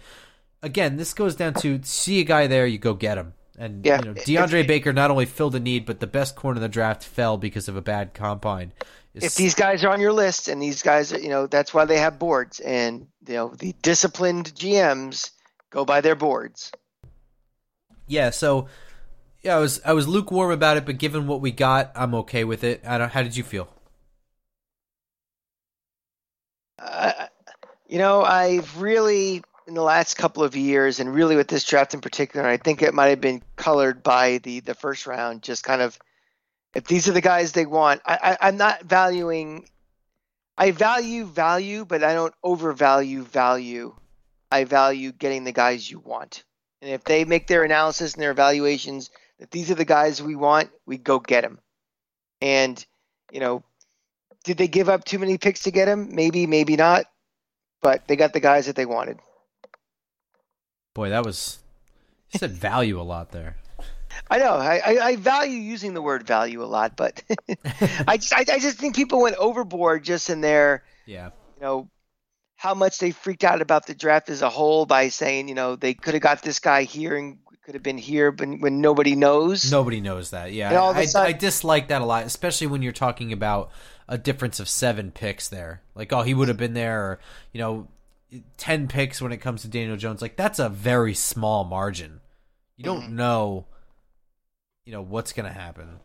again, 0.61 0.97
this 0.97 1.13
goes 1.13 1.35
down 1.35 1.53
to 1.55 1.79
see 1.83 2.19
a 2.19 2.23
guy 2.23 2.45
there, 2.47 2.67
you 2.67 2.77
go 2.77 2.93
get 2.93 3.17
him. 3.17 3.33
And 3.57 3.83
Yeah. 3.83 3.99
you 3.99 4.05
know, 4.05 4.13
DeAndre 4.13 4.67
Baker 4.67 4.93
not 4.93 5.09
only 5.09 5.25
filled 5.25 5.55
a 5.55 5.59
need, 5.59 5.85
but 5.87 5.99
the 5.99 6.05
best 6.05 6.35
corner 6.35 6.57
in 6.57 6.61
the 6.61 6.69
draft 6.69 7.03
fell 7.03 7.37
because 7.37 7.67
of 7.67 7.75
a 7.75 7.81
bad 7.81 8.13
combine. 8.13 8.71
Is- 9.15 9.23
If 9.23 9.35
these 9.35 9.55
guys 9.55 9.83
are 9.83 9.89
on 9.89 9.99
your 9.99 10.13
list, 10.13 10.47
and 10.47 10.61
these 10.61 10.83
guys, 10.83 11.11
you 11.11 11.29
know, 11.29 11.47
that's 11.47 11.73
why 11.73 11.85
they 11.85 11.97
have 11.97 12.19
boards, 12.19 12.59
and 12.59 13.07
you 13.27 13.33
know, 13.33 13.47
the 13.57 13.73
disciplined 13.81 14.53
GMs 14.53 15.31
go 15.71 15.85
by 15.85 16.01
their 16.01 16.15
boards. 16.15 16.71
yeah, 18.07 18.29
so 18.29 18.67
yeah, 19.47 19.55
I 19.55 19.59
was 19.59 19.79
I 19.85 19.93
was 19.93 20.09
lukewarm 20.09 20.51
about 20.51 20.75
it, 20.75 20.85
but 20.85 20.97
given 20.97 21.25
what 21.25 21.39
we 21.39 21.51
got, 21.51 21.93
I'm 21.95 22.13
okay 22.15 22.43
with 22.43 22.65
it. 22.65 22.83
I 22.85 22.97
don't. 22.97 23.09
How 23.09 23.23
did 23.23 23.37
you 23.37 23.43
feel? 23.43 23.69
Uh, 26.77 27.27
you 27.87 27.97
know, 27.97 28.23
I've 28.23 28.81
really, 28.81 29.41
in 29.65 29.73
the 29.73 29.81
last 29.81 30.15
couple 30.17 30.43
of 30.43 30.57
years, 30.57 30.99
and 30.99 31.15
really 31.15 31.37
with 31.37 31.47
this 31.47 31.63
draft 31.63 31.93
in 31.93 32.01
particular, 32.01 32.45
I 32.45 32.57
think 32.57 32.81
it 32.81 32.93
might 32.93 33.07
have 33.07 33.21
been 33.21 33.41
colored 33.55 34.03
by 34.03 34.39
the 34.39 34.59
the 34.59 34.73
first 34.73 35.07
round. 35.07 35.43
Just 35.43 35.63
kind 35.63 35.81
of, 35.81 35.97
if 36.75 36.83
these 36.83 37.07
are 37.07 37.13
the 37.13 37.21
guys 37.21 37.53
they 37.53 37.65
want, 37.65 38.01
I, 38.05 38.19
I 38.21 38.47
I'm 38.47 38.57
not 38.57 38.83
valuing. 38.83 39.69
I 40.57 40.71
value 40.71 41.23
value, 41.23 41.85
but 41.85 42.03
I 42.03 42.13
don't 42.13 42.33
overvalue 42.43 43.23
value. 43.23 43.95
I 44.51 44.65
value 44.65 45.13
getting 45.13 45.45
the 45.45 45.53
guys 45.53 45.89
you 45.89 45.99
want, 45.99 46.43
and 46.81 46.91
if 46.91 47.05
they 47.05 47.23
make 47.23 47.47
their 47.47 47.63
analysis 47.63 48.13
and 48.13 48.21
their 48.21 48.31
evaluations 48.31 49.09
that 49.39 49.51
these 49.51 49.71
are 49.71 49.75
the 49.75 49.85
guys 49.85 50.21
we 50.21 50.35
want, 50.35 50.69
we 50.85 50.97
go 50.97 51.19
get 51.19 51.41
them. 51.41 51.59
And 52.41 52.83
you 53.31 53.39
know, 53.39 53.63
did 54.43 54.57
they 54.57 54.67
give 54.67 54.89
up 54.89 55.03
too 55.03 55.19
many 55.19 55.37
picks 55.37 55.63
to 55.63 55.71
get 55.71 55.87
him? 55.87 56.15
Maybe, 56.15 56.47
maybe 56.47 56.75
not. 56.75 57.05
But 57.81 58.07
they 58.07 58.15
got 58.15 58.33
the 58.33 58.39
guys 58.39 58.65
that 58.65 58.75
they 58.75 58.85
wanted. 58.85 59.19
Boy, 60.93 61.09
that 61.09 61.25
was 61.25 61.59
you 62.31 62.39
said 62.39 62.51
value 62.51 62.99
a 62.99 63.03
lot 63.03 63.31
there. 63.31 63.57
I 64.29 64.39
know. 64.39 64.53
I, 64.53 64.77
I, 64.77 65.05
I, 65.05 65.15
value 65.15 65.57
using 65.57 65.93
the 65.93 66.01
word 66.01 66.25
value 66.25 66.63
a 66.63 66.65
lot, 66.65 66.95
but 66.95 67.21
I, 68.07 68.17
just, 68.17 68.33
I, 68.33 68.39
I 68.39 68.59
just 68.59 68.77
think 68.77 68.95
people 68.95 69.21
went 69.21 69.35
overboard 69.35 70.03
just 70.03 70.29
in 70.29 70.41
their, 70.41 70.83
yeah, 71.05 71.29
you 71.55 71.61
know, 71.61 71.89
how 72.55 72.73
much 72.73 72.97
they 72.97 73.11
freaked 73.11 73.43
out 73.43 73.61
about 73.61 73.85
the 73.85 73.93
draft 73.93 74.29
as 74.29 74.41
a 74.41 74.49
whole 74.49 74.85
by 74.85 75.09
saying, 75.09 75.47
you 75.47 75.55
know, 75.55 75.75
they 75.75 75.93
could 75.93 76.15
have 76.15 76.23
got 76.23 76.41
this 76.41 76.59
guy 76.59 76.83
here 76.83 77.15
and 77.15 77.37
could 77.67 77.75
have 77.75 77.83
been 77.83 77.97
here, 77.97 78.31
but 78.31 78.47
when 78.61 78.79
nobody 78.79 79.13
knows, 79.13 79.69
nobody 79.69 79.99
knows 79.99 80.29
that. 80.29 80.53
Yeah, 80.53 80.81
I, 80.81 81.03
sudden, 81.03 81.27
I 81.27 81.37
dislike 81.37 81.89
that 81.89 82.01
a 82.01 82.05
lot, 82.05 82.25
especially 82.25 82.67
when 82.67 82.81
you're 82.81 82.93
talking 82.93 83.33
about 83.33 83.71
a 84.07 84.17
difference 84.17 84.61
of 84.61 84.69
seven 84.69 85.11
picks 85.11 85.49
there. 85.49 85.81
Like, 85.93 86.13
oh, 86.13 86.21
he 86.21 86.33
would 86.33 86.47
have 86.47 86.55
been 86.55 86.73
there, 86.73 87.01
or 87.01 87.19
you 87.51 87.59
know, 87.59 87.89
ten 88.55 88.87
picks 88.87 89.21
when 89.21 89.33
it 89.33 89.39
comes 89.39 89.63
to 89.63 89.67
Daniel 89.67 89.97
Jones. 89.97 90.21
Like, 90.21 90.37
that's 90.37 90.59
a 90.59 90.69
very 90.69 91.13
small 91.13 91.65
margin. 91.65 92.21
You 92.77 92.85
don't 92.85 93.01
mm-hmm. 93.01 93.17
know, 93.17 93.65
you 94.85 94.93
know, 94.93 95.01
what's 95.01 95.33
going 95.33 95.45
to 95.45 95.51
happen. 95.51 95.99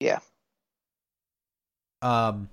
Yeah. 0.00 0.18
Um. 2.02 2.48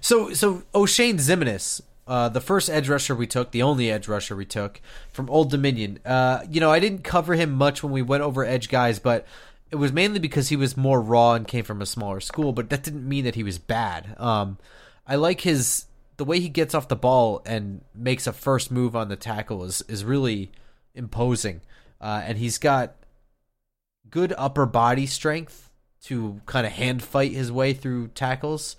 So 0.00 0.32
so 0.34 0.62
Oshane 0.72 1.14
Ximines, 1.14 1.80
uh, 2.06 2.28
the 2.28 2.40
first 2.40 2.70
edge 2.70 2.88
rusher 2.88 3.14
we 3.14 3.26
took, 3.26 3.50
the 3.50 3.62
only 3.62 3.90
edge 3.90 4.06
rusher 4.06 4.36
we 4.36 4.44
took 4.44 4.80
from 5.12 5.28
Old 5.28 5.50
Dominion. 5.50 5.98
Uh, 6.04 6.44
you 6.48 6.60
know, 6.60 6.70
I 6.70 6.78
didn't 6.78 7.02
cover 7.02 7.34
him 7.34 7.52
much 7.52 7.82
when 7.82 7.92
we 7.92 8.02
went 8.02 8.22
over 8.22 8.44
edge 8.44 8.68
guys, 8.68 8.98
but 8.98 9.26
it 9.70 9.76
was 9.76 9.92
mainly 9.92 10.20
because 10.20 10.48
he 10.48 10.56
was 10.56 10.76
more 10.76 11.00
raw 11.00 11.34
and 11.34 11.48
came 11.48 11.64
from 11.64 11.82
a 11.82 11.86
smaller 11.86 12.20
school. 12.20 12.52
But 12.52 12.70
that 12.70 12.84
didn't 12.84 13.08
mean 13.08 13.24
that 13.24 13.34
he 13.34 13.42
was 13.42 13.58
bad. 13.58 14.14
Um, 14.18 14.58
I 15.06 15.16
like 15.16 15.40
his 15.40 15.86
the 16.16 16.24
way 16.24 16.40
he 16.40 16.48
gets 16.48 16.74
off 16.74 16.88
the 16.88 16.96
ball 16.96 17.42
and 17.44 17.82
makes 17.94 18.26
a 18.26 18.32
first 18.32 18.70
move 18.70 18.94
on 18.96 19.08
the 19.08 19.16
tackle 19.16 19.64
is 19.64 19.82
is 19.82 20.04
really 20.04 20.52
imposing, 20.94 21.60
uh, 22.00 22.22
and 22.24 22.38
he's 22.38 22.58
got 22.58 22.94
good 24.08 24.32
upper 24.38 24.66
body 24.66 25.06
strength 25.06 25.70
to 26.04 26.40
kind 26.46 26.66
of 26.66 26.72
hand 26.72 27.02
fight 27.02 27.32
his 27.32 27.50
way 27.50 27.72
through 27.72 28.08
tackles. 28.08 28.76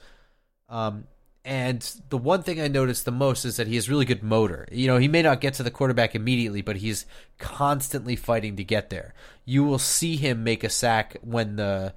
Um, 0.70 1.06
and 1.48 1.82
the 2.10 2.18
one 2.18 2.44
thing 2.44 2.60
I 2.60 2.68
noticed 2.68 3.06
the 3.06 3.12
most 3.12 3.46
is 3.46 3.56
that 3.56 3.68
he 3.68 3.76
has 3.76 3.90
really 3.90 4.04
good 4.04 4.22
motor. 4.22 4.68
You 4.70 4.88
know, 4.88 4.98
he 4.98 5.08
may 5.08 5.22
not 5.22 5.40
get 5.40 5.54
to 5.54 5.64
the 5.64 5.72
quarterback 5.72 6.14
immediately, 6.14 6.62
but 6.62 6.76
he's 6.76 7.06
constantly 7.40 8.18
fighting 8.18 8.58
to 8.58 8.66
get 8.66 8.90
there. 8.90 9.14
You 9.46 9.64
will 9.64 9.80
see 9.80 10.18
him 10.18 10.44
make 10.44 10.66
a 10.66 10.70
sack 10.70 11.16
when 11.22 11.56
the 11.56 11.94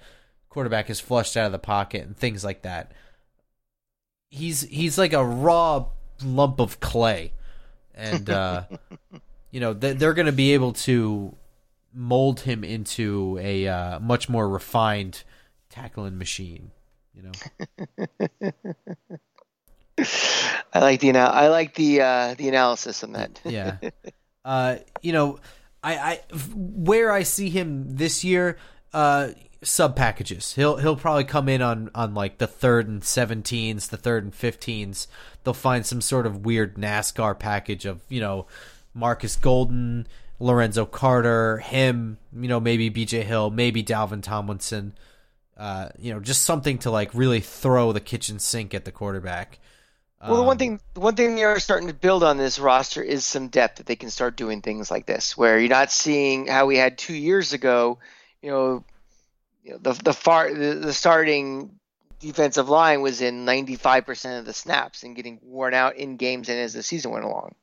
quarterback 0.51 0.89
is 0.89 1.01
flushed 1.01 1.37
out 1.37 1.47
of 1.47 1.53
the 1.53 1.59
pocket 1.59 2.07
and 2.07 2.17
things 2.17 2.45
like 2.45 2.63
that. 2.63 2.93
He's 4.29 4.61
he's 4.61 4.97
like 4.97 5.13
a 5.13 5.25
raw 5.25 5.87
lump 6.23 6.61
of 6.61 6.79
clay, 6.79 7.33
and 7.93 8.31
uh, 8.31 8.63
you 9.51 9.59
know 9.59 9.73
they're 9.73 10.15
going 10.15 10.27
to 10.27 10.33
be 10.33 10.55
able 10.55 10.75
to 10.75 11.35
mold 11.93 12.39
him 12.39 12.63
into 12.63 13.37
a 13.43 13.67
uh, 13.67 13.99
much 13.99 14.29
more 14.29 14.49
refined 14.49 15.25
tackling 15.71 16.19
machine. 16.19 16.71
You 17.17 17.33
know. 17.33 18.53
I 19.99 20.81
like 20.81 21.01
the 21.01 21.17
I 21.17 21.49
like 21.49 21.75
the 21.75 22.01
uh, 22.01 22.35
the 22.35 22.49
analysis 22.49 23.05
on 23.05 23.13
that. 23.13 23.41
yeah. 23.45 23.77
Uh, 24.43 24.77
you 25.03 25.13
know, 25.13 25.39
I, 25.83 25.97
I 25.97 26.21
where 26.55 27.13
I 27.13 27.25
see 27.25 27.51
him 27.51 27.97
this 27.97 28.25
year, 28.25 28.57
uh, 28.95 29.29
sub 29.63 29.97
packages. 29.97 30.55
He'll 30.55 30.77
he'll 30.77 30.97
probably 30.97 31.25
come 31.25 31.49
in 31.49 31.63
on 31.63 31.91
on 31.95 32.15
like 32.15 32.39
the 32.39 32.47
third 32.47 32.89
and 32.89 33.03
seventeens, 33.03 33.89
the 33.89 33.97
third 33.97 34.25
and 34.25 34.35
fifteens. 34.35 35.09
They'll 35.45 35.55
find 35.55 35.85
some 35.85 36.01
sort 36.01 36.27
of 36.27 36.45
weird 36.45 36.77
NASCAR 36.77 37.39
package 37.39 37.85
of 37.85 38.01
you 38.09 38.21
know 38.21 38.47
Marcus 38.95 39.37
Golden, 39.37 40.07
Lorenzo 40.39 40.87
Carter, 40.87 41.59
him, 41.59 42.19
you 42.33 42.49
know 42.49 42.61
maybe 42.61 42.89
B.J. 42.89 43.25
Hill, 43.25 43.51
maybe 43.51 43.83
Dalvin 43.83 44.23
Tomlinson. 44.23 44.95
Uh, 45.57 45.91
you 45.99 46.13
know, 46.13 46.21
just 46.21 46.43
something 46.43 46.79
to 46.79 46.91
like 46.91 47.13
really 47.13 47.41
throw 47.41 47.93
the 47.93 48.01
kitchen 48.01 48.39
sink 48.39 48.73
at 48.73 48.87
the 48.87 48.93
quarterback. 48.93 49.59
Well, 50.23 50.37
the 50.37 50.43
one 50.43 50.55
um, 50.55 50.59
thing, 50.59 50.81
one 50.95 51.17
thing 51.17 51.35
they 51.35 51.45
are 51.45 51.59
starting 51.59 51.89
to 51.89 51.95
build 51.95 52.23
on 52.23 52.37
this 52.37 52.59
roster 52.59 53.03
is 53.03 53.25
some 53.25 53.49
depth 53.49 53.77
that 53.77 53.87
they 53.87 53.97
can 53.97 54.11
start 54.11 54.37
doing 54.37 54.61
things 54.61 54.91
like 54.91 55.07
this, 55.07 55.37
where 55.37 55.59
you're 55.59 55.71
not 55.71 55.91
seeing 55.91 56.47
how 56.47 56.67
we 56.67 56.77
had 56.77 56.99
two 56.99 57.15
years 57.15 57.55
ago. 57.55 57.99
You 58.43 58.51
know, 58.51 58.85
you 59.65 59.73
know 59.73 59.79
the 59.79 59.93
the 59.95 60.13
far 60.13 60.53
the, 60.53 60.75
the 60.75 60.93
starting 60.93 61.79
defensive 62.19 62.69
line 62.69 63.01
was 63.01 63.23
in 63.23 63.47
95% 63.47 64.39
of 64.39 64.45
the 64.45 64.53
snaps 64.53 65.05
and 65.05 65.17
getting 65.17 65.41
worn 65.43 65.73
out 65.73 65.97
in 65.97 66.17
games 66.17 66.51
and 66.51 66.59
as 66.59 66.75
the 66.75 66.83
season 66.83 67.13
went 67.13 67.25
along. 67.25 67.55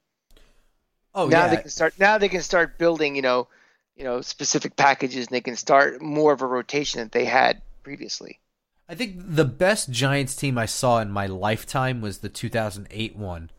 Oh, 1.14 1.28
now 1.28 1.46
yeah. 1.46 1.48
they 1.50 1.58
can 1.58 1.70
start. 1.70 1.94
Now 2.00 2.18
they 2.18 2.30
can 2.30 2.42
start 2.42 2.80
building. 2.80 3.16
You 3.16 3.22
know, 3.22 3.48
you 3.96 4.04
know 4.04 4.22
specific 4.22 4.76
packages, 4.76 5.28
and 5.28 5.36
they 5.36 5.42
can 5.42 5.56
start 5.56 6.02
more 6.02 6.34
of 6.34 6.42
a 6.42 6.48
rotation 6.48 7.02
that 7.02 7.12
they 7.12 7.26
had 7.26 7.62
previously. 7.84 8.40
I 8.90 8.96
think 8.96 9.16
the 9.18 9.46
best 9.46 9.92
Giants 9.92 10.36
team 10.36 10.58
I 10.58 10.66
saw 10.66 11.00
in 11.00 11.12
my 11.12 11.28
lifetime 11.28 12.02
was 12.02 12.20
the 12.20 12.30
2008 12.30 13.16
one, 13.16 13.50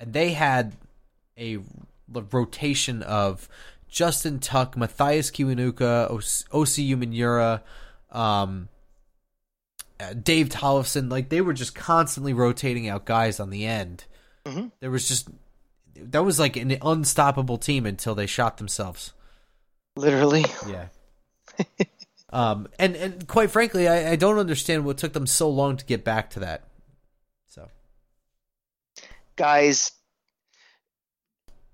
and 0.00 0.12
they 0.12 0.32
had 0.32 0.76
a 1.38 1.58
rotation 2.08 3.02
of 3.02 3.48
Justin 3.88 4.38
Tuck, 4.38 4.76
Mathias 4.76 5.30
Kiwanuka, 5.30 6.10
Osi 6.10 6.88
Umenyiora, 6.88 7.60
um, 8.10 8.68
uh, 10.00 10.14
Dave 10.14 10.48
Tollefson. 10.48 11.10
Like 11.10 11.28
they 11.28 11.42
were 11.42 11.52
just 11.52 11.74
constantly 11.74 12.32
rotating 12.32 12.88
out 12.88 13.04
guys 13.04 13.38
on 13.38 13.50
the 13.50 13.66
end. 13.66 14.06
Mm-hmm. 14.46 14.68
There 14.80 14.90
was 14.90 15.06
just 15.06 15.28
that 15.94 16.24
was 16.24 16.40
like 16.40 16.56
an 16.56 16.76
unstoppable 16.82 17.58
team 17.58 17.84
until 17.84 18.14
they 18.14 18.26
shot 18.26 18.56
themselves. 18.56 19.12
Literally. 19.96 20.46
Yeah. 20.66 20.86
Um, 22.32 22.68
and 22.78 22.96
and 22.96 23.28
quite 23.28 23.50
frankly, 23.50 23.88
I, 23.88 24.12
I 24.12 24.16
don't 24.16 24.38
understand 24.38 24.84
what 24.84 24.96
took 24.98 25.12
them 25.12 25.26
so 25.26 25.50
long 25.50 25.76
to 25.76 25.84
get 25.84 26.02
back 26.02 26.30
to 26.30 26.40
that. 26.40 26.64
So, 27.46 27.68
guys, 29.36 29.92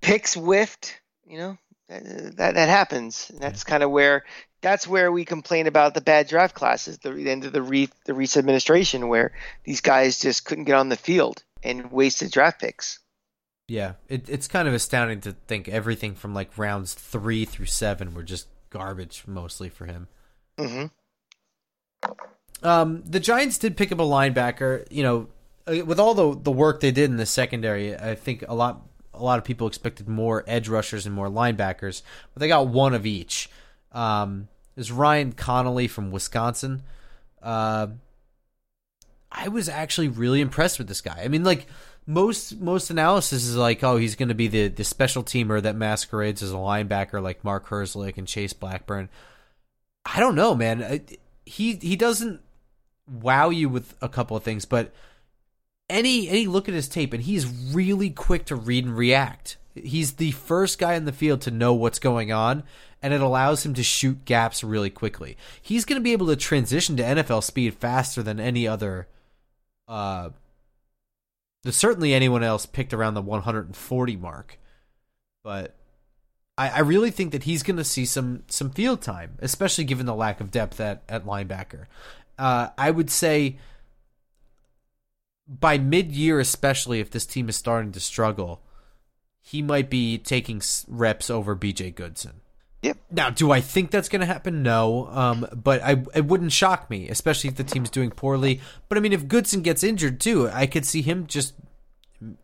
picks 0.01 0.33
whiffed. 0.33 0.99
You 1.25 1.37
know 1.37 1.57
that 1.87 2.35
that, 2.37 2.55
that 2.55 2.69
happens. 2.69 3.29
And 3.29 3.39
that's 3.39 3.63
kind 3.63 3.83
of 3.83 3.91
where 3.91 4.25
that's 4.61 4.85
where 4.85 5.11
we 5.11 5.23
complain 5.23 5.67
about 5.67 5.93
the 5.93 6.01
bad 6.01 6.27
draft 6.27 6.55
classes. 6.55 6.97
The 6.97 7.11
end 7.29 7.45
of 7.45 7.53
the 7.53 7.61
re, 7.61 7.89
the 8.05 8.13
Reese 8.13 8.35
administration, 8.35 9.07
where 9.07 9.31
these 9.63 9.79
guys 9.79 10.19
just 10.19 10.43
couldn't 10.43 10.65
get 10.65 10.75
on 10.75 10.89
the 10.89 10.97
field 10.97 11.43
and 11.63 11.89
wasted 11.89 12.31
draft 12.31 12.59
picks. 12.59 12.99
Yeah, 13.69 13.93
it, 14.09 14.27
it's 14.27 14.47
kind 14.47 14.67
of 14.67 14.73
astounding 14.73 15.21
to 15.21 15.33
think 15.47 15.69
everything 15.69 16.15
from 16.15 16.33
like 16.33 16.57
rounds 16.57 16.95
three 16.95 17.45
through 17.45 17.67
seven 17.67 18.13
were 18.13 18.23
just 18.23 18.47
garbage 18.71 19.23
mostly 19.25 19.69
for 19.69 19.85
him. 19.85 20.07
Mm-hmm. 20.59 20.85
Um, 22.65 23.03
the 23.05 23.19
Giants 23.19 23.57
did 23.57 23.77
pick 23.77 23.91
up 23.91 23.99
a 23.99 24.03
linebacker. 24.03 24.85
You 24.91 25.03
know, 25.03 25.27
uh, 25.67 25.85
with 25.85 25.99
all 25.99 26.13
the 26.13 26.39
the 26.39 26.51
work 26.51 26.81
they 26.81 26.91
did 26.91 27.09
in 27.09 27.17
the 27.17 27.25
secondary, 27.25 27.95
I 27.95 28.15
think 28.15 28.43
a 28.47 28.53
lot 28.53 28.81
a 29.13 29.23
lot 29.23 29.37
of 29.37 29.45
people 29.45 29.67
expected 29.67 30.07
more 30.07 30.43
edge 30.47 30.67
rushers 30.67 31.05
and 31.05 31.15
more 31.15 31.29
linebackers, 31.29 32.01
but 32.33 32.39
they 32.39 32.47
got 32.47 32.67
one 32.67 32.93
of 32.93 33.05
each. 33.05 33.49
Um, 33.91 34.47
there's 34.75 34.91
Ryan 34.91 35.33
Connelly 35.33 35.87
from 35.87 36.11
Wisconsin. 36.11 36.83
Uh, 37.41 37.87
I 39.31 39.47
was 39.47 39.69
actually 39.69 40.07
really 40.07 40.41
impressed 40.41 40.79
with 40.79 40.87
this 40.87 41.01
guy. 41.01 41.21
I 41.23 41.27
mean, 41.27 41.43
like 41.43 41.67
most 42.05 42.59
most 42.59 42.89
analysis 42.89 43.45
is 43.45 43.55
like, 43.55 43.83
oh, 43.83 43.97
he's 43.97 44.15
going 44.15 44.29
to 44.29 44.35
be 44.35 44.47
the 44.47 44.67
the 44.67 44.83
special 44.83 45.23
teamer 45.23 45.61
that 45.61 45.75
masquerades 45.75 46.41
as 46.41 46.51
a 46.51 46.55
linebacker, 46.55 47.21
like 47.21 47.43
Mark 47.43 47.67
Herzlich 47.67 48.17
and 48.17 48.27
Chase 48.27 48.53
Blackburn. 48.53 49.09
I 50.13 50.19
don't 50.19 50.35
know, 50.35 50.55
man. 50.55 51.01
He 51.45 51.75
he 51.75 51.95
doesn't 51.95 52.41
wow 53.07 53.49
you 53.49 53.69
with 53.69 53.95
a 54.01 54.09
couple 54.09 54.35
of 54.37 54.43
things, 54.43 54.65
but 54.65 54.93
any 55.89 56.29
any 56.29 56.47
look 56.47 56.67
at 56.67 56.75
his 56.75 56.87
tape 56.87 57.13
and 57.13 57.23
he's 57.23 57.45
really 57.73 58.09
quick 58.09 58.45
to 58.45 58.55
read 58.55 58.85
and 58.85 58.97
react. 58.97 59.57
He's 59.75 60.13
the 60.13 60.31
first 60.31 60.79
guy 60.79 60.95
in 60.95 61.05
the 61.05 61.11
field 61.11 61.41
to 61.41 61.51
know 61.51 61.73
what's 61.73 61.99
going 61.99 62.31
on 62.31 62.63
and 63.01 63.13
it 63.13 63.21
allows 63.21 63.65
him 63.65 63.73
to 63.75 63.83
shoot 63.83 64.25
gaps 64.25 64.63
really 64.63 64.89
quickly. 64.89 65.37
He's 65.61 65.85
going 65.85 65.99
to 65.99 66.03
be 66.03 66.11
able 66.11 66.27
to 66.27 66.35
transition 66.35 66.97
to 66.97 67.03
NFL 67.03 67.43
speed 67.43 67.75
faster 67.75 68.23
than 68.23 68.39
any 68.39 68.67
other 68.67 69.07
uh 69.87 70.29
certainly 71.65 72.13
anyone 72.13 72.43
else 72.43 72.65
picked 72.65 72.93
around 72.93 73.13
the 73.13 73.21
140 73.21 74.15
mark. 74.15 74.59
But 75.43 75.75
I, 76.59 76.69
I 76.69 76.79
really 76.79 77.09
think 77.09 77.31
that 77.31 77.43
he's 77.43 77.63
going 77.63 77.77
to 77.77 77.85
see 77.85 78.05
some 78.05 78.43
some 78.47 78.69
field 78.69 79.01
time, 79.01 79.37
especially 79.39 79.85
given 79.85 80.05
the 80.05 80.13
lack 80.13 80.41
of 80.41 80.51
depth 80.51 80.79
at 80.81 81.03
at 81.07 81.25
linebacker. 81.25 81.85
Uh, 82.37 82.69
I 82.77 82.91
would 82.91 83.09
say 83.09 83.57
by 85.47 85.77
mid 85.77 86.11
year, 86.11 86.39
especially 86.39 86.99
if 86.99 87.09
this 87.09 87.25
team 87.25 87.47
is 87.47 87.55
starting 87.55 87.93
to 87.93 87.99
struggle, 88.01 88.61
he 89.39 89.61
might 89.61 89.89
be 89.89 90.17
taking 90.17 90.61
reps 90.87 91.29
over 91.29 91.55
B.J. 91.55 91.91
Goodson. 91.91 92.41
Yep. 92.81 92.97
Now, 93.09 93.29
do 93.29 93.51
I 93.51 93.61
think 93.61 93.89
that's 93.89 94.09
going 94.09 94.21
to 94.21 94.25
happen? 94.25 94.61
No. 94.61 95.07
Um, 95.07 95.47
but 95.53 95.81
I 95.81 96.03
it 96.13 96.25
wouldn't 96.25 96.51
shock 96.51 96.89
me, 96.89 97.07
especially 97.07 97.49
if 97.49 97.55
the 97.55 97.63
team's 97.63 97.89
doing 97.89 98.11
poorly. 98.11 98.59
But 98.89 98.97
I 98.97 99.01
mean, 99.01 99.13
if 99.13 99.29
Goodson 99.29 99.61
gets 99.61 99.83
injured 99.83 100.19
too, 100.19 100.49
I 100.49 100.65
could 100.65 100.85
see 100.85 101.01
him 101.01 101.25
just. 101.25 101.53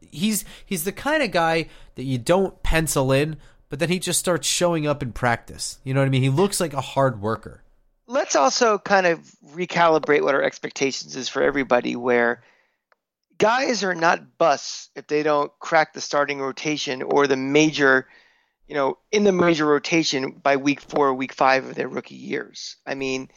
He's 0.10 0.46
he's 0.66 0.86
the 0.86 0.94
kind 0.94 1.22
of 1.22 1.32
guy 1.32 1.68
that 1.96 2.04
you 2.04 2.18
don't 2.18 2.64
pencil 2.64 3.12
in, 3.12 3.36
but 3.76 3.82
then 3.82 3.90
he 3.90 4.00
just 4.00 4.22
starts 4.22 4.48
showing 4.48 4.88
up 4.88 5.04
in 5.04 5.12
practice. 5.12 5.80
You 5.84 5.94
know 5.94 6.00
what 6.00 6.06
I 6.06 6.10
mean? 6.10 6.24
He 6.24 6.30
looks 6.30 6.62
like 6.62 6.72
a 6.72 6.80
hard 6.80 7.20
worker. 7.20 7.62
Let's 8.08 8.38
also 8.38 8.78
kind 8.78 9.06
of 9.06 9.20
recalibrate 9.54 10.22
what 10.22 10.34
our 10.34 10.42
expectations 10.42 11.18
is 11.18 11.28
for 11.28 11.44
everybody. 11.44 11.98
Where 11.98 12.42
guys 13.38 13.84
are 13.84 13.94
not 13.94 14.38
busts 14.38 14.92
if 14.96 15.08
they 15.08 15.24
don't 15.24 15.52
crack 15.60 15.92
the 15.92 16.00
starting 16.00 16.40
rotation 16.40 17.02
or 17.02 17.28
the 17.28 17.36
major 17.36 18.08
you 18.66 18.76
know, 18.76 18.98
in 19.12 19.26
the 19.26 19.34
major 19.34 19.66
rotation 19.66 20.32
by 20.32 20.56
week 20.56 20.80
four 20.80 21.10
or 21.10 21.14
week 21.14 21.34
five 21.34 21.66
of 21.66 21.76
their 21.76 21.90
rookie 21.90 22.16
years. 22.16 22.78
I 22.86 22.96
mean, 22.96 23.28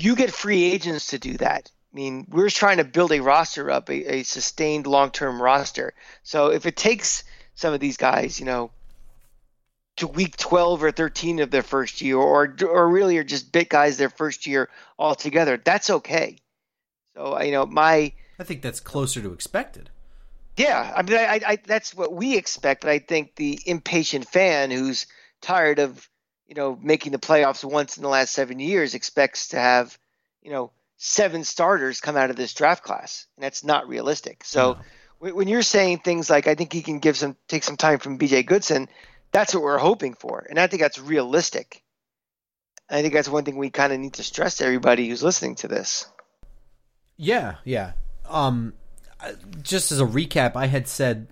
you 0.00 0.16
get 0.16 0.32
free 0.32 0.64
agents 0.64 1.06
to 1.10 1.20
do 1.20 1.36
that. 1.36 1.70
I 1.92 1.94
mean, 1.94 2.26
we're 2.28 2.50
trying 2.50 2.78
to 2.78 2.84
build 2.84 3.12
a 3.12 3.20
roster 3.20 3.70
up, 3.70 3.88
a, 3.88 4.16
a 4.16 4.22
sustained 4.24 4.88
long 4.88 5.12
term 5.12 5.40
roster. 5.40 5.94
So 6.24 6.48
if 6.48 6.66
it 6.66 6.76
takes 6.76 7.22
some 7.54 7.74
of 7.74 7.80
these 7.80 7.96
guys, 7.96 8.40
you 8.40 8.46
know, 8.46 8.70
to 9.96 10.06
week 10.06 10.36
12 10.36 10.82
or 10.82 10.90
13 10.90 11.40
of 11.40 11.50
their 11.50 11.62
first 11.62 12.00
year, 12.00 12.16
or 12.16 12.56
or 12.62 12.88
really 12.88 13.18
are 13.18 13.24
just 13.24 13.52
bit 13.52 13.68
guys 13.68 13.96
their 13.96 14.10
first 14.10 14.46
year 14.46 14.68
altogether, 14.98 15.60
that's 15.62 15.90
okay. 15.90 16.38
So 17.14 17.40
you 17.40 17.52
know, 17.52 17.66
my 17.66 18.12
I 18.38 18.44
think 18.44 18.62
that's 18.62 18.80
closer 18.80 19.20
to 19.20 19.32
expected. 19.32 19.90
Yeah, 20.56 20.92
I 20.94 21.02
mean, 21.02 21.16
I, 21.16 21.40
I, 21.46 21.58
that's 21.64 21.94
what 21.94 22.12
we 22.12 22.36
expect, 22.36 22.82
but 22.82 22.90
I 22.90 22.98
think 22.98 23.36
the 23.36 23.58
impatient 23.64 24.28
fan 24.28 24.70
who's 24.70 25.06
tired 25.40 25.78
of, 25.78 26.06
you 26.46 26.54
know, 26.54 26.78
making 26.82 27.12
the 27.12 27.18
playoffs 27.18 27.64
once 27.64 27.96
in 27.96 28.02
the 28.02 28.10
last 28.10 28.34
seven 28.34 28.58
years 28.58 28.94
expects 28.94 29.48
to 29.48 29.58
have, 29.58 29.96
you 30.42 30.50
know, 30.50 30.70
seven 30.98 31.44
starters 31.44 32.02
come 32.02 32.18
out 32.18 32.28
of 32.28 32.36
this 32.36 32.52
draft 32.52 32.84
class, 32.84 33.26
and 33.36 33.44
that's 33.44 33.64
not 33.64 33.88
realistic. 33.88 34.44
So. 34.44 34.76
When 35.22 35.46
you're 35.46 35.62
saying 35.62 36.00
things 36.00 36.28
like, 36.28 36.48
I 36.48 36.54
think 36.54 36.72
he 36.72 36.82
can 36.82 36.98
give 36.98 37.16
some, 37.16 37.36
take 37.46 37.62
some 37.62 37.76
time 37.76 37.98
from 37.98 38.16
B.J. 38.16 38.42
Goodson, 38.42 38.88
that's 39.30 39.54
what 39.54 39.62
we're 39.62 39.78
hoping 39.78 40.14
for, 40.14 40.44
and 40.48 40.58
I 40.58 40.66
think 40.66 40.82
that's 40.82 40.98
realistic. 40.98 41.82
I 42.90 43.00
think 43.00 43.14
that's 43.14 43.28
one 43.28 43.44
thing 43.44 43.56
we 43.56 43.70
kind 43.70 43.92
of 43.92 44.00
need 44.00 44.14
to 44.14 44.22
stress 44.22 44.56
to 44.56 44.64
everybody 44.64 45.08
who's 45.08 45.22
listening 45.22 45.54
to 45.56 45.68
this. 45.68 46.06
Yeah, 47.16 47.56
yeah. 47.64 47.92
Um, 48.28 48.74
just 49.62 49.92
as 49.92 50.00
a 50.00 50.04
recap, 50.04 50.56
I 50.56 50.66
had 50.66 50.88
said 50.88 51.28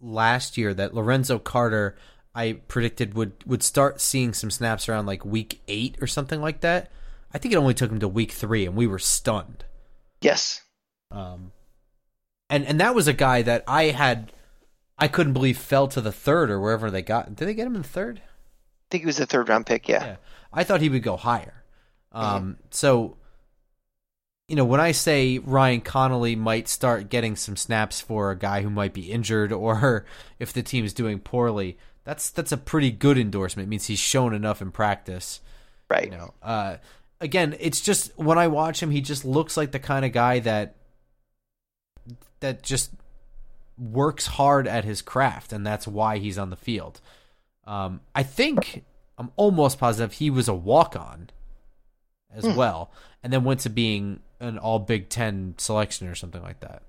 last 0.00 0.58
year 0.58 0.74
that 0.74 0.94
Lorenzo 0.94 1.38
Carter, 1.38 1.96
I 2.34 2.54
predicted 2.66 3.14
would 3.14 3.32
would 3.46 3.62
start 3.62 4.00
seeing 4.00 4.32
some 4.32 4.50
snaps 4.50 4.88
around 4.88 5.06
like 5.06 5.24
week 5.24 5.60
eight 5.68 5.96
or 6.00 6.06
something 6.06 6.40
like 6.40 6.60
that. 6.60 6.90
I 7.32 7.38
think 7.38 7.52
it 7.52 7.58
only 7.58 7.74
took 7.74 7.90
him 7.90 8.00
to 8.00 8.08
week 8.08 8.32
three, 8.32 8.66
and 8.66 8.74
we 8.74 8.86
were 8.86 8.98
stunned. 8.98 9.64
Yes. 10.20 10.62
Um, 11.10 11.52
and 12.50 12.66
and 12.66 12.80
that 12.80 12.94
was 12.94 13.08
a 13.08 13.12
guy 13.12 13.42
that 13.42 13.64
I 13.66 13.84
had, 13.84 14.32
I 14.98 15.08
couldn't 15.08 15.32
believe 15.32 15.58
fell 15.58 15.88
to 15.88 16.00
the 16.00 16.12
third 16.12 16.50
or 16.50 16.60
wherever 16.60 16.90
they 16.90 17.02
got. 17.02 17.34
Did 17.34 17.46
they 17.48 17.54
get 17.54 17.66
him 17.66 17.76
in 17.76 17.82
the 17.82 17.88
third? 17.88 18.20
I 18.24 18.86
think 18.90 19.02
he 19.02 19.06
was 19.06 19.20
a 19.20 19.26
third 19.26 19.48
round 19.48 19.66
pick. 19.66 19.88
Yeah. 19.88 20.04
yeah. 20.04 20.16
I 20.52 20.64
thought 20.64 20.80
he 20.80 20.88
would 20.88 21.02
go 21.02 21.16
higher. 21.16 21.64
Um, 22.12 22.24
mm-hmm. 22.24 22.52
so 22.70 23.16
you 24.48 24.56
know, 24.56 24.64
when 24.64 24.80
I 24.80 24.92
say 24.92 25.38
Ryan 25.38 25.80
Connelly 25.80 26.36
might 26.36 26.68
start 26.68 27.08
getting 27.08 27.34
some 27.34 27.56
snaps 27.56 28.00
for 28.00 28.30
a 28.30 28.38
guy 28.38 28.60
who 28.62 28.70
might 28.70 28.92
be 28.92 29.10
injured 29.10 29.52
or 29.52 30.04
if 30.38 30.52
the 30.52 30.62
team 30.62 30.84
is 30.84 30.92
doing 30.92 31.18
poorly, 31.18 31.78
that's 32.04 32.30
that's 32.30 32.52
a 32.52 32.56
pretty 32.56 32.90
good 32.90 33.18
endorsement. 33.18 33.66
It 33.66 33.70
means 33.70 33.86
he's 33.86 33.98
shown 33.98 34.34
enough 34.34 34.60
in 34.60 34.70
practice. 34.70 35.40
Right. 35.88 36.04
You 36.04 36.18
know, 36.18 36.34
uh, 36.42 36.76
again, 37.20 37.56
it's 37.60 37.80
just 37.80 38.16
when 38.18 38.38
I 38.38 38.48
watch 38.48 38.82
him, 38.82 38.90
he 38.90 39.00
just 39.00 39.24
looks 39.24 39.56
like 39.56 39.72
the 39.72 39.78
kind 39.78 40.04
of 40.04 40.12
guy 40.12 40.40
that 40.40 40.76
that 42.44 42.62
just 42.62 42.90
works 43.78 44.26
hard 44.26 44.68
at 44.68 44.84
his 44.84 45.00
craft, 45.00 45.50
and 45.50 45.66
that's 45.66 45.88
why 45.88 46.18
he's 46.18 46.36
on 46.36 46.50
the 46.50 46.56
field. 46.56 47.00
Um, 47.66 48.00
I 48.14 48.22
think 48.22 48.84
I'm 49.16 49.30
almost 49.36 49.78
positive 49.78 50.12
he 50.12 50.28
was 50.28 50.46
a 50.46 50.52
walk 50.52 50.94
on 50.94 51.30
as 52.30 52.44
mm. 52.44 52.54
well, 52.54 52.90
and 53.22 53.32
then 53.32 53.44
went 53.44 53.60
to 53.60 53.70
being 53.70 54.20
an 54.40 54.58
all 54.58 54.78
Big 54.78 55.08
Ten 55.08 55.54
selection 55.56 56.06
or 56.06 56.14
something 56.14 56.42
like 56.42 56.60
that. 56.60 56.82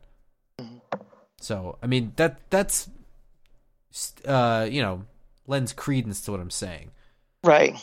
So 1.39 1.77
I 1.81 1.87
mean 1.87 2.11
that 2.17 2.49
that's 2.49 2.89
uh, 4.25 4.67
you 4.69 4.81
know 4.81 5.05
lends 5.47 5.71
credence 5.71 6.19
to 6.21 6.31
what 6.31 6.41
I'm 6.41 6.51
saying. 6.51 6.91
Right. 7.45 7.75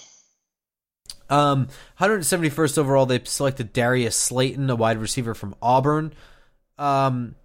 Um, 1.31 1.69
171st 1.99 2.77
overall, 2.77 3.07
they 3.07 3.23
selected 3.25 3.73
Darius 3.73 4.17
Slayton, 4.17 4.69
a 4.69 4.77
wide 4.77 4.99
receiver 4.99 5.35
from 5.35 5.55
Auburn. 5.63 6.13
Um, 6.77 7.37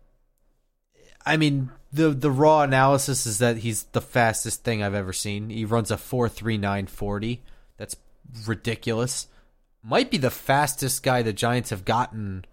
I 1.28 1.38
mean, 1.38 1.71
the 1.91 2.09
the 2.09 2.32
raw 2.32 2.61
analysis 2.61 3.25
is 3.25 3.39
that 3.39 3.57
he's 3.57 3.84
the 3.84 4.01
fastest 4.01 4.63
thing 4.63 4.82
I've 4.82 4.93
ever 4.95 5.13
seen. 5.13 5.49
He 5.49 5.65
runs 5.65 5.91
a 5.91 5.97
four 5.97 6.30
three 6.30 6.57
nine 6.57 6.88
forty. 6.88 7.41
That's 7.78 7.95
ridiculous 8.45 9.28
might 9.88 10.11
be 10.11 10.17
the 10.17 10.30
fastest 10.30 11.01
guy 11.01 11.21
the 11.21 11.34
Giants 11.34 11.69
have 11.69 11.86
gotten 11.86 12.45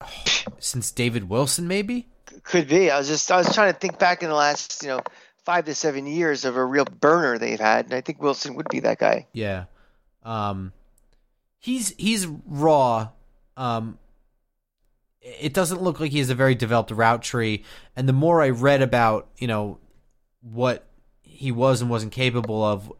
oh, 0.00 0.06
since 0.58 0.90
David 0.90 1.28
Wilson, 1.28 1.66
maybe. 1.66 2.08
Could 2.44 2.68
be. 2.68 2.90
I 2.90 2.98
was 2.98 3.08
just 3.08 3.30
I 3.30 3.36
was 3.36 3.52
trying 3.54 3.72
to 3.72 3.78
think 3.78 3.98
back 3.98 4.22
in 4.22 4.28
the 4.28 4.34
last 4.34 4.82
you 4.82 4.88
know 4.88 5.00
five 5.44 5.64
to 5.64 5.74
seven 5.74 6.06
years 6.06 6.44
of 6.44 6.56
a 6.56 6.64
real 6.64 6.84
burner 6.84 7.38
they've 7.38 7.60
had, 7.60 7.86
and 7.86 7.94
I 7.94 8.00
think 8.00 8.22
Wilson 8.22 8.54
would 8.54 8.68
be 8.70 8.80
that 8.80 8.98
guy. 8.98 9.26
Yeah, 9.32 9.64
um, 10.22 10.72
he's 11.58 11.90
he's 11.98 12.26
raw. 12.46 13.08
Um, 13.56 13.98
it 15.22 15.52
doesn't 15.52 15.82
look 15.82 16.00
like 16.00 16.12
he 16.12 16.18
has 16.18 16.30
a 16.30 16.34
very 16.34 16.54
developed 16.54 16.90
route 16.90 17.22
tree, 17.22 17.64
and 17.94 18.08
the 18.08 18.12
more 18.12 18.42
I 18.42 18.50
read 18.50 18.82
about 18.82 19.28
you 19.38 19.46
know 19.46 19.78
what 20.40 20.86
he 21.22 21.52
was 21.52 21.80
and 21.80 21.90
wasn't 21.90 22.12
capable 22.12 22.64
of, 22.64 22.92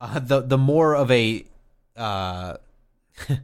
uh, 0.00 0.18
the 0.18 0.40
the 0.40 0.58
more 0.58 0.94
of 0.94 1.10
a 1.10 1.44
uh, 1.96 2.56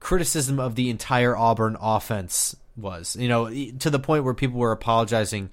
criticism 0.00 0.58
of 0.58 0.74
the 0.74 0.90
entire 0.90 1.36
Auburn 1.36 1.76
offense 1.80 2.56
was. 2.76 3.16
You 3.16 3.28
know, 3.28 3.48
to 3.50 3.90
the 3.90 3.98
point 3.98 4.24
where 4.24 4.34
people 4.34 4.58
were 4.58 4.72
apologizing, 4.72 5.50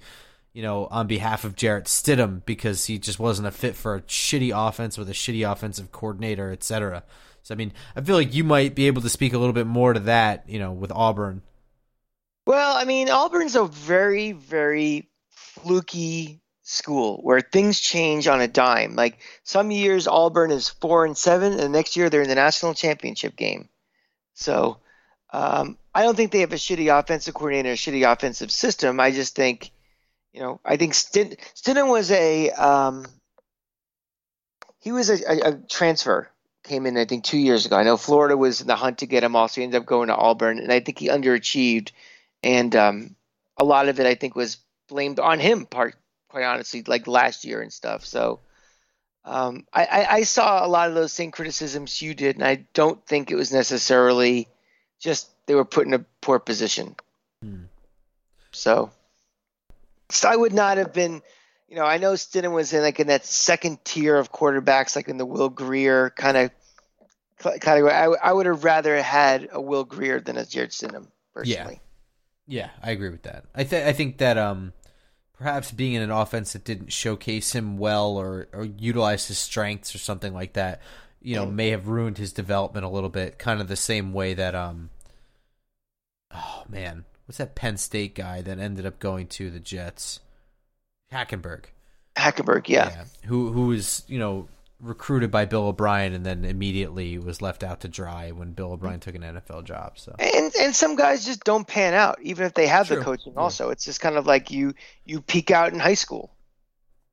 you 0.52 0.62
know, 0.62 0.86
on 0.86 1.06
behalf 1.06 1.44
of 1.44 1.56
Jarrett 1.56 1.84
Stidham 1.84 2.44
because 2.44 2.86
he 2.86 2.98
just 2.98 3.18
wasn't 3.18 3.48
a 3.48 3.52
fit 3.52 3.76
for 3.76 3.96
a 3.96 4.02
shitty 4.02 4.52
offense 4.54 4.98
with 4.98 5.08
a 5.08 5.12
shitty 5.12 5.50
offensive 5.50 5.92
coordinator, 5.92 6.50
etc. 6.50 7.04
So 7.42 7.54
I 7.54 7.56
mean, 7.56 7.72
I 7.94 8.00
feel 8.00 8.16
like 8.16 8.34
you 8.34 8.42
might 8.42 8.74
be 8.74 8.88
able 8.88 9.02
to 9.02 9.08
speak 9.08 9.32
a 9.32 9.38
little 9.38 9.52
bit 9.52 9.66
more 9.66 9.92
to 9.92 10.00
that, 10.00 10.44
you 10.48 10.58
know, 10.58 10.72
with 10.72 10.90
Auburn. 10.90 11.42
Well, 12.46 12.76
I 12.76 12.84
mean, 12.84 13.10
Auburn's 13.10 13.56
a 13.56 13.64
very, 13.64 14.32
very 14.32 15.08
fluky 15.30 16.40
school 16.62 17.18
where 17.22 17.40
things 17.40 17.80
change 17.80 18.28
on 18.28 18.40
a 18.40 18.48
dime. 18.48 18.94
Like 18.96 19.18
some 19.42 19.70
years 19.70 20.06
Auburn 20.06 20.50
is 20.50 20.68
four 20.68 21.04
and 21.04 21.16
seven, 21.16 21.52
and 21.52 21.60
the 21.60 21.68
next 21.68 21.96
year 21.96 22.08
they're 22.08 22.22
in 22.22 22.28
the 22.28 22.34
national 22.34 22.74
championship 22.74 23.36
game. 23.36 23.68
So 24.34 24.78
um, 25.32 25.76
I 25.94 26.02
don't 26.02 26.14
think 26.14 26.30
they 26.30 26.40
have 26.40 26.52
a 26.52 26.56
shitty 26.56 26.96
offensive 26.96 27.34
coordinator, 27.34 27.70
a 27.70 27.76
shitty 27.76 28.10
offensive 28.10 28.50
system. 28.50 29.00
I 29.00 29.10
just 29.10 29.34
think, 29.34 29.70
you 30.32 30.40
know, 30.40 30.60
I 30.64 30.76
think 30.76 30.92
Stidham 30.92 31.88
was 31.88 32.10
a 32.10 32.50
um, 32.50 33.06
he 34.78 34.92
was 34.92 35.10
a, 35.10 35.18
a, 35.28 35.50
a, 35.50 35.54
transfer 35.68 36.30
came 36.62 36.86
in 36.86 36.96
I 36.96 37.04
think 37.06 37.24
two 37.24 37.38
years 37.38 37.66
ago. 37.66 37.76
I 37.76 37.84
know 37.84 37.96
Florida 37.96 38.36
was 38.36 38.60
in 38.60 38.66
the 38.66 38.76
hunt 38.76 38.98
to 38.98 39.06
get 39.06 39.24
him, 39.24 39.34
also 39.34 39.60
he 39.60 39.64
ended 39.64 39.80
up 39.80 39.86
going 39.86 40.08
to 40.08 40.16
Auburn, 40.16 40.58
and 40.58 40.72
I 40.72 40.80
think 40.80 40.98
he 40.98 41.08
underachieved, 41.08 41.92
and 42.42 42.74
um, 42.76 43.16
a 43.56 43.64
lot 43.64 43.88
of 43.88 44.00
it 44.00 44.06
I 44.06 44.14
think 44.14 44.36
was 44.36 44.58
blamed 44.88 45.18
on 45.20 45.40
him 45.40 45.66
part 45.66 45.94
quite 46.28 46.44
honestly, 46.44 46.82
like 46.86 47.06
last 47.06 47.44
year 47.44 47.62
and 47.62 47.72
stuff. 47.72 48.04
So 48.04 48.40
um, 49.24 49.66
I, 49.72 49.84
I, 49.84 50.06
I, 50.16 50.22
saw 50.22 50.64
a 50.64 50.68
lot 50.68 50.88
of 50.88 50.94
those 50.94 51.12
same 51.12 51.30
criticisms 51.30 52.00
you 52.00 52.14
did, 52.14 52.36
and 52.36 52.44
I 52.44 52.66
don't 52.74 53.04
think 53.06 53.30
it 53.30 53.36
was 53.36 53.52
necessarily 53.52 54.46
just 55.00 55.28
they 55.46 55.54
were 55.54 55.64
put 55.64 55.86
in 55.86 55.94
a 55.94 56.04
poor 56.20 56.38
position. 56.38 56.94
Hmm. 57.42 57.64
So, 58.52 58.90
so 60.10 60.28
I 60.28 60.36
would 60.36 60.52
not 60.52 60.78
have 60.78 60.92
been. 60.92 61.22
You 61.68 61.74
know, 61.74 61.84
I 61.84 61.98
know 61.98 62.12
Stidham 62.12 62.52
was 62.52 62.72
in 62.72 62.82
like 62.82 63.00
in 63.00 63.08
that 63.08 63.24
second 63.24 63.84
tier 63.84 64.16
of 64.16 64.30
quarterbacks, 64.30 64.94
like 64.94 65.08
in 65.08 65.16
the 65.16 65.26
Will 65.26 65.48
Grier 65.48 66.10
kind 66.10 66.36
of 66.36 66.50
of. 67.80 67.86
I, 67.86 68.04
I 68.22 68.32
would 68.32 68.46
have 68.46 68.62
rather 68.62 69.02
had 69.02 69.48
a 69.50 69.60
Will 69.60 69.84
Grier 69.84 70.20
than 70.20 70.36
a 70.36 70.46
Jarrett 70.46 70.70
Stidham 70.70 71.08
personally. 71.34 71.74
Yeah, 71.74 71.85
yeah, 72.46 72.70
I 72.82 72.90
agree 72.92 73.10
with 73.10 73.22
that. 73.22 73.44
I 73.54 73.64
think 73.64 73.86
I 73.86 73.92
think 73.92 74.18
that 74.18 74.38
um, 74.38 74.72
perhaps 75.36 75.72
being 75.72 75.94
in 75.94 76.02
an 76.02 76.10
offense 76.10 76.52
that 76.52 76.64
didn't 76.64 76.92
showcase 76.92 77.54
him 77.54 77.78
well 77.78 78.16
or, 78.16 78.48
or 78.52 78.64
utilize 78.64 79.28
his 79.28 79.38
strengths 79.38 79.94
or 79.94 79.98
something 79.98 80.32
like 80.32 80.54
that, 80.54 80.80
you 81.20 81.34
know, 81.34 81.46
may 81.46 81.70
have 81.70 81.88
ruined 81.88 82.18
his 82.18 82.32
development 82.32 82.86
a 82.86 82.88
little 82.88 83.08
bit. 83.08 83.38
Kind 83.38 83.60
of 83.60 83.68
the 83.68 83.76
same 83.76 84.12
way 84.12 84.34
that 84.34 84.54
um, 84.54 84.90
oh 86.32 86.64
man, 86.68 87.04
what's 87.26 87.38
that 87.38 87.54
Penn 87.54 87.76
State 87.76 88.14
guy 88.14 88.42
that 88.42 88.58
ended 88.58 88.86
up 88.86 88.98
going 88.98 89.26
to 89.28 89.50
the 89.50 89.60
Jets? 89.60 90.20
Hackenberg. 91.12 91.64
Hackenberg, 92.16 92.68
yeah. 92.68 92.90
yeah, 92.90 93.04
who 93.28 93.52
who 93.52 93.66
was 93.66 94.04
you 94.08 94.18
know 94.18 94.48
recruited 94.80 95.30
by 95.30 95.44
Bill 95.44 95.68
O'Brien 95.68 96.12
and 96.12 96.24
then 96.24 96.44
immediately 96.44 97.18
was 97.18 97.40
left 97.40 97.62
out 97.62 97.80
to 97.80 97.88
dry 97.88 98.30
when 98.30 98.52
Bill 98.52 98.72
O'Brien 98.72 99.00
took 99.00 99.14
an 99.14 99.22
NFL 99.22 99.64
job. 99.64 99.98
So 99.98 100.14
And 100.18 100.52
and 100.60 100.74
some 100.74 100.96
guys 100.96 101.24
just 101.24 101.44
don't 101.44 101.66
pan 101.66 101.94
out, 101.94 102.18
even 102.22 102.46
if 102.46 102.54
they 102.54 102.66
have 102.66 102.86
True. 102.86 102.96
the 102.96 103.02
coaching. 103.02 103.32
Yeah. 103.34 103.40
Also, 103.40 103.70
it's 103.70 103.84
just 103.84 104.00
kind 104.00 104.16
of 104.16 104.26
like 104.26 104.50
you 104.50 104.74
you 105.04 105.20
peak 105.20 105.50
out 105.50 105.72
in 105.72 105.78
high 105.78 105.94
school, 105.94 106.30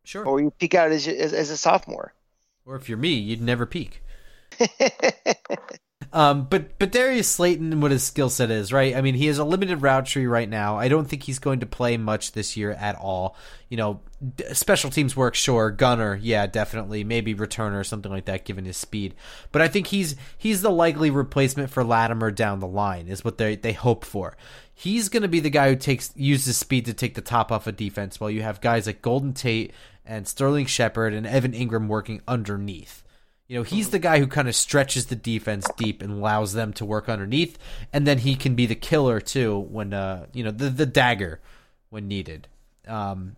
sure, 0.04 0.26
or 0.26 0.42
you 0.42 0.52
peak 0.52 0.76
out 0.76 0.92
as 0.92 1.08
as, 1.08 1.34
as 1.34 1.50
a 1.50 1.58
sophomore. 1.58 2.14
or 2.66 2.76
if 2.76 2.90
you're 2.90 2.98
me, 2.98 3.14
you'd 3.14 3.42
never 3.42 3.66
peak. 3.66 4.02
Um, 6.12 6.46
but 6.46 6.78
but 6.80 6.92
Darius 6.92 7.30
Slayton 7.30 7.72
and 7.72 7.82
what 7.82 7.92
his 7.92 8.04
skill 8.04 8.30
set 8.30 8.52
is, 8.52 8.74
right? 8.74 8.96
I 8.96 9.02
mean, 9.02 9.16
he 9.16 9.28
has 9.28 9.38
a 9.38 9.44
limited 9.44 9.82
route 9.82 10.06
tree 10.06 10.26
right 10.26 10.50
now. 10.50 10.78
I 10.78 10.88
don't 10.88 11.08
think 11.08 11.24
he's 11.24 11.40
going 11.40 11.60
to 11.62 11.66
play 11.66 11.98
much 11.98 12.32
this 12.34 12.58
year 12.58 12.72
at 12.72 12.96
all. 12.96 13.36
You 13.70 13.78
know, 13.78 14.02
special 14.52 14.90
teams 14.90 15.16
work, 15.16 15.36
sure. 15.36 15.72
Gunner, 15.72 16.20
yeah, 16.22 16.46
definitely. 16.48 17.04
Maybe 17.04 17.34
returner 17.34 17.80
or 17.80 17.84
something 17.84 18.12
like 18.12 18.26
that, 18.26 18.46
given 18.46 18.66
his 18.66 18.78
speed. 18.78 19.16
But 19.52 19.62
I 19.62 19.68
think 19.68 19.88
he's 19.88 20.16
he's 20.38 20.62
the 20.62 20.72
likely 20.72 21.10
replacement 21.10 21.70
for 21.70 21.84
Latimer 21.84 22.32
down 22.32 22.60
the 22.60 22.68
line, 22.68 23.08
is 23.08 23.24
what 23.24 23.38
they 23.38 23.56
they 23.56 23.74
hope 23.74 24.06
for. 24.06 24.36
He's 24.74 25.10
going 25.10 25.22
to 25.22 25.28
be 25.28 25.40
the 25.40 25.50
guy 25.50 25.70
who 25.70 25.76
takes 25.76 26.12
uses 26.16 26.58
speed 26.58 26.86
to 26.86 26.94
take 26.94 27.14
the 27.14 27.22
top 27.22 27.52
off 27.52 27.68
of 27.68 27.78
defense, 27.78 28.20
while 28.20 28.32
you 28.32 28.42
have 28.42 28.62
guys 28.62 28.88
like 28.88 29.02
Golden 29.02 29.34
Tate 29.34 29.72
and 30.06 30.28
Sterling 30.28 30.66
Shepard 30.66 31.14
and 31.14 31.26
Evan 31.28 31.54
Engram 31.54 31.88
working 31.88 32.22
underneath. 32.28 33.03
You 33.48 33.60
know, 33.60 33.64
he's 33.64 33.90
the 33.90 34.00
guy 34.00 34.20
who 34.20 34.28
kind 34.28 34.48
of 34.48 34.56
stretches 34.56 35.08
the 35.08 35.16
defense 35.16 35.68
deep 35.78 36.02
and 36.02 36.14
allows 36.14 36.54
them 36.54 36.74
to 36.74 36.86
work 36.86 37.10
underneath, 37.10 37.58
and 37.92 38.08
then 38.08 38.20
he 38.20 38.36
can 38.36 38.56
be 38.56 38.66
the 38.66 38.76
killer 38.76 39.20
too 39.20 39.60
when 39.60 39.94
uh 39.94 40.28
you 40.34 40.44
know 40.44 40.52
the 40.52 40.70
the 40.70 40.86
dagger 40.86 41.40
when 41.90 42.08
needed. 42.08 42.48
Um, 42.88 43.36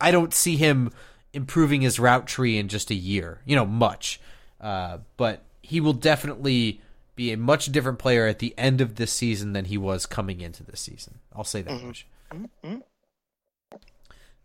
I 0.00 0.10
don't 0.10 0.32
see 0.32 0.56
him 0.56 0.90
improving 1.32 1.80
his 1.82 1.98
route 1.98 2.26
tree 2.26 2.56
in 2.56 2.68
just 2.68 2.90
a 2.90 2.94
year, 2.94 3.40
you 3.44 3.56
know, 3.56 3.66
much. 3.66 4.20
Uh, 4.60 4.98
but 5.16 5.42
he 5.62 5.80
will 5.80 5.92
definitely 5.92 6.80
be 7.14 7.32
a 7.32 7.36
much 7.36 7.66
different 7.66 7.98
player 7.98 8.26
at 8.26 8.38
the 8.38 8.54
end 8.56 8.80
of 8.80 8.94
this 8.94 9.12
season 9.12 9.52
than 9.52 9.66
he 9.66 9.76
was 9.76 10.06
coming 10.06 10.40
into 10.40 10.62
this 10.62 10.80
season. 10.80 11.18
I'll 11.34 11.44
say 11.44 11.62
that 11.62 11.82
much. 11.82 12.06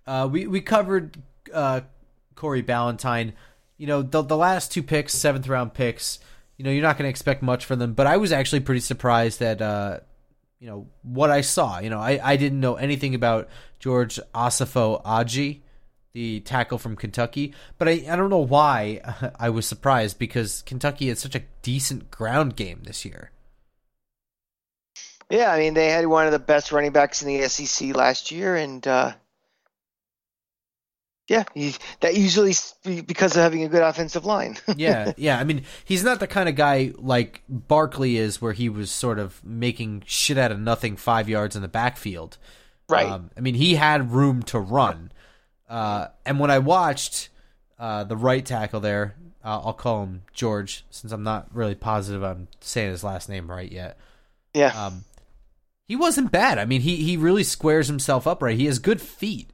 Uh, 0.05 0.27
we 0.29 0.47
we 0.47 0.59
covered 0.59 1.17
uh, 1.53 1.81
Corey 2.35 2.63
Ballentine. 2.63 3.33
You 3.83 3.87
know, 3.87 4.01
the 4.01 4.21
the 4.21 4.37
last 4.37 4.71
two 4.71 4.81
picks, 4.81 5.13
seventh 5.13 5.45
round 5.49 5.73
picks. 5.73 6.19
You 6.55 6.63
know, 6.63 6.71
you're 6.71 6.81
not 6.81 6.97
going 6.97 7.03
to 7.03 7.09
expect 7.09 7.43
much 7.43 7.65
from 7.65 7.79
them, 7.79 7.91
but 7.91 8.07
I 8.07 8.15
was 8.15 8.31
actually 8.31 8.61
pretty 8.61 8.79
surprised 8.79 9.41
that, 9.41 9.61
uh, 9.61 9.99
you 10.57 10.67
know 10.69 10.87
what 11.01 11.29
I 11.29 11.41
saw. 11.41 11.79
You 11.79 11.89
know, 11.89 11.99
I, 11.99 12.17
I 12.23 12.37
didn't 12.37 12.61
know 12.61 12.75
anything 12.75 13.13
about 13.13 13.49
George 13.79 14.21
Asafo 14.33 15.03
Adjei, 15.03 15.63
the 16.13 16.39
tackle 16.39 16.77
from 16.77 16.95
Kentucky, 16.95 17.53
but 17.77 17.89
I, 17.89 18.05
I 18.09 18.15
don't 18.15 18.29
know 18.29 18.37
why 18.37 19.01
I 19.37 19.49
was 19.49 19.65
surprised 19.65 20.17
because 20.17 20.61
Kentucky 20.61 21.09
had 21.09 21.17
such 21.17 21.35
a 21.35 21.43
decent 21.61 22.09
ground 22.09 22.55
game 22.55 22.83
this 22.85 23.03
year. 23.03 23.31
Yeah, 25.29 25.51
I 25.51 25.59
mean 25.59 25.73
they 25.73 25.89
had 25.89 26.07
one 26.07 26.25
of 26.25 26.31
the 26.31 26.39
best 26.39 26.71
running 26.71 26.93
backs 26.93 27.21
in 27.21 27.27
the 27.27 27.49
SEC 27.49 27.93
last 27.97 28.31
year, 28.31 28.55
and 28.55 28.87
uh, 28.87 29.11
yeah, 31.27 31.43
he, 31.53 31.75
that 32.01 32.15
usually 32.15 32.53
because 32.83 33.35
of 33.35 33.43
having 33.43 33.63
a 33.63 33.69
good 33.69 33.81
offensive 33.81 34.25
line. 34.25 34.57
yeah, 34.75 35.13
yeah. 35.15 35.39
I 35.39 35.43
mean, 35.43 35.63
he's 35.85 36.03
not 36.03 36.19
the 36.19 36.27
kind 36.27 36.49
of 36.49 36.55
guy 36.55 36.91
like 36.97 37.43
Barkley 37.47 38.17
is, 38.17 38.41
where 38.41 38.53
he 38.53 38.67
was 38.67 38.91
sort 38.91 39.19
of 39.19 39.43
making 39.43 40.03
shit 40.05 40.37
out 40.37 40.51
of 40.51 40.59
nothing 40.59 40.97
five 40.97 41.29
yards 41.29 41.55
in 41.55 41.61
the 41.61 41.67
backfield. 41.67 42.37
right. 42.89 43.09
Um, 43.09 43.31
I 43.37 43.39
mean, 43.41 43.55
he 43.55 43.75
had 43.75 44.11
room 44.11 44.43
to 44.43 44.59
run. 44.59 45.11
Uh, 45.69 46.07
and 46.25 46.39
when 46.39 46.51
I 46.51 46.59
watched 46.59 47.29
uh, 47.79 48.03
the 48.03 48.17
right 48.17 48.45
tackle 48.45 48.81
there, 48.81 49.15
uh, 49.43 49.61
I'll 49.63 49.73
call 49.73 50.03
him 50.03 50.23
George, 50.33 50.85
since 50.89 51.11
I'm 51.13 51.23
not 51.23 51.47
really 51.53 51.75
positive 51.75 52.21
I'm 52.21 52.47
saying 52.59 52.91
his 52.91 53.03
last 53.03 53.29
name 53.29 53.49
right 53.49 53.71
yet. 53.71 53.97
yeah, 54.53 54.87
Um, 54.87 55.05
he 55.85 55.95
wasn't 55.95 56.31
bad. 56.31 56.59
I 56.59 56.65
mean, 56.65 56.81
he 56.81 56.97
he 56.97 57.17
really 57.17 57.43
squares 57.43 57.87
himself 57.87 58.25
up 58.27 58.41
right. 58.41 58.57
He 58.57 58.65
has 58.65 58.79
good 58.79 59.01
feet. 59.01 59.51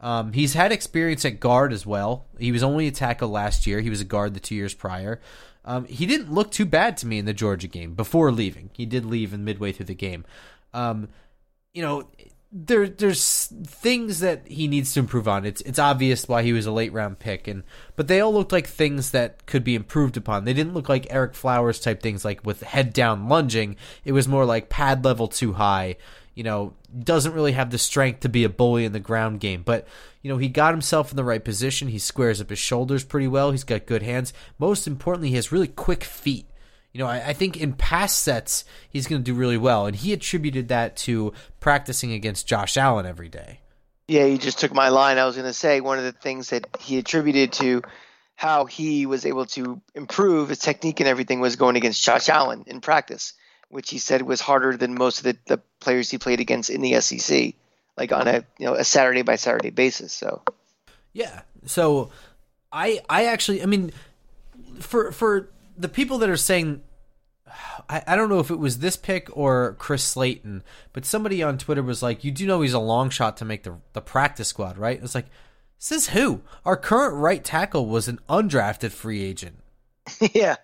Um, 0.00 0.32
he's 0.32 0.54
had 0.54 0.72
experience 0.72 1.24
at 1.24 1.40
guard 1.40 1.72
as 1.72 1.84
well. 1.84 2.26
He 2.38 2.52
was 2.52 2.62
only 2.62 2.86
a 2.86 2.90
tackle 2.90 3.28
last 3.28 3.66
year. 3.66 3.80
He 3.80 3.90
was 3.90 4.00
a 4.00 4.04
guard 4.04 4.34
the 4.34 4.40
two 4.40 4.54
years 4.54 4.74
prior. 4.74 5.20
Um, 5.64 5.84
he 5.86 6.06
didn't 6.06 6.32
look 6.32 6.50
too 6.50 6.64
bad 6.64 6.96
to 6.98 7.06
me 7.06 7.18
in 7.18 7.26
the 7.26 7.34
Georgia 7.34 7.68
game 7.68 7.94
before 7.94 8.32
leaving. 8.32 8.70
He 8.72 8.86
did 8.86 9.04
leave 9.04 9.34
in 9.34 9.44
midway 9.44 9.72
through 9.72 9.86
the 9.86 9.94
game. 9.94 10.24
Um, 10.72 11.08
you 11.74 11.82
know, 11.82 12.08
there 12.52 12.88
there's 12.88 13.46
things 13.64 14.20
that 14.20 14.48
he 14.48 14.66
needs 14.66 14.92
to 14.94 15.00
improve 15.00 15.28
on. 15.28 15.44
It's 15.44 15.60
it's 15.60 15.78
obvious 15.78 16.26
why 16.26 16.42
he 16.42 16.52
was 16.52 16.66
a 16.66 16.72
late 16.72 16.92
round 16.92 17.18
pick, 17.18 17.46
and 17.46 17.62
but 17.94 18.08
they 18.08 18.20
all 18.20 18.32
looked 18.32 18.52
like 18.52 18.66
things 18.66 19.12
that 19.12 19.46
could 19.46 19.62
be 19.62 19.76
improved 19.76 20.16
upon. 20.16 20.44
They 20.44 20.54
didn't 20.54 20.74
look 20.74 20.88
like 20.88 21.08
Ereck 21.08 21.34
Flowers 21.34 21.78
type 21.78 22.02
things, 22.02 22.24
like 22.24 22.44
with 22.44 22.62
head 22.62 22.92
down 22.92 23.28
lunging. 23.28 23.76
It 24.04 24.12
was 24.12 24.26
more 24.26 24.44
like 24.44 24.68
pad 24.68 25.04
level 25.04 25.28
too 25.28 25.52
high. 25.52 25.96
You 26.34 26.42
know, 26.42 26.74
doesn't 26.98 27.32
really 27.32 27.52
have 27.52 27.70
the 27.70 27.78
strength 27.78 28.20
to 28.20 28.28
be 28.28 28.44
a 28.44 28.48
bully 28.48 28.84
in 28.84 28.92
the 28.92 29.00
ground 29.00 29.40
game, 29.40 29.62
but 29.62 29.86
you 30.22 30.30
know 30.30 30.38
he 30.38 30.48
got 30.48 30.72
himself 30.72 31.10
in 31.10 31.16
the 31.16 31.24
right 31.24 31.44
position. 31.44 31.88
He 31.88 31.98
squares 31.98 32.40
up 32.40 32.50
his 32.50 32.58
shoulders 32.58 33.04
pretty 33.04 33.28
well. 33.28 33.50
He's 33.50 33.64
got 33.64 33.86
good 33.86 34.02
hands. 34.02 34.32
Most 34.58 34.86
importantly, 34.86 35.30
he 35.30 35.36
has 35.36 35.52
really 35.52 35.68
quick 35.68 36.04
feet. 36.04 36.46
You 36.92 36.98
know, 36.98 37.06
I, 37.06 37.28
I 37.28 37.32
think 37.32 37.56
in 37.56 37.74
past 37.74 38.20
sets 38.20 38.64
he's 38.88 39.06
going 39.06 39.22
to 39.22 39.24
do 39.24 39.34
really 39.34 39.58
well, 39.58 39.86
and 39.86 39.94
he 39.94 40.12
attributed 40.12 40.68
that 40.68 40.96
to 40.98 41.32
practicing 41.60 42.12
against 42.12 42.46
Josh 42.48 42.76
Allen 42.76 43.06
every 43.06 43.28
day. 43.28 43.60
yeah. 44.08 44.24
You 44.24 44.38
just 44.38 44.58
took 44.58 44.74
my 44.74 44.88
line. 44.88 45.18
I 45.18 45.26
was 45.26 45.36
going 45.36 45.46
to 45.46 45.52
say 45.52 45.80
one 45.80 45.98
of 45.98 46.04
the 46.04 46.12
things 46.12 46.50
that 46.50 46.66
he 46.80 46.98
attributed 46.98 47.52
to 47.54 47.82
how 48.34 48.64
he 48.64 49.04
was 49.04 49.26
able 49.26 49.44
to 49.44 49.82
improve 49.94 50.48
his 50.48 50.58
technique 50.58 50.98
and 50.98 51.08
everything 51.08 51.40
was 51.40 51.56
going 51.56 51.76
against 51.76 52.02
Josh 52.02 52.30
Allen 52.30 52.64
in 52.66 52.80
practice, 52.80 53.34
which 53.70 53.90
he 53.90 53.98
said 53.98 54.22
was 54.22 54.40
harder 54.40 54.76
than 54.76 54.94
most 54.94 55.18
of 55.18 55.24
the, 55.24 55.36
the 55.46 55.60
players 55.80 56.10
he 56.10 56.18
played 56.18 56.40
against 56.40 56.70
in 56.70 56.80
the 56.82 57.00
SEC, 57.00 57.54
like 57.96 58.12
on 58.12 58.28
a 58.28 58.44
you 58.58 58.66
know 58.66 58.74
a 58.74 58.84
Saturday 58.84 59.22
by 59.22 59.36
Saturday 59.36 59.70
basis. 59.70 60.12
So 60.12 60.42
Yeah. 61.12 61.42
So 61.66 62.10
I 62.72 63.00
I 63.08 63.26
actually 63.26 63.62
I 63.62 63.66
mean 63.66 63.92
for 64.80 65.12
for 65.12 65.50
the 65.76 65.88
people 65.88 66.18
that 66.18 66.28
are 66.28 66.36
saying 66.36 66.82
I, 67.88 68.02
I 68.06 68.16
don't 68.16 68.28
know 68.28 68.38
if 68.38 68.50
it 68.50 68.58
was 68.58 68.78
this 68.78 68.96
pick 68.96 69.28
or 69.36 69.74
Chris 69.78 70.04
Slayton, 70.04 70.62
but 70.92 71.04
somebody 71.04 71.42
on 71.42 71.58
Twitter 71.58 71.82
was 71.82 72.02
like, 72.02 72.22
You 72.22 72.30
do 72.30 72.46
know 72.46 72.60
he's 72.60 72.72
a 72.72 72.78
long 72.78 73.10
shot 73.10 73.36
to 73.38 73.44
make 73.44 73.64
the 73.64 73.76
the 73.92 74.00
practice 74.00 74.48
squad, 74.48 74.78
right? 74.78 75.00
It's 75.02 75.14
like 75.14 75.26
Says 75.82 76.08
who? 76.08 76.42
Our 76.66 76.76
current 76.76 77.16
right 77.16 77.42
tackle 77.42 77.86
was 77.86 78.06
an 78.06 78.18
undrafted 78.28 78.90
free 78.90 79.24
agent. 79.24 79.60
yeah, 80.34 80.56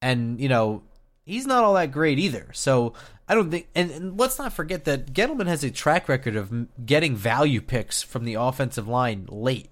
and 0.00 0.40
you 0.40 0.48
know 0.48 0.82
he's 1.24 1.46
not 1.46 1.64
all 1.64 1.74
that 1.74 1.92
great 1.92 2.18
either. 2.18 2.48
So 2.52 2.94
I 3.28 3.34
don't 3.34 3.50
think, 3.50 3.68
and, 3.74 3.90
and 3.90 4.18
let's 4.18 4.38
not 4.38 4.52
forget 4.52 4.84
that 4.84 5.12
Gettleman 5.12 5.46
has 5.46 5.64
a 5.64 5.70
track 5.70 6.08
record 6.08 6.36
of 6.36 6.52
getting 6.84 7.16
value 7.16 7.60
picks 7.60 8.02
from 8.02 8.24
the 8.24 8.34
offensive 8.34 8.86
line 8.88 9.26
late. 9.28 9.70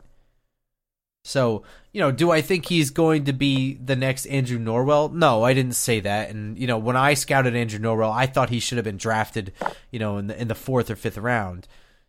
So 1.24 1.62
you 1.92 2.00
know, 2.00 2.10
do 2.10 2.30
I 2.30 2.40
think 2.40 2.66
he's 2.66 2.90
going 2.90 3.26
to 3.26 3.32
be 3.32 3.74
the 3.74 3.94
next 3.94 4.26
Andrew 4.26 4.58
Norwell? 4.58 5.12
No, 5.12 5.44
I 5.44 5.54
didn't 5.54 5.74
say 5.74 6.00
that. 6.00 6.30
And 6.30 6.58
you 6.58 6.66
know, 6.66 6.78
when 6.78 6.96
I 6.96 7.14
scouted 7.14 7.54
Andrew 7.54 7.78
Norwell, 7.78 8.12
I 8.12 8.26
thought 8.26 8.50
he 8.50 8.60
should 8.60 8.78
have 8.78 8.84
been 8.84 8.96
drafted, 8.96 9.52
you 9.90 9.98
know, 9.98 10.18
in 10.18 10.26
the 10.26 10.40
in 10.40 10.48
the 10.48 10.54
fourth 10.54 10.90
or 10.90 10.96
fifth 10.96 11.18
round. 11.18 11.68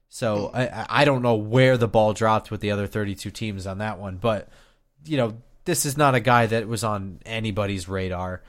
So 0.09 0.51
I 0.53 0.85
I- 1.01 1.05
don't 1.05 1.21
know 1.21 1.35
where 1.35 1.77
the 1.77 1.87
ball 1.87 2.13
dropped 2.13 2.49
with 2.49 2.61
the 2.61 2.71
other 2.71 2.87
thirty 2.87 3.13
two 3.13 3.29
teams 3.31 3.67
on 3.67 3.79
that 3.79 3.99
one, 3.99 4.17
but 4.17 4.47
you 5.05 5.17
know, 5.17 5.37
this 5.65 5.85
is 5.85 5.97
not 5.97 6.15
a 6.15 6.19
guy 6.19 6.45
that 6.47 6.67
was 6.67 6.83
on 6.83 7.19
anybody's 7.25 7.89
radar. 7.89 8.41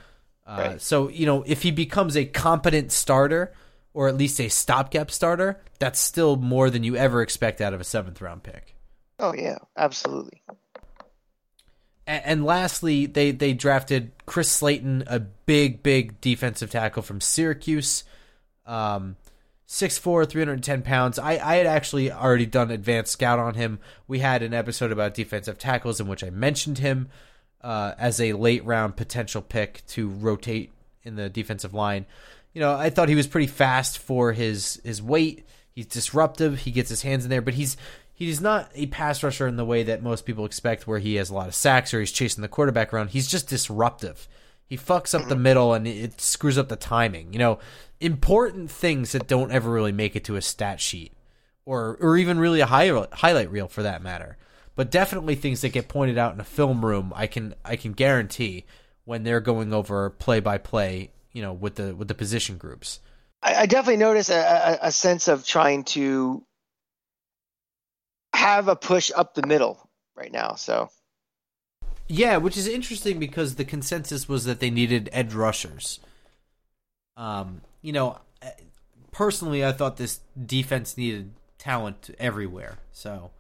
Uh, 0.47 0.57
Right. 0.59 0.81
So 0.81 1.09
you 1.09 1.27
know, 1.27 1.43
if 1.47 1.63
he 1.63 1.71
becomes 1.71 2.17
a 2.17 2.25
competent 2.25 2.93
starter 2.93 3.53
or 3.93 4.09
at 4.09 4.17
least 4.17 4.41
a 4.41 4.49
stopgap 4.49 5.11
starter, 5.11 5.61
that's 5.79 6.01
still 6.01 6.37
more 6.37 6.69
than 6.71 6.83
you 6.83 6.97
ever 6.97 7.23
expect 7.23 7.61
out 7.61 7.73
of 7.73 7.81
a 7.81 7.85
seventh 7.85 8.21
round 8.21 8.43
pick. 8.43 8.75
oh 9.19 9.35
yeah, 9.35 9.59
absolutely. 9.77 10.43
And, 12.07 12.23
and 12.25 12.45
lastly, 12.45 13.07
they 13.07 13.31
they 13.31 13.53
drafted 13.53 14.13
Chris 14.27 14.51
Slayton, 14.51 15.05
a 15.07 15.21
big 15.21 15.83
big 15.83 16.21
defensive 16.21 16.71
tackle 16.71 17.03
from 17.03 17.21
Syracuse. 17.21 18.05
Um, 18.67 19.17
6'4", 19.67 20.29
310 20.29 20.83
pounds. 20.83 21.19
I, 21.19 21.33
I 21.33 21.57
had 21.57 21.67
actually 21.67 22.13
already 22.13 22.47
done 22.47 22.71
advanced 22.71 23.13
scout 23.13 23.39
on 23.39 23.55
him. 23.55 23.79
We 24.07 24.19
had 24.19 24.43
an 24.43 24.55
episode 24.55 24.93
about 24.93 25.15
defensive 25.15 25.59
tackles 25.59 26.01
in 26.01 26.07
which 26.07 26.23
I 26.23 26.31
mentioned 26.31 26.79
him 26.79 27.09
uh, 27.65 27.95
as 27.99 28.21
a 28.21 28.35
late 28.35 28.65
round 28.65 28.95
potential 28.95 29.41
pick 29.41 29.85
to 29.87 30.09
rotate 30.09 30.71
in 31.03 31.17
the 31.17 31.31
defensive 31.31 31.73
line. 31.73 32.05
You 32.53 32.61
know, 32.61 32.77
I 32.77 32.91
thought 32.91 33.09
he 33.09 33.15
was 33.15 33.27
pretty 33.27 33.47
fast 33.47 33.99
for 33.99 34.33
his 34.33 34.81
his 34.85 35.03
weight. 35.03 35.47
He's 35.73 35.87
disruptive. 35.87 36.61
He 36.61 36.71
gets 36.71 36.91
his 36.91 37.03
hands 37.03 37.25
in 37.25 37.31
there, 37.31 37.43
but 37.43 37.55
he's 37.55 37.77
he's 38.13 38.41
not 38.41 38.71
a 38.75 38.87
pass 38.87 39.23
rusher 39.23 39.49
in 39.49 39.57
the 39.57 39.65
way 39.65 39.83
that 39.83 40.03
most 40.03 40.27
people 40.27 40.45
expect, 40.45 40.87
where 40.87 40.99
he 40.99 41.15
has 41.15 41.31
a 41.31 41.35
lot 41.35 41.49
of 41.49 41.55
sacks 41.55 41.95
or 41.95 42.01
he's 42.01 42.13
chasing 42.13 42.43
the 42.43 42.49
quarterback 42.49 42.93
around. 42.93 43.11
He's 43.11 43.29
just 43.29 43.49
disruptive. 43.49 44.29
He 44.67 44.77
fucks 44.77 45.19
up 45.19 45.29
the 45.29 45.37
middle 45.37 45.75
and 45.75 45.87
it 45.87 46.21
screws 46.21 46.59
up 46.59 46.69
the 46.69 46.77
timing. 46.77 47.33
You 47.33 47.39
know, 47.39 47.59
important 47.99 48.71
things 48.71 49.13
that 49.13 49.27
don't 49.27 49.53
ever 49.53 49.71
really 49.71 49.93
make 49.93 50.17
it 50.17 50.25
to 50.25 50.37
a 50.37 50.43
stat 50.43 50.81
sheet 50.81 51.13
or 51.65 51.97
or 51.99 52.19
even 52.19 52.39
really 52.39 52.61
a 52.61 52.67
high, 52.67 53.07
highlight 53.13 53.51
reel 53.51 53.69
for 53.69 53.83
that 53.83 54.03
matter. 54.03 54.37
But 54.77 54.91
definitely 54.91 55.37
things 55.37 55.61
that 55.61 55.71
get 55.71 55.89
pointed 55.89 56.19
out 56.19 56.35
in 56.35 56.41
a 56.41 56.45
film 56.45 56.85
room, 56.85 57.13
I 57.15 57.27
can 57.27 57.55
I 57.65 57.77
can 57.77 57.93
guarantee 57.93 58.65
when 59.05 59.23
they're 59.23 59.41
going 59.41 59.73
over 59.73 60.11
play 60.11 60.41
by 60.41 60.59
play, 60.59 61.11
you 61.33 61.43
know, 61.43 61.53
with 61.53 61.77
the 61.77 61.95
with 61.95 62.09
the 62.09 62.15
position 62.15 62.57
groups. 62.57 63.01
I, 63.43 63.55
I 63.55 63.67
definitely 63.67 63.99
notice 63.99 64.31
a, 64.31 64.79
a, 64.83 64.89
a 64.89 64.93
sense 64.93 65.29
of 65.29 65.47
trying 65.47 65.85
to 65.85 66.45
have 68.35 68.69
a 68.69 68.77
push 68.77 69.13
up 69.15 69.35
the 69.35 69.47
middle 69.47 69.89
right 70.17 70.33
now. 70.33 70.55
So 70.55 70.91
yeah, 72.09 72.37
which 72.37 72.57
is 72.57 72.67
interesting 72.67 73.19
because 73.19 73.55
the 73.55 73.65
consensus 73.65 74.29
was 74.29 74.45
that 74.45 74.61
they 74.61 74.71
needed 74.71 75.09
edge 75.13 75.33
rushers. 75.33 76.01
Um, 77.17 77.63
you 77.81 77.93
know, 77.93 78.19
personally, 79.11 79.65
I 79.65 79.73
thought 79.73 79.97
this 79.97 80.21
defense 80.45 80.99
needed 80.99 81.33
talent 81.57 82.11
everywhere. 82.19 82.79
So, 82.93 83.31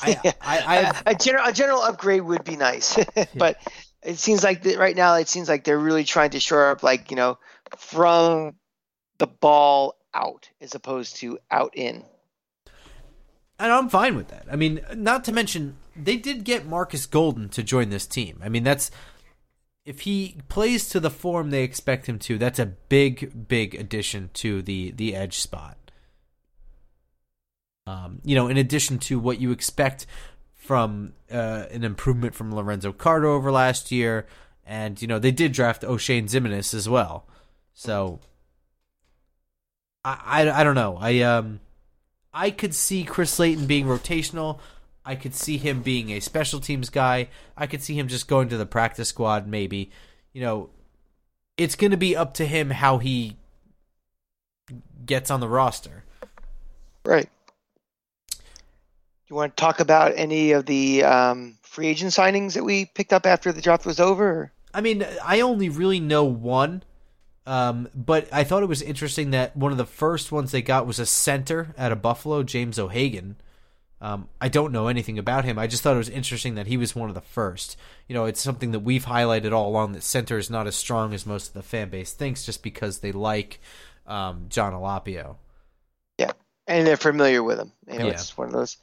I, 0.00 0.20
yeah. 0.24 0.32
I, 0.40 1.02
I, 1.06 1.10
a, 1.12 1.14
general 1.14 1.46
a 1.46 1.52
general 1.52 1.82
upgrade 1.82 2.22
would 2.22 2.44
be 2.44 2.56
nice, 2.56 2.98
but 3.34 3.58
it 4.02 4.18
seems 4.18 4.44
like 4.44 4.62
the, 4.62 4.76
right 4.76 4.96
now 4.96 5.14
it 5.14 5.28
seems 5.28 5.48
like 5.48 5.64
they're 5.64 5.78
really 5.78 6.04
trying 6.04 6.30
to 6.30 6.40
shore 6.40 6.70
up, 6.70 6.82
like 6.82 7.10
you 7.10 7.16
know, 7.16 7.38
from 7.76 8.54
the 9.18 9.26
ball 9.26 9.96
out 10.14 10.48
as 10.60 10.74
opposed 10.74 11.16
to 11.16 11.38
out 11.50 11.76
in. 11.76 12.04
And 13.58 13.72
I'm 13.72 13.88
fine 13.88 14.16
with 14.16 14.28
that. 14.28 14.46
I 14.50 14.56
mean, 14.56 14.80
not 14.94 15.24
to 15.24 15.32
mention 15.32 15.76
they 15.94 16.16
did 16.16 16.44
get 16.44 16.66
Marcus 16.66 17.06
Golden 17.06 17.48
to 17.50 17.62
join 17.62 17.88
this 17.88 18.06
team. 18.06 18.40
I 18.44 18.48
mean, 18.48 18.64
that's 18.64 18.90
if 19.86 20.00
he 20.00 20.36
plays 20.48 20.88
to 20.90 21.00
the 21.00 21.10
form 21.10 21.50
they 21.50 21.62
expect 21.62 22.06
him 22.06 22.18
to, 22.18 22.36
that's 22.36 22.58
a 22.58 22.66
big, 22.66 23.48
big 23.48 23.74
addition 23.74 24.30
to 24.34 24.60
the 24.60 24.90
the 24.90 25.14
edge 25.14 25.38
spot. 25.38 25.78
Um, 27.86 28.20
you 28.24 28.34
know, 28.34 28.48
in 28.48 28.56
addition 28.56 28.98
to 29.00 29.18
what 29.18 29.40
you 29.40 29.52
expect 29.52 30.06
from 30.54 31.12
uh, 31.30 31.66
an 31.70 31.84
improvement 31.84 32.34
from 32.34 32.54
Lorenzo 32.54 32.92
Carter 32.92 33.28
over 33.28 33.52
last 33.52 33.92
year, 33.92 34.26
and 34.64 35.00
you 35.00 35.06
know 35.06 35.18
they 35.18 35.30
did 35.30 35.52
draft 35.52 35.82
Oshane 35.82 36.24
Ximines 36.24 36.74
as 36.74 36.88
well. 36.88 37.26
So 37.72 38.18
I, 40.04 40.42
I, 40.42 40.60
I 40.60 40.64
don't 40.64 40.74
know. 40.74 40.98
I 41.00 41.20
um 41.20 41.60
I 42.34 42.50
could 42.50 42.74
see 42.74 43.04
Chris 43.04 43.32
Slayton 43.32 43.66
being 43.66 43.86
rotational. 43.86 44.58
I 45.04 45.14
could 45.14 45.34
see 45.34 45.56
him 45.56 45.82
being 45.82 46.10
a 46.10 46.20
special 46.20 46.58
teams 46.58 46.90
guy. 46.90 47.28
I 47.56 47.68
could 47.68 47.82
see 47.82 47.96
him 47.96 48.08
just 48.08 48.26
going 48.26 48.48
to 48.48 48.56
the 48.56 48.66
practice 48.66 49.08
squad, 49.08 49.46
maybe. 49.46 49.90
You 50.32 50.40
know, 50.42 50.70
it's 51.56 51.76
going 51.76 51.92
to 51.92 51.96
be 51.96 52.16
up 52.16 52.34
to 52.34 52.44
him 52.44 52.70
how 52.70 52.98
he 52.98 53.36
gets 55.04 55.30
on 55.30 55.38
the 55.38 55.48
roster. 55.48 56.02
Right. 57.04 57.28
You 59.28 59.36
want 59.36 59.56
to 59.56 59.60
talk 59.60 59.80
about 59.80 60.12
any 60.16 60.52
of 60.52 60.66
the 60.66 61.02
um, 61.04 61.58
free 61.62 61.88
agent 61.88 62.12
signings 62.12 62.54
that 62.54 62.64
we 62.64 62.84
picked 62.84 63.12
up 63.12 63.26
after 63.26 63.52
the 63.52 63.60
draft 63.60 63.84
was 63.84 63.98
over? 63.98 64.52
I 64.72 64.80
mean, 64.80 65.04
I 65.24 65.40
only 65.40 65.68
really 65.68 66.00
know 66.00 66.24
one, 66.24 66.84
um, 67.46 67.88
but 67.94 68.28
I 68.32 68.44
thought 68.44 68.62
it 68.62 68.68
was 68.68 68.82
interesting 68.82 69.30
that 69.30 69.56
one 69.56 69.72
of 69.72 69.78
the 69.78 69.86
first 69.86 70.30
ones 70.30 70.52
they 70.52 70.62
got 70.62 70.86
was 70.86 70.98
a 70.98 71.06
center 71.06 71.74
out 71.76 71.92
of 71.92 72.02
Buffalo, 72.02 72.42
James 72.42 72.78
O'Hagan. 72.78 73.36
Um, 74.00 74.28
I 74.40 74.48
don't 74.48 74.72
know 74.72 74.88
anything 74.88 75.18
about 75.18 75.44
him. 75.44 75.58
I 75.58 75.66
just 75.66 75.82
thought 75.82 75.94
it 75.94 75.98
was 75.98 76.08
interesting 76.08 76.54
that 76.56 76.66
he 76.66 76.76
was 76.76 76.94
one 76.94 77.08
of 77.08 77.14
the 77.14 77.20
first. 77.20 77.76
You 78.08 78.14
know, 78.14 78.26
it's 78.26 78.40
something 78.40 78.72
that 78.72 78.80
we've 78.80 79.06
highlighted 79.06 79.52
all 79.52 79.68
along 79.68 79.92
that 79.92 80.02
center 80.02 80.36
is 80.36 80.50
not 80.50 80.66
as 80.66 80.76
strong 80.76 81.14
as 81.14 81.24
most 81.24 81.48
of 81.48 81.54
the 81.54 81.62
fan 81.62 81.88
base 81.88 82.12
thinks, 82.12 82.44
just 82.44 82.62
because 82.62 82.98
they 82.98 83.12
like 83.12 83.60
um, 84.06 84.46
Jon 84.50 84.72
Halapio. 84.72 85.36
Yeah, 86.18 86.32
and 86.66 86.86
they're 86.86 86.96
familiar 86.96 87.42
with 87.42 87.58
him. 87.58 87.72
You 87.90 87.98
know, 87.98 88.06
yeah. 88.06 88.12
it's 88.12 88.36
one 88.36 88.48
of 88.48 88.52
those. 88.52 88.76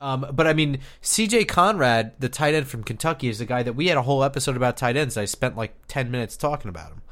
Um, 0.00 0.26
but 0.32 0.46
I 0.46 0.52
mean, 0.52 0.78
C.J. 1.00 1.46
Conrad, 1.46 2.12
the 2.20 2.28
tight 2.28 2.54
end 2.54 2.68
from 2.68 2.84
Kentucky, 2.84 3.28
is 3.28 3.40
the 3.40 3.46
guy 3.46 3.62
that 3.62 3.72
we 3.72 3.88
had 3.88 3.96
a 3.96 4.02
whole 4.02 4.22
episode 4.22 4.56
about 4.56 4.76
tight 4.76 4.96
ends. 4.96 5.16
I 5.16 5.24
spent 5.24 5.56
like 5.56 5.74
ten 5.88 6.10
minutes 6.10 6.36
talking 6.36 6.68
about 6.68 6.92
him. 6.92 7.02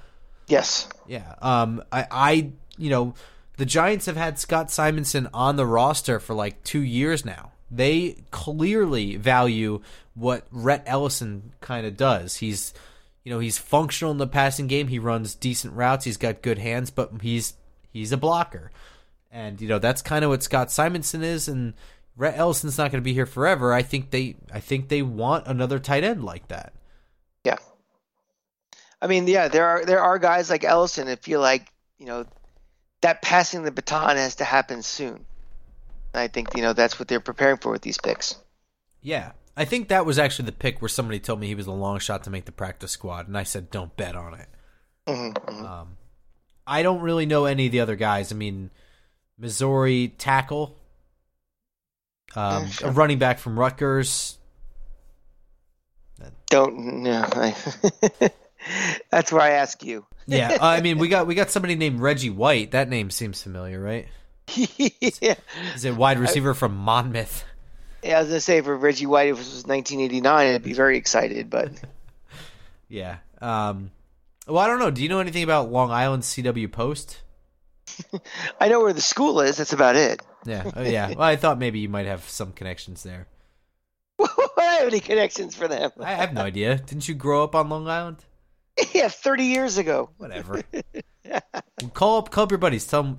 Yes. 0.46 0.88
Yeah. 1.06 1.34
Um. 1.42 1.82
I. 1.90 2.06
I. 2.10 2.50
You 2.78 2.90
know 2.90 3.14
the 3.56 3.64
Giants 3.64 4.06
have 4.06 4.16
had 4.16 4.38
Scott 4.38 4.70
Simonson 4.70 5.28
on 5.32 5.56
the 5.56 5.66
roster 5.66 6.20
for 6.20 6.34
like 6.34 6.62
two 6.62 6.82
years 6.82 7.24
now. 7.24 7.52
They 7.70 8.16
clearly 8.30 9.16
value 9.16 9.80
what 10.14 10.46
Rhett 10.50 10.82
Ellison 10.86 11.52
kind 11.60 11.86
of 11.86 11.96
does. 11.96 12.36
He's, 12.36 12.72
you 13.24 13.32
know, 13.32 13.38
he's 13.38 13.58
functional 13.58 14.12
in 14.12 14.18
the 14.18 14.26
passing 14.26 14.66
game. 14.66 14.88
He 14.88 14.98
runs 14.98 15.34
decent 15.34 15.74
routes. 15.74 16.04
He's 16.04 16.16
got 16.16 16.42
good 16.42 16.58
hands, 16.58 16.90
but 16.90 17.10
he's 17.22 17.54
he's 17.90 18.12
a 18.12 18.16
blocker, 18.16 18.70
and 19.32 19.60
you 19.60 19.68
know 19.68 19.78
that's 19.78 20.02
kind 20.02 20.24
of 20.24 20.30
what 20.30 20.42
Scott 20.42 20.70
Simonson 20.70 21.24
is. 21.24 21.48
And 21.48 21.74
Rhett 22.16 22.38
Ellison's 22.38 22.78
not 22.78 22.90
going 22.90 23.02
to 23.02 23.04
be 23.04 23.12
here 23.12 23.26
forever. 23.26 23.72
I 23.72 23.82
think 23.82 24.10
they 24.10 24.36
I 24.52 24.60
think 24.60 24.88
they 24.88 25.02
want 25.02 25.46
another 25.46 25.78
tight 25.78 26.04
end 26.04 26.24
like 26.24 26.48
that. 26.48 26.72
Yeah. 27.44 27.58
I 29.00 29.06
mean, 29.06 29.26
yeah, 29.26 29.48
there 29.48 29.66
are 29.66 29.84
there 29.84 30.00
are 30.00 30.18
guys 30.18 30.48
like 30.48 30.64
Ellison 30.64 31.06
that 31.06 31.22
feel 31.22 31.40
like 31.40 31.72
you 31.98 32.06
know 32.06 32.26
that 33.02 33.22
passing 33.22 33.62
the 33.62 33.70
baton 33.70 34.16
has 34.16 34.36
to 34.36 34.44
happen 34.44 34.82
soon. 34.82 35.26
And 36.14 36.20
I 36.20 36.28
think 36.28 36.56
you 36.56 36.62
know 36.62 36.72
that's 36.72 36.98
what 36.98 37.08
they're 37.08 37.20
preparing 37.20 37.58
for 37.58 37.70
with 37.70 37.82
these 37.82 37.98
picks. 37.98 38.36
Yeah, 39.02 39.32
I 39.56 39.64
think 39.64 39.88
that 39.88 40.06
was 40.06 40.18
actually 40.18 40.46
the 40.46 40.52
pick 40.52 40.80
where 40.80 40.88
somebody 40.88 41.20
told 41.20 41.40
me 41.40 41.46
he 41.46 41.54
was 41.54 41.66
a 41.66 41.72
long 41.72 41.98
shot 41.98 42.24
to 42.24 42.30
make 42.30 42.46
the 42.46 42.52
practice 42.52 42.92
squad, 42.92 43.28
and 43.28 43.36
I 43.36 43.42
said 43.42 43.70
don't 43.70 43.94
bet 43.96 44.16
on 44.16 44.34
it. 44.34 44.48
Mm-hmm, 45.06 45.50
mm-hmm. 45.50 45.64
Um, 45.64 45.96
I 46.66 46.82
don't 46.82 47.00
really 47.00 47.26
know 47.26 47.44
any 47.44 47.66
of 47.66 47.72
the 47.72 47.80
other 47.80 47.96
guys. 47.96 48.32
I 48.32 48.34
mean, 48.34 48.70
Missouri 49.38 50.14
tackle, 50.18 50.78
um, 52.36 52.68
a 52.82 52.90
running 52.90 53.18
back 53.18 53.38
from 53.38 53.58
Rutgers. 53.58 54.38
Don't 56.48 57.02
no. 57.02 57.24
That's 59.10 59.32
where 59.32 59.42
I 59.42 59.50
ask 59.50 59.82
you. 59.84 60.04
yeah, 60.26 60.58
I 60.60 60.80
mean, 60.80 60.98
we 60.98 61.08
got 61.08 61.26
we 61.26 61.34
got 61.34 61.50
somebody 61.50 61.74
named 61.74 62.00
Reggie 62.00 62.30
White. 62.30 62.72
That 62.72 62.88
name 62.88 63.10
seems 63.10 63.42
familiar, 63.42 63.80
right? 63.80 64.06
yeah. 64.54 65.34
Is 65.74 65.84
it 65.84 65.96
wide 65.96 66.18
receiver 66.18 66.50
I, 66.50 66.54
from 66.54 66.76
Monmouth? 66.76 67.44
Yeah, 68.02 68.18
I 68.18 68.20
was 68.20 68.28
gonna 68.28 68.40
say 68.40 68.60
for 68.60 68.76
Reggie 68.76 69.06
White, 69.06 69.28
if 69.28 69.36
it 69.36 69.38
was 69.38 69.66
1989, 69.66 70.54
I'd 70.54 70.62
be 70.62 70.72
very 70.72 70.98
excited. 70.98 71.50
But 71.50 71.72
yeah, 72.88 73.18
um, 73.40 73.90
well, 74.46 74.58
I 74.58 74.66
don't 74.66 74.78
know. 74.78 74.90
Do 74.90 75.02
you 75.02 75.08
know 75.08 75.20
anything 75.20 75.42
about 75.42 75.72
Long 75.72 75.90
Island 75.90 76.22
CW 76.22 76.70
Post? 76.70 77.22
I 78.60 78.68
know 78.68 78.80
where 78.80 78.92
the 78.92 79.00
school 79.00 79.40
is. 79.40 79.56
That's 79.56 79.72
about 79.72 79.96
it. 79.96 80.22
Yeah, 80.44 80.70
oh, 80.74 80.82
yeah. 80.82 81.08
Well, 81.08 81.22
I 81.22 81.36
thought 81.36 81.58
maybe 81.58 81.78
you 81.80 81.88
might 81.88 82.06
have 82.06 82.28
some 82.28 82.52
connections 82.52 83.02
there. 83.02 83.26
I 84.20 84.78
have 84.78 84.88
any 84.88 85.00
connections 85.00 85.54
for 85.54 85.68
them. 85.68 85.90
I 86.00 86.14
have 86.14 86.32
no 86.32 86.42
idea. 86.42 86.76
Didn't 86.76 87.08
you 87.08 87.14
grow 87.14 87.44
up 87.44 87.54
on 87.54 87.68
Long 87.68 87.88
Island? 87.88 88.24
yeah, 88.94 89.08
thirty 89.08 89.44
years 89.44 89.78
ago. 89.78 90.10
Whatever. 90.18 90.62
call 91.94 92.18
up, 92.18 92.30
call 92.30 92.44
up 92.44 92.50
your 92.50 92.58
buddies. 92.58 92.86
Tell 92.86 93.02
them, 93.02 93.16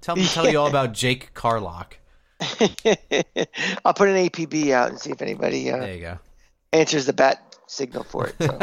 tell 0.00 0.16
them 0.16 0.24
to 0.24 0.32
tell 0.32 0.48
you 0.48 0.58
all 0.58 0.68
about 0.68 0.92
Jake 0.92 1.34
Carlock. 1.34 1.98
I'll 2.40 3.94
put 3.94 4.08
an 4.08 4.28
APB 4.28 4.70
out 4.70 4.90
and 4.90 4.98
see 4.98 5.10
if 5.10 5.20
anybody. 5.22 5.70
Uh, 5.70 5.78
there 5.78 5.94
you 5.94 6.00
go. 6.00 6.18
Answers 6.72 7.06
the 7.06 7.12
bat 7.12 7.56
signal 7.66 8.04
for 8.04 8.28
it. 8.28 8.34
So. 8.40 8.58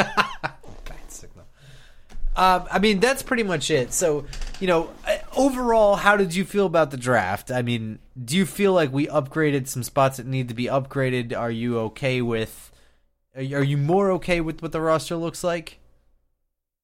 Um, 2.35 2.67
I 2.69 2.79
mean, 2.79 2.99
that's 2.99 3.23
pretty 3.23 3.43
much 3.43 3.71
it. 3.71 3.93
So, 3.93 4.25
you 4.59 4.67
know, 4.67 4.89
uh, 5.07 5.17
overall, 5.35 5.95
how 5.95 6.17
did 6.17 6.35
you 6.35 6.43
feel 6.43 6.65
about 6.65 6.91
the 6.91 6.97
draft? 6.97 7.49
I 7.49 7.61
mean, 7.61 7.99
do 8.23 8.35
you 8.35 8.45
feel 8.45 8.73
like 8.73 8.91
we 8.91 9.07
upgraded 9.07 9.67
some 9.67 9.83
spots 9.83 10.17
that 10.17 10.25
need 10.25 10.49
to 10.49 10.53
be 10.53 10.65
upgraded? 10.65 11.37
Are 11.37 11.51
you 11.51 11.79
okay 11.79 12.21
with? 12.21 12.71
Are 13.35 13.41
you 13.41 13.77
more 13.77 14.11
okay 14.11 14.41
with 14.41 14.61
what 14.61 14.73
the 14.73 14.81
roster 14.81 15.15
looks 15.15 15.43
like? 15.43 15.79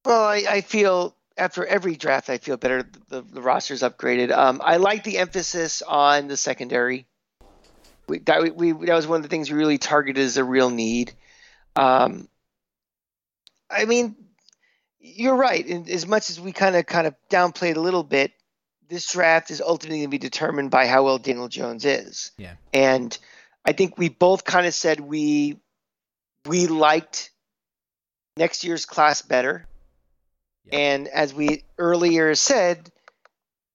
Well, 0.05 0.23
I, 0.23 0.43
I 0.49 0.61
feel 0.61 1.15
after 1.37 1.65
every 1.65 1.95
draft, 1.95 2.29
I 2.29 2.37
feel 2.37 2.57
better. 2.57 2.87
The, 3.09 3.21
the 3.21 3.41
roster's 3.41 3.81
upgraded. 3.81 4.31
Um, 4.31 4.61
I 4.63 4.77
like 4.77 5.03
the 5.03 5.17
emphasis 5.17 5.81
on 5.81 6.27
the 6.27 6.37
secondary. 6.37 7.07
We 8.07 8.19
that, 8.19 8.55
we 8.55 8.71
that 8.71 8.95
was 8.95 9.07
one 9.07 9.17
of 9.17 9.23
the 9.23 9.29
things 9.29 9.51
we 9.51 9.57
really 9.57 9.77
targeted 9.77 10.23
as 10.23 10.37
a 10.37 10.43
real 10.43 10.69
need. 10.69 11.13
Um, 11.75 12.27
I 13.69 13.85
mean, 13.85 14.15
you're 15.01 15.35
right. 15.35 15.65
And 15.65 15.89
as 15.89 16.05
much 16.05 16.29
as 16.29 16.39
we 16.39 16.51
kind 16.51 16.75
of 16.75 16.85
kind 16.85 17.07
of 17.07 17.15
downplayed 17.29 17.75
a 17.75 17.81
little 17.81 18.03
bit, 18.03 18.31
this 18.87 19.11
draft 19.11 19.51
is 19.51 19.61
ultimately 19.61 19.99
going 19.99 20.07
to 20.07 20.11
be 20.11 20.17
determined 20.17 20.69
by 20.69 20.87
how 20.87 21.03
well 21.03 21.17
Daniel 21.17 21.47
Jones 21.47 21.85
is. 21.85 22.31
Yeah. 22.37 22.55
And 22.73 23.17
I 23.65 23.71
think 23.71 23.97
we 23.97 24.09
both 24.09 24.43
kind 24.43 24.67
of 24.67 24.73
said 24.73 24.99
we 24.99 25.59
we 26.45 26.67
liked 26.67 27.31
next 28.37 28.63
year's 28.63 28.85
class 28.85 29.21
better. 29.21 29.67
And 30.71 31.07
as 31.07 31.33
we 31.33 31.63
earlier 31.77 32.33
said, 32.35 32.91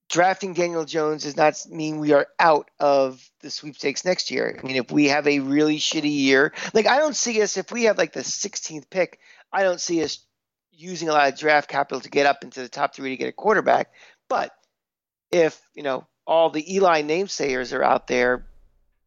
drafting 0.08 0.54
Daniel 0.54 0.84
Jones 0.84 1.24
does 1.24 1.36
not 1.36 1.60
mean 1.68 1.98
we 1.98 2.12
are 2.12 2.28
out 2.38 2.70
of 2.78 3.28
the 3.40 3.50
sweepstakes 3.50 4.04
next 4.04 4.30
year. 4.30 4.58
I 4.58 4.66
mean, 4.66 4.76
if 4.76 4.90
we 4.90 5.08
have 5.08 5.26
a 5.26 5.40
really 5.40 5.78
shitty 5.78 6.14
year, 6.14 6.52
like 6.72 6.86
I 6.86 6.98
don't 6.98 7.16
see 7.16 7.42
us 7.42 7.56
if 7.56 7.72
we 7.72 7.84
have 7.84 7.98
like 7.98 8.12
the 8.12 8.20
16th 8.20 8.88
pick, 8.88 9.18
I 9.52 9.62
don't 9.62 9.80
see 9.80 10.02
us 10.02 10.25
using 10.76 11.08
a 11.08 11.12
lot 11.12 11.32
of 11.32 11.38
draft 11.38 11.68
capital 11.68 12.00
to 12.00 12.10
get 12.10 12.26
up 12.26 12.44
into 12.44 12.60
the 12.60 12.68
top 12.68 12.94
three 12.94 13.10
to 13.10 13.16
get 13.16 13.28
a 13.28 13.32
quarterback. 13.32 13.92
But 14.28 14.54
if 15.30 15.60
you 15.74 15.82
know 15.82 16.06
all 16.26 16.50
the 16.50 16.74
Eli 16.74 17.02
namesayers 17.02 17.76
are 17.76 17.82
out 17.82 18.06
there 18.06 18.46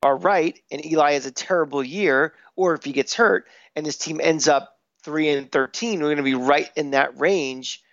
are 0.01 0.15
right, 0.15 0.57
and 0.71 0.85
Eli 0.85 1.13
has 1.13 1.25
a 1.25 1.31
terrible 1.31 1.83
year, 1.83 2.33
or 2.55 2.73
if 2.73 2.83
he 2.83 2.93
gets 2.93 3.13
hurt 3.13 3.45
and 3.75 3.85
his 3.85 3.97
team 3.97 4.21
ends 4.23 4.47
up 4.47 4.77
three 5.03 5.29
and 5.29 5.51
thirteen, 5.51 5.99
we're 5.99 6.07
going 6.07 6.17
to 6.17 6.23
be 6.23 6.35
right 6.35 6.69
in 6.75 6.91
that 6.91 7.19
range 7.19 7.83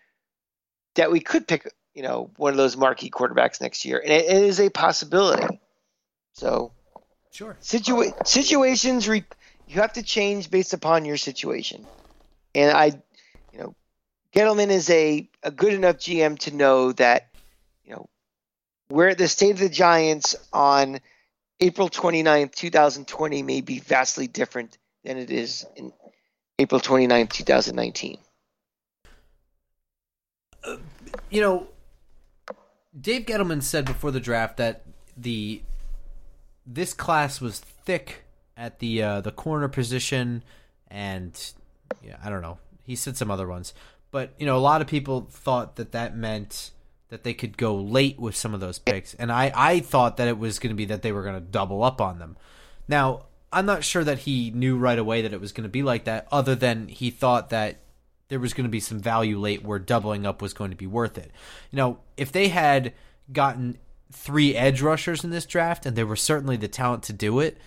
that 0.94 1.10
we 1.10 1.20
could 1.20 1.46
pick, 1.46 1.70
you 1.94 2.02
know, 2.02 2.30
one 2.36 2.52
of 2.52 2.56
those 2.56 2.76
marquee 2.76 3.10
quarterbacks 3.10 3.60
next 3.60 3.84
year, 3.84 3.98
and 3.98 4.12
it, 4.12 4.24
it 4.24 4.42
is 4.42 4.60
a 4.60 4.70
possibility. 4.70 5.60
So, 6.34 6.72
sure, 7.32 7.56
situa- 7.60 8.26
situations 8.26 9.08
re- 9.08 9.24
you 9.66 9.80
have 9.80 9.94
to 9.94 10.02
change 10.02 10.50
based 10.50 10.74
upon 10.74 11.04
your 11.04 11.16
situation, 11.16 11.84
and 12.54 12.76
I, 12.76 12.92
Gettleman 14.36 14.68
is 14.68 14.90
a 14.90 15.26
a 15.42 15.50
good 15.50 15.72
enough 15.72 15.96
GM 15.96 16.38
to 16.40 16.54
know 16.54 16.92
that, 16.92 17.30
you 17.86 17.92
know, 17.92 18.06
we're 18.90 19.08
at 19.08 19.18
the 19.18 19.28
state 19.28 19.52
of 19.52 19.58
the 19.58 19.70
Giants 19.70 20.36
on 20.52 21.00
April 21.58 21.88
29th, 21.88 22.54
2020 22.54 23.42
may 23.42 23.62
be 23.62 23.78
vastly 23.78 24.26
different 24.26 24.76
than 25.04 25.16
it 25.16 25.30
is 25.30 25.64
in 25.74 25.90
April 26.58 26.82
29th, 26.82 27.30
2019. 27.30 28.18
Uh, 30.64 30.76
you 31.30 31.40
know, 31.40 31.68
Dave 33.00 33.24
Gettleman 33.24 33.62
said 33.62 33.86
before 33.86 34.10
the 34.10 34.20
draft 34.20 34.58
that 34.58 34.82
the 35.16 35.62
this 36.66 36.92
class 36.92 37.40
was 37.40 37.60
thick 37.60 38.24
at 38.54 38.80
the 38.80 39.02
uh, 39.02 39.20
the 39.22 39.32
corner 39.32 39.68
position, 39.68 40.42
and 40.88 41.52
yeah, 42.02 42.16
I 42.22 42.28
don't 42.28 42.42
know. 42.42 42.58
He 42.82 42.96
said 42.96 43.16
some 43.16 43.30
other 43.30 43.48
ones, 43.48 43.72
but 44.16 44.32
you 44.38 44.46
know, 44.46 44.56
a 44.56 44.58
lot 44.58 44.80
of 44.80 44.86
people 44.86 45.28
thought 45.30 45.76
that 45.76 45.92
that 45.92 46.16
meant 46.16 46.70
that 47.10 47.22
they 47.22 47.34
could 47.34 47.58
go 47.58 47.76
late 47.76 48.18
with 48.18 48.34
some 48.34 48.54
of 48.54 48.60
those 48.60 48.78
picks, 48.78 49.12
and 49.12 49.30
I 49.30 49.52
I 49.54 49.80
thought 49.80 50.16
that 50.16 50.26
it 50.26 50.38
was 50.38 50.58
going 50.58 50.70
to 50.70 50.74
be 50.74 50.86
that 50.86 51.02
they 51.02 51.12
were 51.12 51.22
going 51.22 51.34
to 51.34 51.40
double 51.42 51.84
up 51.84 52.00
on 52.00 52.18
them. 52.18 52.38
Now 52.88 53.26
I'm 53.52 53.66
not 53.66 53.84
sure 53.84 54.04
that 54.04 54.20
he 54.20 54.50
knew 54.52 54.78
right 54.78 54.98
away 54.98 55.20
that 55.20 55.34
it 55.34 55.40
was 55.42 55.52
going 55.52 55.64
to 55.64 55.68
be 55.68 55.82
like 55.82 56.04
that, 56.04 56.28
other 56.32 56.54
than 56.54 56.88
he 56.88 57.10
thought 57.10 57.50
that 57.50 57.80
there 58.28 58.40
was 58.40 58.54
going 58.54 58.64
to 58.64 58.70
be 58.70 58.80
some 58.80 59.00
value 59.00 59.38
late 59.38 59.62
where 59.62 59.78
doubling 59.78 60.24
up 60.24 60.40
was 60.40 60.54
going 60.54 60.70
to 60.70 60.78
be 60.78 60.86
worth 60.86 61.18
it. 61.18 61.30
You 61.70 61.76
know, 61.76 61.98
if 62.16 62.32
they 62.32 62.48
had 62.48 62.94
gotten 63.30 63.76
three 64.10 64.56
edge 64.56 64.80
rushers 64.80 65.24
in 65.24 65.30
this 65.30 65.44
draft 65.44 65.84
and 65.84 65.94
they 65.94 66.04
were 66.04 66.16
certainly 66.16 66.56
the 66.56 66.68
talent 66.68 67.02
to 67.02 67.12
do 67.12 67.38
it, 67.40 67.58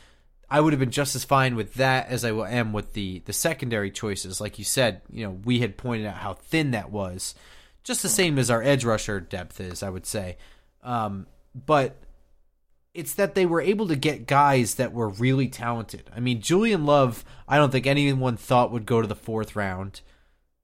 I 0.51 0.61
would 0.61 0.73
have 0.73 0.79
been 0.79 0.91
just 0.91 1.15
as 1.15 1.23
fine 1.23 1.55
with 1.55 1.75
that 1.75 2.07
as 2.07 2.25
I 2.25 2.29
am 2.29 2.73
with 2.73 2.93
the 2.93 3.21
the 3.25 3.33
secondary 3.33 3.91
choices. 3.91 4.41
Like 4.41 4.57
you 4.57 4.65
said, 4.65 5.01
you 5.11 5.25
know, 5.25 5.39
we 5.43 5.59
had 5.59 5.77
pointed 5.77 6.07
out 6.07 6.15
how 6.15 6.33
thin 6.33 6.71
that 6.71 6.91
was, 6.91 7.35
just 7.83 8.01
the 8.01 8.09
same 8.09 8.39
as 8.39 8.49
our 8.49 8.63
edge 8.63 8.83
rusher 8.83 9.19
depth 9.19 9.59
is, 9.59 9.83
I 9.83 9.89
would 9.89 10.05
say. 10.05 10.37
Um, 10.83 11.27
but 11.53 12.01
it's 12.93 13.13
that 13.15 13.35
they 13.35 13.45
were 13.45 13.61
able 13.61 13.87
to 13.87 13.95
get 13.95 14.27
guys 14.27 14.75
that 14.75 14.93
were 14.93 15.09
really 15.09 15.47
talented. 15.47 16.09
I 16.15 16.19
mean, 16.19 16.41
Julian 16.41 16.85
Love, 16.85 17.23
I 17.47 17.57
don't 17.57 17.71
think 17.71 17.85
anyone 17.85 18.37
thought 18.37 18.71
would 18.71 18.85
go 18.85 19.01
to 19.01 19.07
the 19.07 19.15
fourth 19.15 19.55
round. 19.55 20.01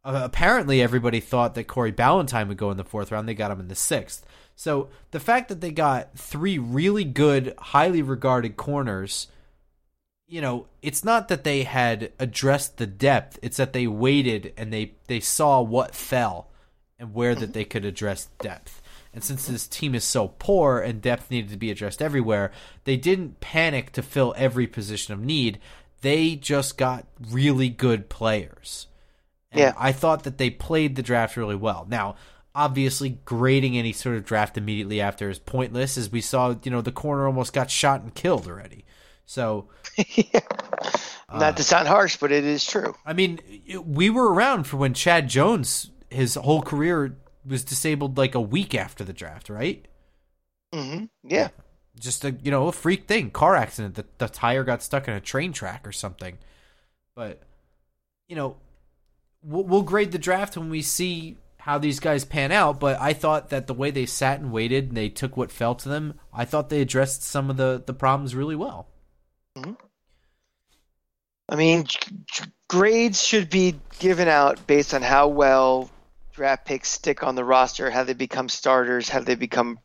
Uh, 0.03 0.21
apparently, 0.23 0.81
everybody 0.81 1.19
thought 1.19 1.55
that 1.55 1.67
Corey 1.67 1.91
Ballentine 1.91 2.47
would 2.47 2.57
go 2.57 2.71
in 2.71 2.77
the 2.77 2.83
fourth 2.83 3.11
round. 3.11 3.27
They 3.27 3.33
got 3.33 3.51
him 3.51 3.59
in 3.59 3.67
the 3.67 3.75
sixth. 3.75 4.25
So 4.55 4.89
the 5.11 5.19
fact 5.19 5.49
that 5.49 5.61
they 5.61 5.71
got 5.71 6.17
three 6.17 6.57
really 6.57 7.03
good, 7.03 7.53
highly 7.57 8.01
regarded 8.01 8.55
corners, 8.55 9.27
you 10.27 10.41
know, 10.41 10.67
it's 10.81 11.03
not 11.03 11.27
that 11.27 11.43
they 11.43 11.63
had 11.63 12.11
addressed 12.19 12.77
the 12.77 12.87
depth. 12.87 13.39
It's 13.41 13.57
that 13.57 13.73
they 13.73 13.87
waited 13.87 14.53
and 14.57 14.73
they 14.73 14.93
they 15.07 15.19
saw 15.19 15.61
what 15.61 15.95
fell 15.95 16.49
and 16.97 17.13
where 17.13 17.35
that 17.35 17.45
mm-hmm. 17.45 17.51
they 17.51 17.65
could 17.65 17.85
address 17.85 18.29
depth. 18.39 18.81
And 19.13 19.23
since 19.23 19.47
this 19.47 19.67
team 19.67 19.95
is 19.95 20.03
so 20.03 20.27
poor 20.39 20.79
and 20.79 21.01
depth 21.01 21.31
needed 21.31 21.51
to 21.51 21.57
be 21.57 21.71
addressed 21.71 22.01
everywhere, 22.01 22.51
they 22.83 22.97
didn't 22.97 23.39
panic 23.39 23.91
to 23.93 24.01
fill 24.01 24.33
every 24.35 24.67
position 24.67 25.13
of 25.13 25.21
need. 25.21 25.59
They 26.01 26.35
just 26.35 26.77
got 26.77 27.07
really 27.29 27.69
good 27.69 28.09
players. 28.09 28.87
And 29.51 29.61
yeah. 29.61 29.73
I 29.77 29.93
thought 29.93 30.23
that 30.23 30.37
they 30.37 30.49
played 30.49 30.95
the 30.95 31.03
draft 31.03 31.37
really 31.37 31.55
well. 31.55 31.87
Now, 31.89 32.15
obviously 32.53 33.19
grading 33.23 33.77
any 33.77 33.93
sort 33.93 34.17
of 34.17 34.25
draft 34.25 34.57
immediately 34.57 34.99
after 34.99 35.29
is 35.29 35.39
pointless 35.39 35.97
as 35.97 36.11
we 36.11 36.19
saw, 36.19 36.55
you 36.63 36.71
know, 36.71 36.81
the 36.81 36.91
corner 36.91 37.25
almost 37.25 37.53
got 37.53 37.71
shot 37.71 38.01
and 38.01 38.13
killed 38.13 38.47
already. 38.47 38.83
So 39.25 39.69
yeah. 39.97 40.39
Not 41.31 41.41
uh, 41.41 41.51
to 41.53 41.63
sound 41.63 41.87
harsh, 41.87 42.17
but 42.17 42.31
it 42.31 42.43
is 42.43 42.65
true. 42.65 42.95
I 43.05 43.13
mean, 43.13 43.39
we 43.83 44.09
were 44.09 44.31
around 44.31 44.65
for 44.65 44.77
when 44.77 44.93
Chad 44.93 45.27
Jones 45.27 45.89
his 46.09 46.35
whole 46.35 46.61
career 46.61 47.17
was 47.45 47.63
disabled 47.63 48.17
like 48.17 48.35
a 48.35 48.41
week 48.41 48.73
after 48.73 49.03
the 49.03 49.13
draft, 49.13 49.49
right? 49.49 49.85
Mm-hmm. 50.73 51.05
Yeah. 51.23 51.49
Just 51.99 52.25
a 52.25 52.31
you 52.31 52.51
know 52.51 52.67
a 52.67 52.71
freak 52.71 53.07
thing, 53.07 53.31
car 53.31 53.55
accident. 53.55 53.95
The 53.95 54.05
the 54.17 54.27
tire 54.27 54.63
got 54.63 54.83
stuck 54.83 55.07
in 55.07 55.13
a 55.13 55.21
train 55.21 55.53
track 55.53 55.87
or 55.87 55.91
something. 55.91 56.37
But 57.15 57.41
you 58.27 58.35
know, 58.35 58.57
we'll, 59.41 59.63
we'll 59.63 59.81
grade 59.81 60.11
the 60.11 60.19
draft 60.19 60.57
when 60.57 60.69
we 60.69 60.81
see 60.81 61.37
how 61.57 61.77
these 61.77 61.99
guys 61.99 62.25
pan 62.25 62.51
out. 62.51 62.79
But 62.79 62.99
I 62.99 63.13
thought 63.13 63.49
that 63.49 63.67
the 63.67 63.73
way 63.73 63.91
they 63.91 64.05
sat 64.05 64.41
and 64.41 64.51
waited 64.51 64.89
and 64.89 64.97
they 64.97 65.09
took 65.09 65.37
what 65.37 65.51
fell 65.51 65.75
to 65.75 65.89
them, 65.89 66.19
I 66.33 66.43
thought 66.43 66.69
they 66.69 66.81
addressed 66.81 67.23
some 67.23 67.49
of 67.49 67.57
the 67.57 67.81
the 67.85 67.93
problems 67.93 68.35
really 68.35 68.55
well. 68.55 68.89
Mm-hmm. 69.57 69.73
I 71.47 71.55
mean, 71.55 71.85
grades 72.67 73.21
should 73.21 73.49
be 73.49 73.75
given 73.99 74.27
out 74.27 74.65
based 74.67 74.93
on 74.93 75.01
how 75.01 75.27
well 75.27 75.89
draft 76.33 76.65
picks 76.65 76.89
stick 76.89 77.23
on 77.23 77.35
the 77.35 77.45
roster, 77.45 77.89
how 77.89 78.03
they 78.03 78.13
become 78.13 78.49
starters, 78.49 79.07
how 79.07 79.21
they 79.21 79.35
become, 79.35 79.79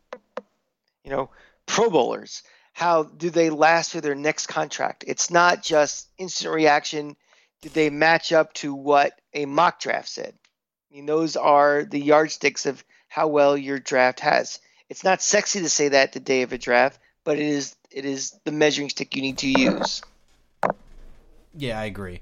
you 1.05 1.11
know, 1.11 1.31
Pro 1.67 1.91
Bowlers. 1.91 2.43
How 2.73 3.03
do 3.05 3.31
they 3.31 3.51
last 3.51 3.93
through 3.93 4.01
their 4.01 4.15
next 4.15 4.47
contract? 4.47 5.05
It's 5.07 5.31
not 5.31 5.63
just 5.63 6.09
instant 6.19 6.55
reaction. 6.55 7.17
Did 7.63 7.75
they 7.75 7.91
match 7.91 8.33
up 8.33 8.53
to 8.55 8.75
what 8.75 9.13
a 9.35 9.45
mock 9.45 9.81
draft 9.81 10.09
said? 10.09 10.35
I 10.91 10.95
mean, 10.95 11.07
those 11.07 11.37
are 11.37 11.85
the 11.85 12.01
yardsticks 12.01 12.67
of 12.67 12.83
how 13.09 13.29
well 13.29 13.57
your 13.57 13.79
draft 13.79 14.21
has. 14.21 14.61
It's 14.89 15.05
not 15.05 15.23
sexy 15.23 15.61
to 15.61 15.69
say 15.69 15.89
that 15.89 16.13
the 16.13 16.21
day 16.21 16.43
of 16.43 16.53
a 16.53 16.59
draft, 16.59 16.99
but 17.23 17.39
it 17.39 17.47
is 17.47 17.77
it 17.91 18.05
is 18.05 18.39
the 18.45 18.53
measuring 18.53 18.89
stick 18.89 19.15
you 19.15 19.23
need 19.23 19.39
to 19.39 19.49
use. 19.49 20.03
Yeah, 21.57 21.81
I 21.81 21.85
agree. 21.85 22.21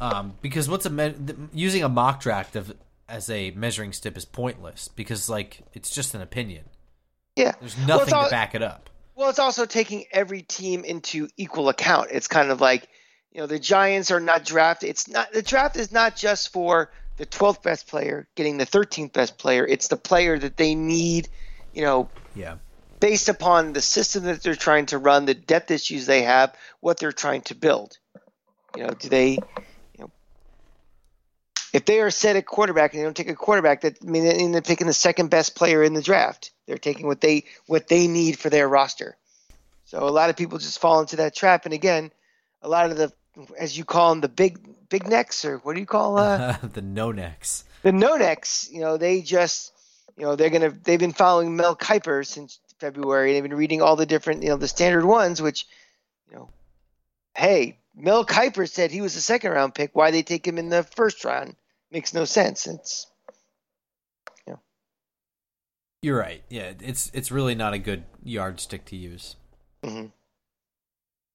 Um, 0.00 0.34
because 0.42 0.68
what's 0.68 0.86
a 0.86 0.90
me- 0.90 1.14
using 1.52 1.84
a 1.84 1.88
mock 1.88 2.20
draft 2.20 2.56
of 2.56 2.74
as 3.08 3.28
a 3.28 3.50
measuring 3.52 3.92
stick 3.92 4.16
is 4.16 4.24
pointless 4.24 4.88
because 4.88 5.28
like 5.28 5.60
it's 5.74 5.90
just 5.90 6.14
an 6.14 6.22
opinion. 6.22 6.64
Yeah, 7.36 7.52
there's 7.60 7.78
nothing 7.78 8.12
well, 8.12 8.24
to 8.24 8.30
back 8.30 8.54
it 8.54 8.62
up. 8.62 8.90
Well, 9.14 9.30
it's 9.30 9.38
also 9.38 9.66
taking 9.66 10.04
every 10.10 10.42
team 10.42 10.84
into 10.84 11.28
equal 11.36 11.68
account. 11.68 12.08
It's 12.10 12.26
kind 12.26 12.50
of 12.50 12.60
like 12.60 12.88
you 13.32 13.40
know 13.40 13.46
the 13.46 13.58
Giants 13.58 14.10
are 14.10 14.20
not 14.20 14.44
drafted. 14.44 14.90
It's 14.90 15.08
not 15.08 15.32
the 15.32 15.42
draft 15.42 15.76
is 15.76 15.92
not 15.92 16.16
just 16.16 16.52
for 16.52 16.90
the 17.16 17.26
12th 17.26 17.62
best 17.62 17.86
player 17.86 18.26
getting 18.34 18.58
the 18.58 18.66
13th 18.66 19.12
best 19.12 19.38
player. 19.38 19.66
It's 19.66 19.88
the 19.88 19.96
player 19.96 20.38
that 20.38 20.56
they 20.56 20.74
need. 20.74 21.28
You 21.74 21.82
know. 21.82 22.08
Yeah. 22.34 22.56
Based 23.02 23.28
upon 23.28 23.72
the 23.72 23.80
system 23.80 24.22
that 24.24 24.44
they're 24.44 24.54
trying 24.54 24.86
to 24.86 24.98
run, 24.98 25.26
the 25.26 25.34
depth 25.34 25.72
issues 25.72 26.06
they 26.06 26.22
have, 26.22 26.54
what 26.78 27.00
they're 27.00 27.10
trying 27.10 27.42
to 27.42 27.54
build. 27.56 27.98
You 28.76 28.84
know, 28.84 28.90
do 28.90 29.08
they 29.08 29.32
you 29.32 29.98
know, 29.98 30.10
if 31.72 31.84
they 31.84 32.00
are 32.00 32.10
set 32.10 32.36
at 32.36 32.46
quarterback 32.46 32.92
and 32.92 33.00
they 33.00 33.04
don't 33.04 33.16
take 33.16 33.28
a 33.28 33.34
quarterback, 33.34 33.80
that 33.80 33.98
I 34.00 34.06
mean 34.08 34.52
they're 34.52 34.62
picking 34.62 34.86
the 34.86 34.92
second 34.92 35.30
best 35.30 35.56
player 35.56 35.82
in 35.82 35.94
the 35.94 36.00
draft. 36.00 36.52
They're 36.66 36.78
taking 36.78 37.08
what 37.08 37.20
they 37.20 37.44
what 37.66 37.88
they 37.88 38.06
need 38.06 38.38
for 38.38 38.50
their 38.50 38.68
roster. 38.68 39.16
So 39.86 40.08
a 40.08 40.10
lot 40.10 40.30
of 40.30 40.36
people 40.36 40.58
just 40.58 40.78
fall 40.78 41.00
into 41.00 41.16
that 41.16 41.34
trap. 41.34 41.64
And 41.64 41.74
again, 41.74 42.12
a 42.62 42.68
lot 42.68 42.90
of 42.90 42.96
the 42.96 43.12
as 43.58 43.76
you 43.76 43.84
call 43.84 44.10
them 44.10 44.20
the 44.20 44.28
big 44.28 44.60
big 44.88 45.08
necks 45.08 45.44
or 45.44 45.58
what 45.58 45.74
do 45.74 45.80
you 45.80 45.86
call 45.86 46.18
uh, 46.18 46.56
the 46.62 46.82
no 46.82 47.10
necks? 47.10 47.64
The 47.82 47.92
no 47.92 48.16
necks. 48.16 48.70
You 48.70 48.80
know 48.80 48.96
they 48.96 49.22
just 49.22 49.72
you 50.16 50.24
know 50.24 50.36
they're 50.36 50.50
gonna 50.50 50.70
they've 50.70 51.00
been 51.00 51.12
following 51.12 51.56
Mel 51.56 51.76
Kiper 51.76 52.26
since 52.26 52.60
February. 52.82 53.30
And 53.30 53.36
they've 53.36 53.50
been 53.50 53.58
reading 53.58 53.80
all 53.80 53.96
the 53.96 54.06
different 54.06 54.42
you 54.42 54.50
know 54.50 54.56
the 54.56 54.68
standard 54.68 55.06
ones, 55.06 55.40
which 55.40 55.66
you 56.30 56.36
know, 56.36 56.50
hey, 57.34 57.78
Mel 57.94 58.26
Kiper 58.26 58.68
said 58.68 58.90
he 58.90 59.00
was 59.00 59.16
a 59.16 59.20
second 59.20 59.52
round 59.52 59.74
pick. 59.74 59.92
Why 59.94 60.10
they 60.10 60.22
take 60.22 60.46
him 60.46 60.58
in 60.58 60.68
the 60.68 60.82
first 60.82 61.24
round? 61.24 61.56
makes 61.92 62.14
no 62.14 62.24
sense. 62.24 62.66
It's 62.66 63.06
you 64.46 64.54
know. 64.54 64.60
You're 66.00 66.18
right. 66.18 66.42
Yeah, 66.48 66.72
it's 66.80 67.10
it's 67.14 67.30
really 67.30 67.54
not 67.54 67.74
a 67.74 67.78
good 67.78 68.04
yardstick 68.24 68.84
to 68.86 68.96
use. 68.96 69.36
Mm-hmm. 69.84 70.06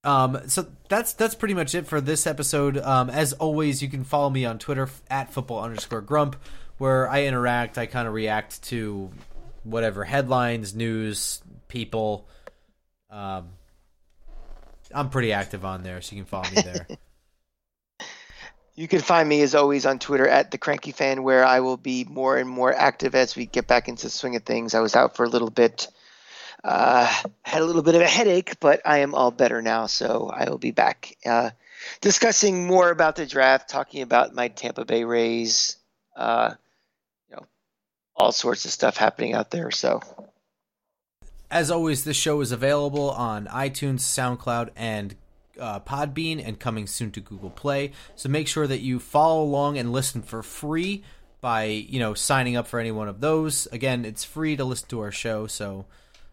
Um, 0.04 0.42
so 0.48 0.68
that's 0.90 1.14
that's 1.14 1.36
pretty 1.36 1.54
much 1.54 1.76
it 1.76 1.86
for 1.86 2.02
this 2.02 2.26
episode. 2.26 2.78
Um, 2.78 3.10
as 3.10 3.34
always, 3.34 3.82
you 3.82 3.90
can 3.90 4.04
follow 4.04 4.30
me 4.30 4.46
on 4.46 4.58
Twitter 4.58 4.90
at 5.10 5.32
football 5.34 5.64
underscore 5.64 6.02
grump, 6.02 6.36
where 6.78 7.10
I 7.10 7.24
interact. 7.24 7.78
I 7.78 7.86
kind 7.86 8.08
of 8.08 8.14
react 8.14 8.64
to 8.64 9.12
whatever 9.70 10.04
headlines, 10.04 10.76
news, 10.76 11.42
people. 11.68 12.28
Um, 13.10 13.50
I'm 14.94 15.10
pretty 15.10 15.34
active 15.34 15.66
on 15.66 15.84
there, 15.84 16.02
so 16.02 16.16
you 16.16 16.24
can 16.24 16.28
follow 16.28 16.50
me 16.50 16.62
there. 16.62 16.88
You 18.78 18.88
can 18.88 19.02
find 19.02 19.28
me 19.28 19.42
as 19.42 19.56
always 19.56 19.88
on 19.88 19.98
Twitter 19.98 20.28
at 20.28 20.52
the 20.52 20.60
Cranky 20.60 20.92
Fan, 20.92 21.24
where 21.24 21.44
I 21.44 21.62
will 21.62 21.78
be 21.78 22.04
more 22.04 22.38
and 22.38 22.48
more 22.48 22.72
active 22.72 23.16
as 23.16 23.36
we 23.36 23.48
get 23.48 23.66
back 23.66 23.88
into 23.88 24.04
the 24.04 24.12
swing 24.12 24.36
of 24.36 24.44
things. 24.44 24.76
I 24.76 24.82
was 24.82 24.96
out 24.96 25.16
for 25.16 25.24
a 25.26 25.30
little 25.30 25.50
bit, 25.50 25.88
uh, 26.64 27.12
had 27.42 27.64
a 27.64 27.66
little 27.66 27.82
bit 27.82 27.96
of 27.96 28.02
a 28.02 28.08
headache, 28.08 28.60
but 28.60 28.82
I 28.86 29.00
am 29.00 29.16
all 29.16 29.32
better 29.32 29.64
now, 29.64 29.88
so 29.88 30.30
I 30.32 30.48
will 30.48 30.60
be 30.60 30.70
back 30.70 31.18
uh, 31.26 31.50
discussing 32.02 32.68
more 32.68 32.92
about 32.92 33.16
the 33.16 33.26
draft, 33.26 33.68
talking 33.68 34.04
about 34.04 34.36
my 34.36 34.48
Tampa 34.50 34.86
Bay 34.86 35.04
Rays, 35.04 35.78
uh, 36.16 36.54
all 38.18 38.32
sorts 38.32 38.66
of 38.66 38.72
stuff 38.72 38.98
happening 38.98 39.34
out 39.34 39.52
there. 39.52 39.72
So 39.72 40.02
As 41.50 41.72
always, 41.72 42.04
this 42.04 42.18
show 42.18 42.42
is 42.42 42.52
available 42.52 43.12
on 43.12 43.46
iTunes, 43.48 44.00
SoundCloud, 44.00 44.70
and 44.76 45.16
uh, 45.60 45.80
Podbean, 45.80 46.46
and 46.46 46.60
coming 46.60 46.88
soon 46.88 47.12
to 47.12 47.20
Google 47.22 47.50
Play. 47.50 47.92
So 48.16 48.28
make 48.30 48.48
sure 48.48 48.68
that 48.68 48.80
you 48.82 49.00
follow 49.00 49.42
along 49.44 49.78
and 49.78 49.92
listen 49.92 50.22
for 50.22 50.44
free 50.44 51.04
by 51.40 51.66
you 51.66 52.00
know 52.00 52.14
signing 52.16 52.56
up 52.56 52.68
for 52.68 52.80
any 52.80 52.92
one 52.92 53.08
of 53.08 53.22
those. 53.22 53.68
Again, 53.72 54.04
it's 54.06 54.24
free 54.24 54.56
to 54.58 54.66
listen 54.66 54.90
to 54.90 55.00
our 55.02 55.12
show, 55.12 55.48
so 55.48 55.86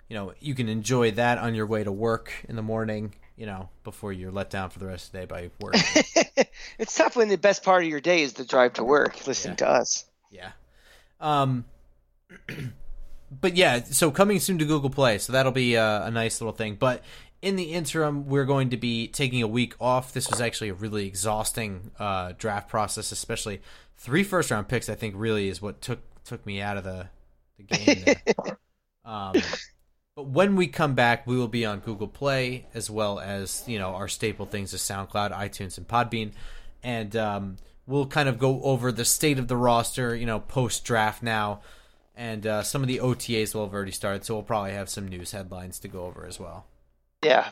you 0.08 0.16
know 0.16 0.32
you 0.40 0.54
can 0.54 0.68
enjoy 0.68 1.10
that 1.12 1.38
on 1.38 1.54
your 1.54 1.66
way 1.66 1.84
to 1.84 1.92
work 1.92 2.32
in 2.48 2.56
the 2.56 2.62
morning. 2.62 3.14
You 3.36 3.46
know 3.46 3.68
before 3.82 4.12
you're 4.12 4.30
let 4.32 4.50
down 4.50 4.70
for 4.70 4.78
the 4.78 4.86
rest 4.86 5.06
of 5.06 5.12
the 5.12 5.18
day 5.20 5.26
by 5.26 5.50
work. 5.60 5.74
it's 6.78 6.96
tough 6.96 7.16
when 7.16 7.28
the 7.28 7.36
best 7.38 7.62
part 7.62 7.82
of 7.82 7.88
your 7.88 8.00
day 8.00 8.22
is 8.22 8.32
the 8.34 8.44
drive 8.44 8.74
to 8.74 8.84
work, 8.84 9.26
listening 9.26 9.52
Yeah. 9.52 9.66
to 9.66 9.68
us. 9.68 10.04
Yeah. 10.30 10.50
Um 11.20 11.64
but 13.40 13.56
yeah, 13.56 13.82
so 13.84 14.10
coming 14.10 14.40
soon 14.40 14.58
to 14.58 14.64
Google 14.64 14.90
Play, 14.90 15.18
so 15.18 15.32
that'll 15.32 15.52
be 15.52 15.76
uh, 15.76 16.06
a 16.06 16.10
nice 16.10 16.40
little 16.40 16.54
thing. 16.54 16.76
But 16.76 17.02
in 17.42 17.56
the 17.56 17.74
interim, 17.74 18.26
we're 18.26 18.44
going 18.44 18.70
to 18.70 18.76
be 18.76 19.08
taking 19.08 19.42
a 19.42 19.46
week 19.46 19.74
off. 19.80 20.12
This 20.12 20.30
was 20.30 20.40
actually 20.40 20.70
a 20.70 20.74
really 20.74 21.06
exhausting 21.06 21.90
uh, 21.98 22.32
draft 22.38 22.68
process, 22.68 23.12
especially 23.12 23.60
three 23.96 24.24
first 24.24 24.50
round 24.50 24.68
picks. 24.68 24.88
I 24.88 24.94
think 24.94 25.14
really 25.16 25.48
is 25.48 25.60
what 25.60 25.80
took 25.80 26.00
took 26.24 26.44
me 26.46 26.60
out 26.60 26.76
of 26.76 26.84
the 26.84 27.08
the 27.58 27.62
game. 27.64 28.04
There. 28.04 28.58
um, 29.04 29.34
but 30.16 30.26
when 30.26 30.56
we 30.56 30.68
come 30.68 30.94
back, 30.94 31.26
we 31.26 31.36
will 31.36 31.48
be 31.48 31.66
on 31.66 31.80
Google 31.80 32.08
Play 32.08 32.66
as 32.72 32.88
well 32.88 33.18
as 33.18 33.62
you 33.66 33.78
know 33.78 33.94
our 33.94 34.08
staple 34.08 34.46
things 34.46 34.72
of 34.72 34.80
SoundCloud, 34.80 35.32
iTunes, 35.32 35.76
and 35.76 35.86
Podbean, 35.86 36.32
and 36.82 37.14
um, 37.16 37.56
we'll 37.86 38.06
kind 38.06 38.28
of 38.28 38.38
go 38.38 38.62
over 38.62 38.92
the 38.92 39.04
state 39.04 39.38
of 39.38 39.48
the 39.48 39.56
roster, 39.56 40.14
you 40.14 40.26
know, 40.26 40.40
post 40.40 40.84
draft 40.84 41.22
now, 41.22 41.60
and 42.16 42.46
uh, 42.46 42.62
some 42.62 42.82
of 42.82 42.88
the 42.88 42.98
OTAs 42.98 43.54
will 43.54 43.64
have 43.64 43.74
already 43.74 43.92
started, 43.92 44.24
so 44.24 44.34
we'll 44.34 44.42
probably 44.42 44.72
have 44.72 44.88
some 44.88 45.08
news 45.08 45.32
headlines 45.32 45.78
to 45.80 45.88
go 45.88 46.04
over 46.04 46.26
as 46.26 46.38
well. 46.38 46.66
Yeah. 47.22 47.48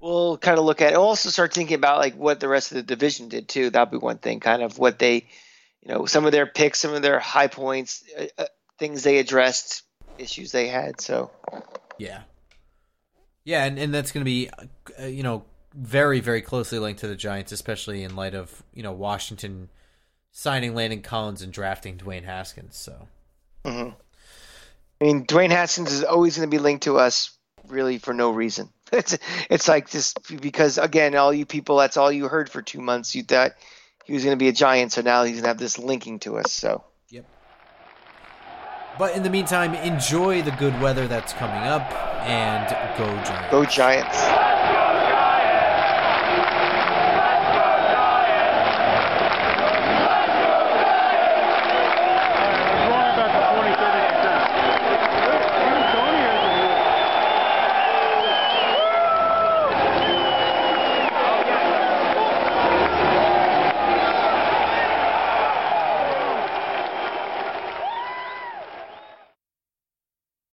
We'll 0.00 0.38
kind 0.38 0.58
of 0.58 0.64
look 0.64 0.80
at 0.80 0.92
it. 0.92 0.96
We'll 0.96 1.08
also 1.08 1.30
start 1.30 1.52
thinking 1.52 1.74
about 1.74 1.98
like 1.98 2.14
what 2.14 2.38
the 2.38 2.48
rest 2.48 2.70
of 2.70 2.76
the 2.76 2.82
division 2.82 3.28
did 3.28 3.48
too. 3.48 3.70
That'll 3.70 3.90
be 3.90 3.96
one 3.96 4.18
thing, 4.18 4.40
kind 4.40 4.62
of 4.62 4.78
what 4.78 4.98
they, 4.98 5.26
you 5.82 5.92
know, 5.92 6.06
some 6.06 6.24
of 6.24 6.32
their 6.32 6.46
picks, 6.46 6.80
some 6.80 6.94
of 6.94 7.02
their 7.02 7.18
high 7.18 7.48
points, 7.48 8.04
uh, 8.16 8.26
uh, 8.38 8.44
things 8.78 9.02
they 9.02 9.18
addressed, 9.18 9.82
issues 10.18 10.52
they 10.52 10.68
had. 10.68 11.00
So 11.00 11.30
Yeah, 11.98 12.22
yeah, 13.44 13.64
and, 13.64 13.78
and 13.78 13.92
that's 13.92 14.12
going 14.12 14.20
to 14.20 14.24
be, 14.24 14.50
uh, 15.00 15.06
you 15.06 15.22
know, 15.22 15.44
very 15.74 16.20
very 16.20 16.42
closely 16.42 16.78
linked 16.78 17.00
to 17.00 17.08
the 17.08 17.16
Giants, 17.16 17.50
especially 17.50 18.02
in 18.02 18.14
light 18.14 18.34
of 18.34 18.62
you 18.72 18.82
know 18.82 18.92
Washington 18.92 19.68
signing 20.30 20.74
Landon 20.74 21.02
Collins 21.02 21.42
and 21.42 21.52
drafting 21.52 21.96
Dwayne 21.96 22.24
Haskins. 22.24 22.76
So 22.76 23.08
Mm-hmm. 23.68 23.90
I 25.00 25.04
mean, 25.04 25.26
Dwayne 25.26 25.50
Haskins 25.50 25.92
is 25.92 26.04
always 26.04 26.36
going 26.36 26.50
to 26.50 26.54
be 26.54 26.60
linked 26.60 26.84
to 26.84 26.98
us, 26.98 27.36
really 27.68 27.98
for 27.98 28.14
no 28.14 28.30
reason. 28.30 28.70
It's 28.90 29.18
it's 29.50 29.68
like 29.68 29.90
just 29.90 30.18
because 30.40 30.78
again, 30.78 31.14
all 31.14 31.30
you 31.30 31.44
people, 31.44 31.76
that's 31.76 31.98
all 31.98 32.10
you 32.10 32.26
heard 32.26 32.48
for 32.48 32.62
two 32.62 32.80
months. 32.80 33.14
You 33.14 33.22
thought 33.22 33.52
he 34.06 34.14
was 34.14 34.24
going 34.24 34.34
to 34.34 34.42
be 34.42 34.48
a 34.48 34.52
Giant, 34.52 34.92
so 34.92 35.02
now 35.02 35.24
he's 35.24 35.34
going 35.34 35.42
to 35.42 35.48
have 35.48 35.58
this 35.58 35.78
linking 35.78 36.20
to 36.20 36.38
us. 36.38 36.50
So 36.52 36.84
Yep. 37.10 37.26
But 38.98 39.14
in 39.14 39.22
the 39.22 39.30
meantime, 39.30 39.74
enjoy 39.74 40.40
the 40.40 40.52
good 40.52 40.80
weather 40.80 41.06
that's 41.06 41.34
coming 41.34 41.68
up 41.68 41.92
and 42.22 42.66
go 42.96 43.06
Giants. 43.24 43.50
go 43.50 43.64
Giants. 43.66 44.57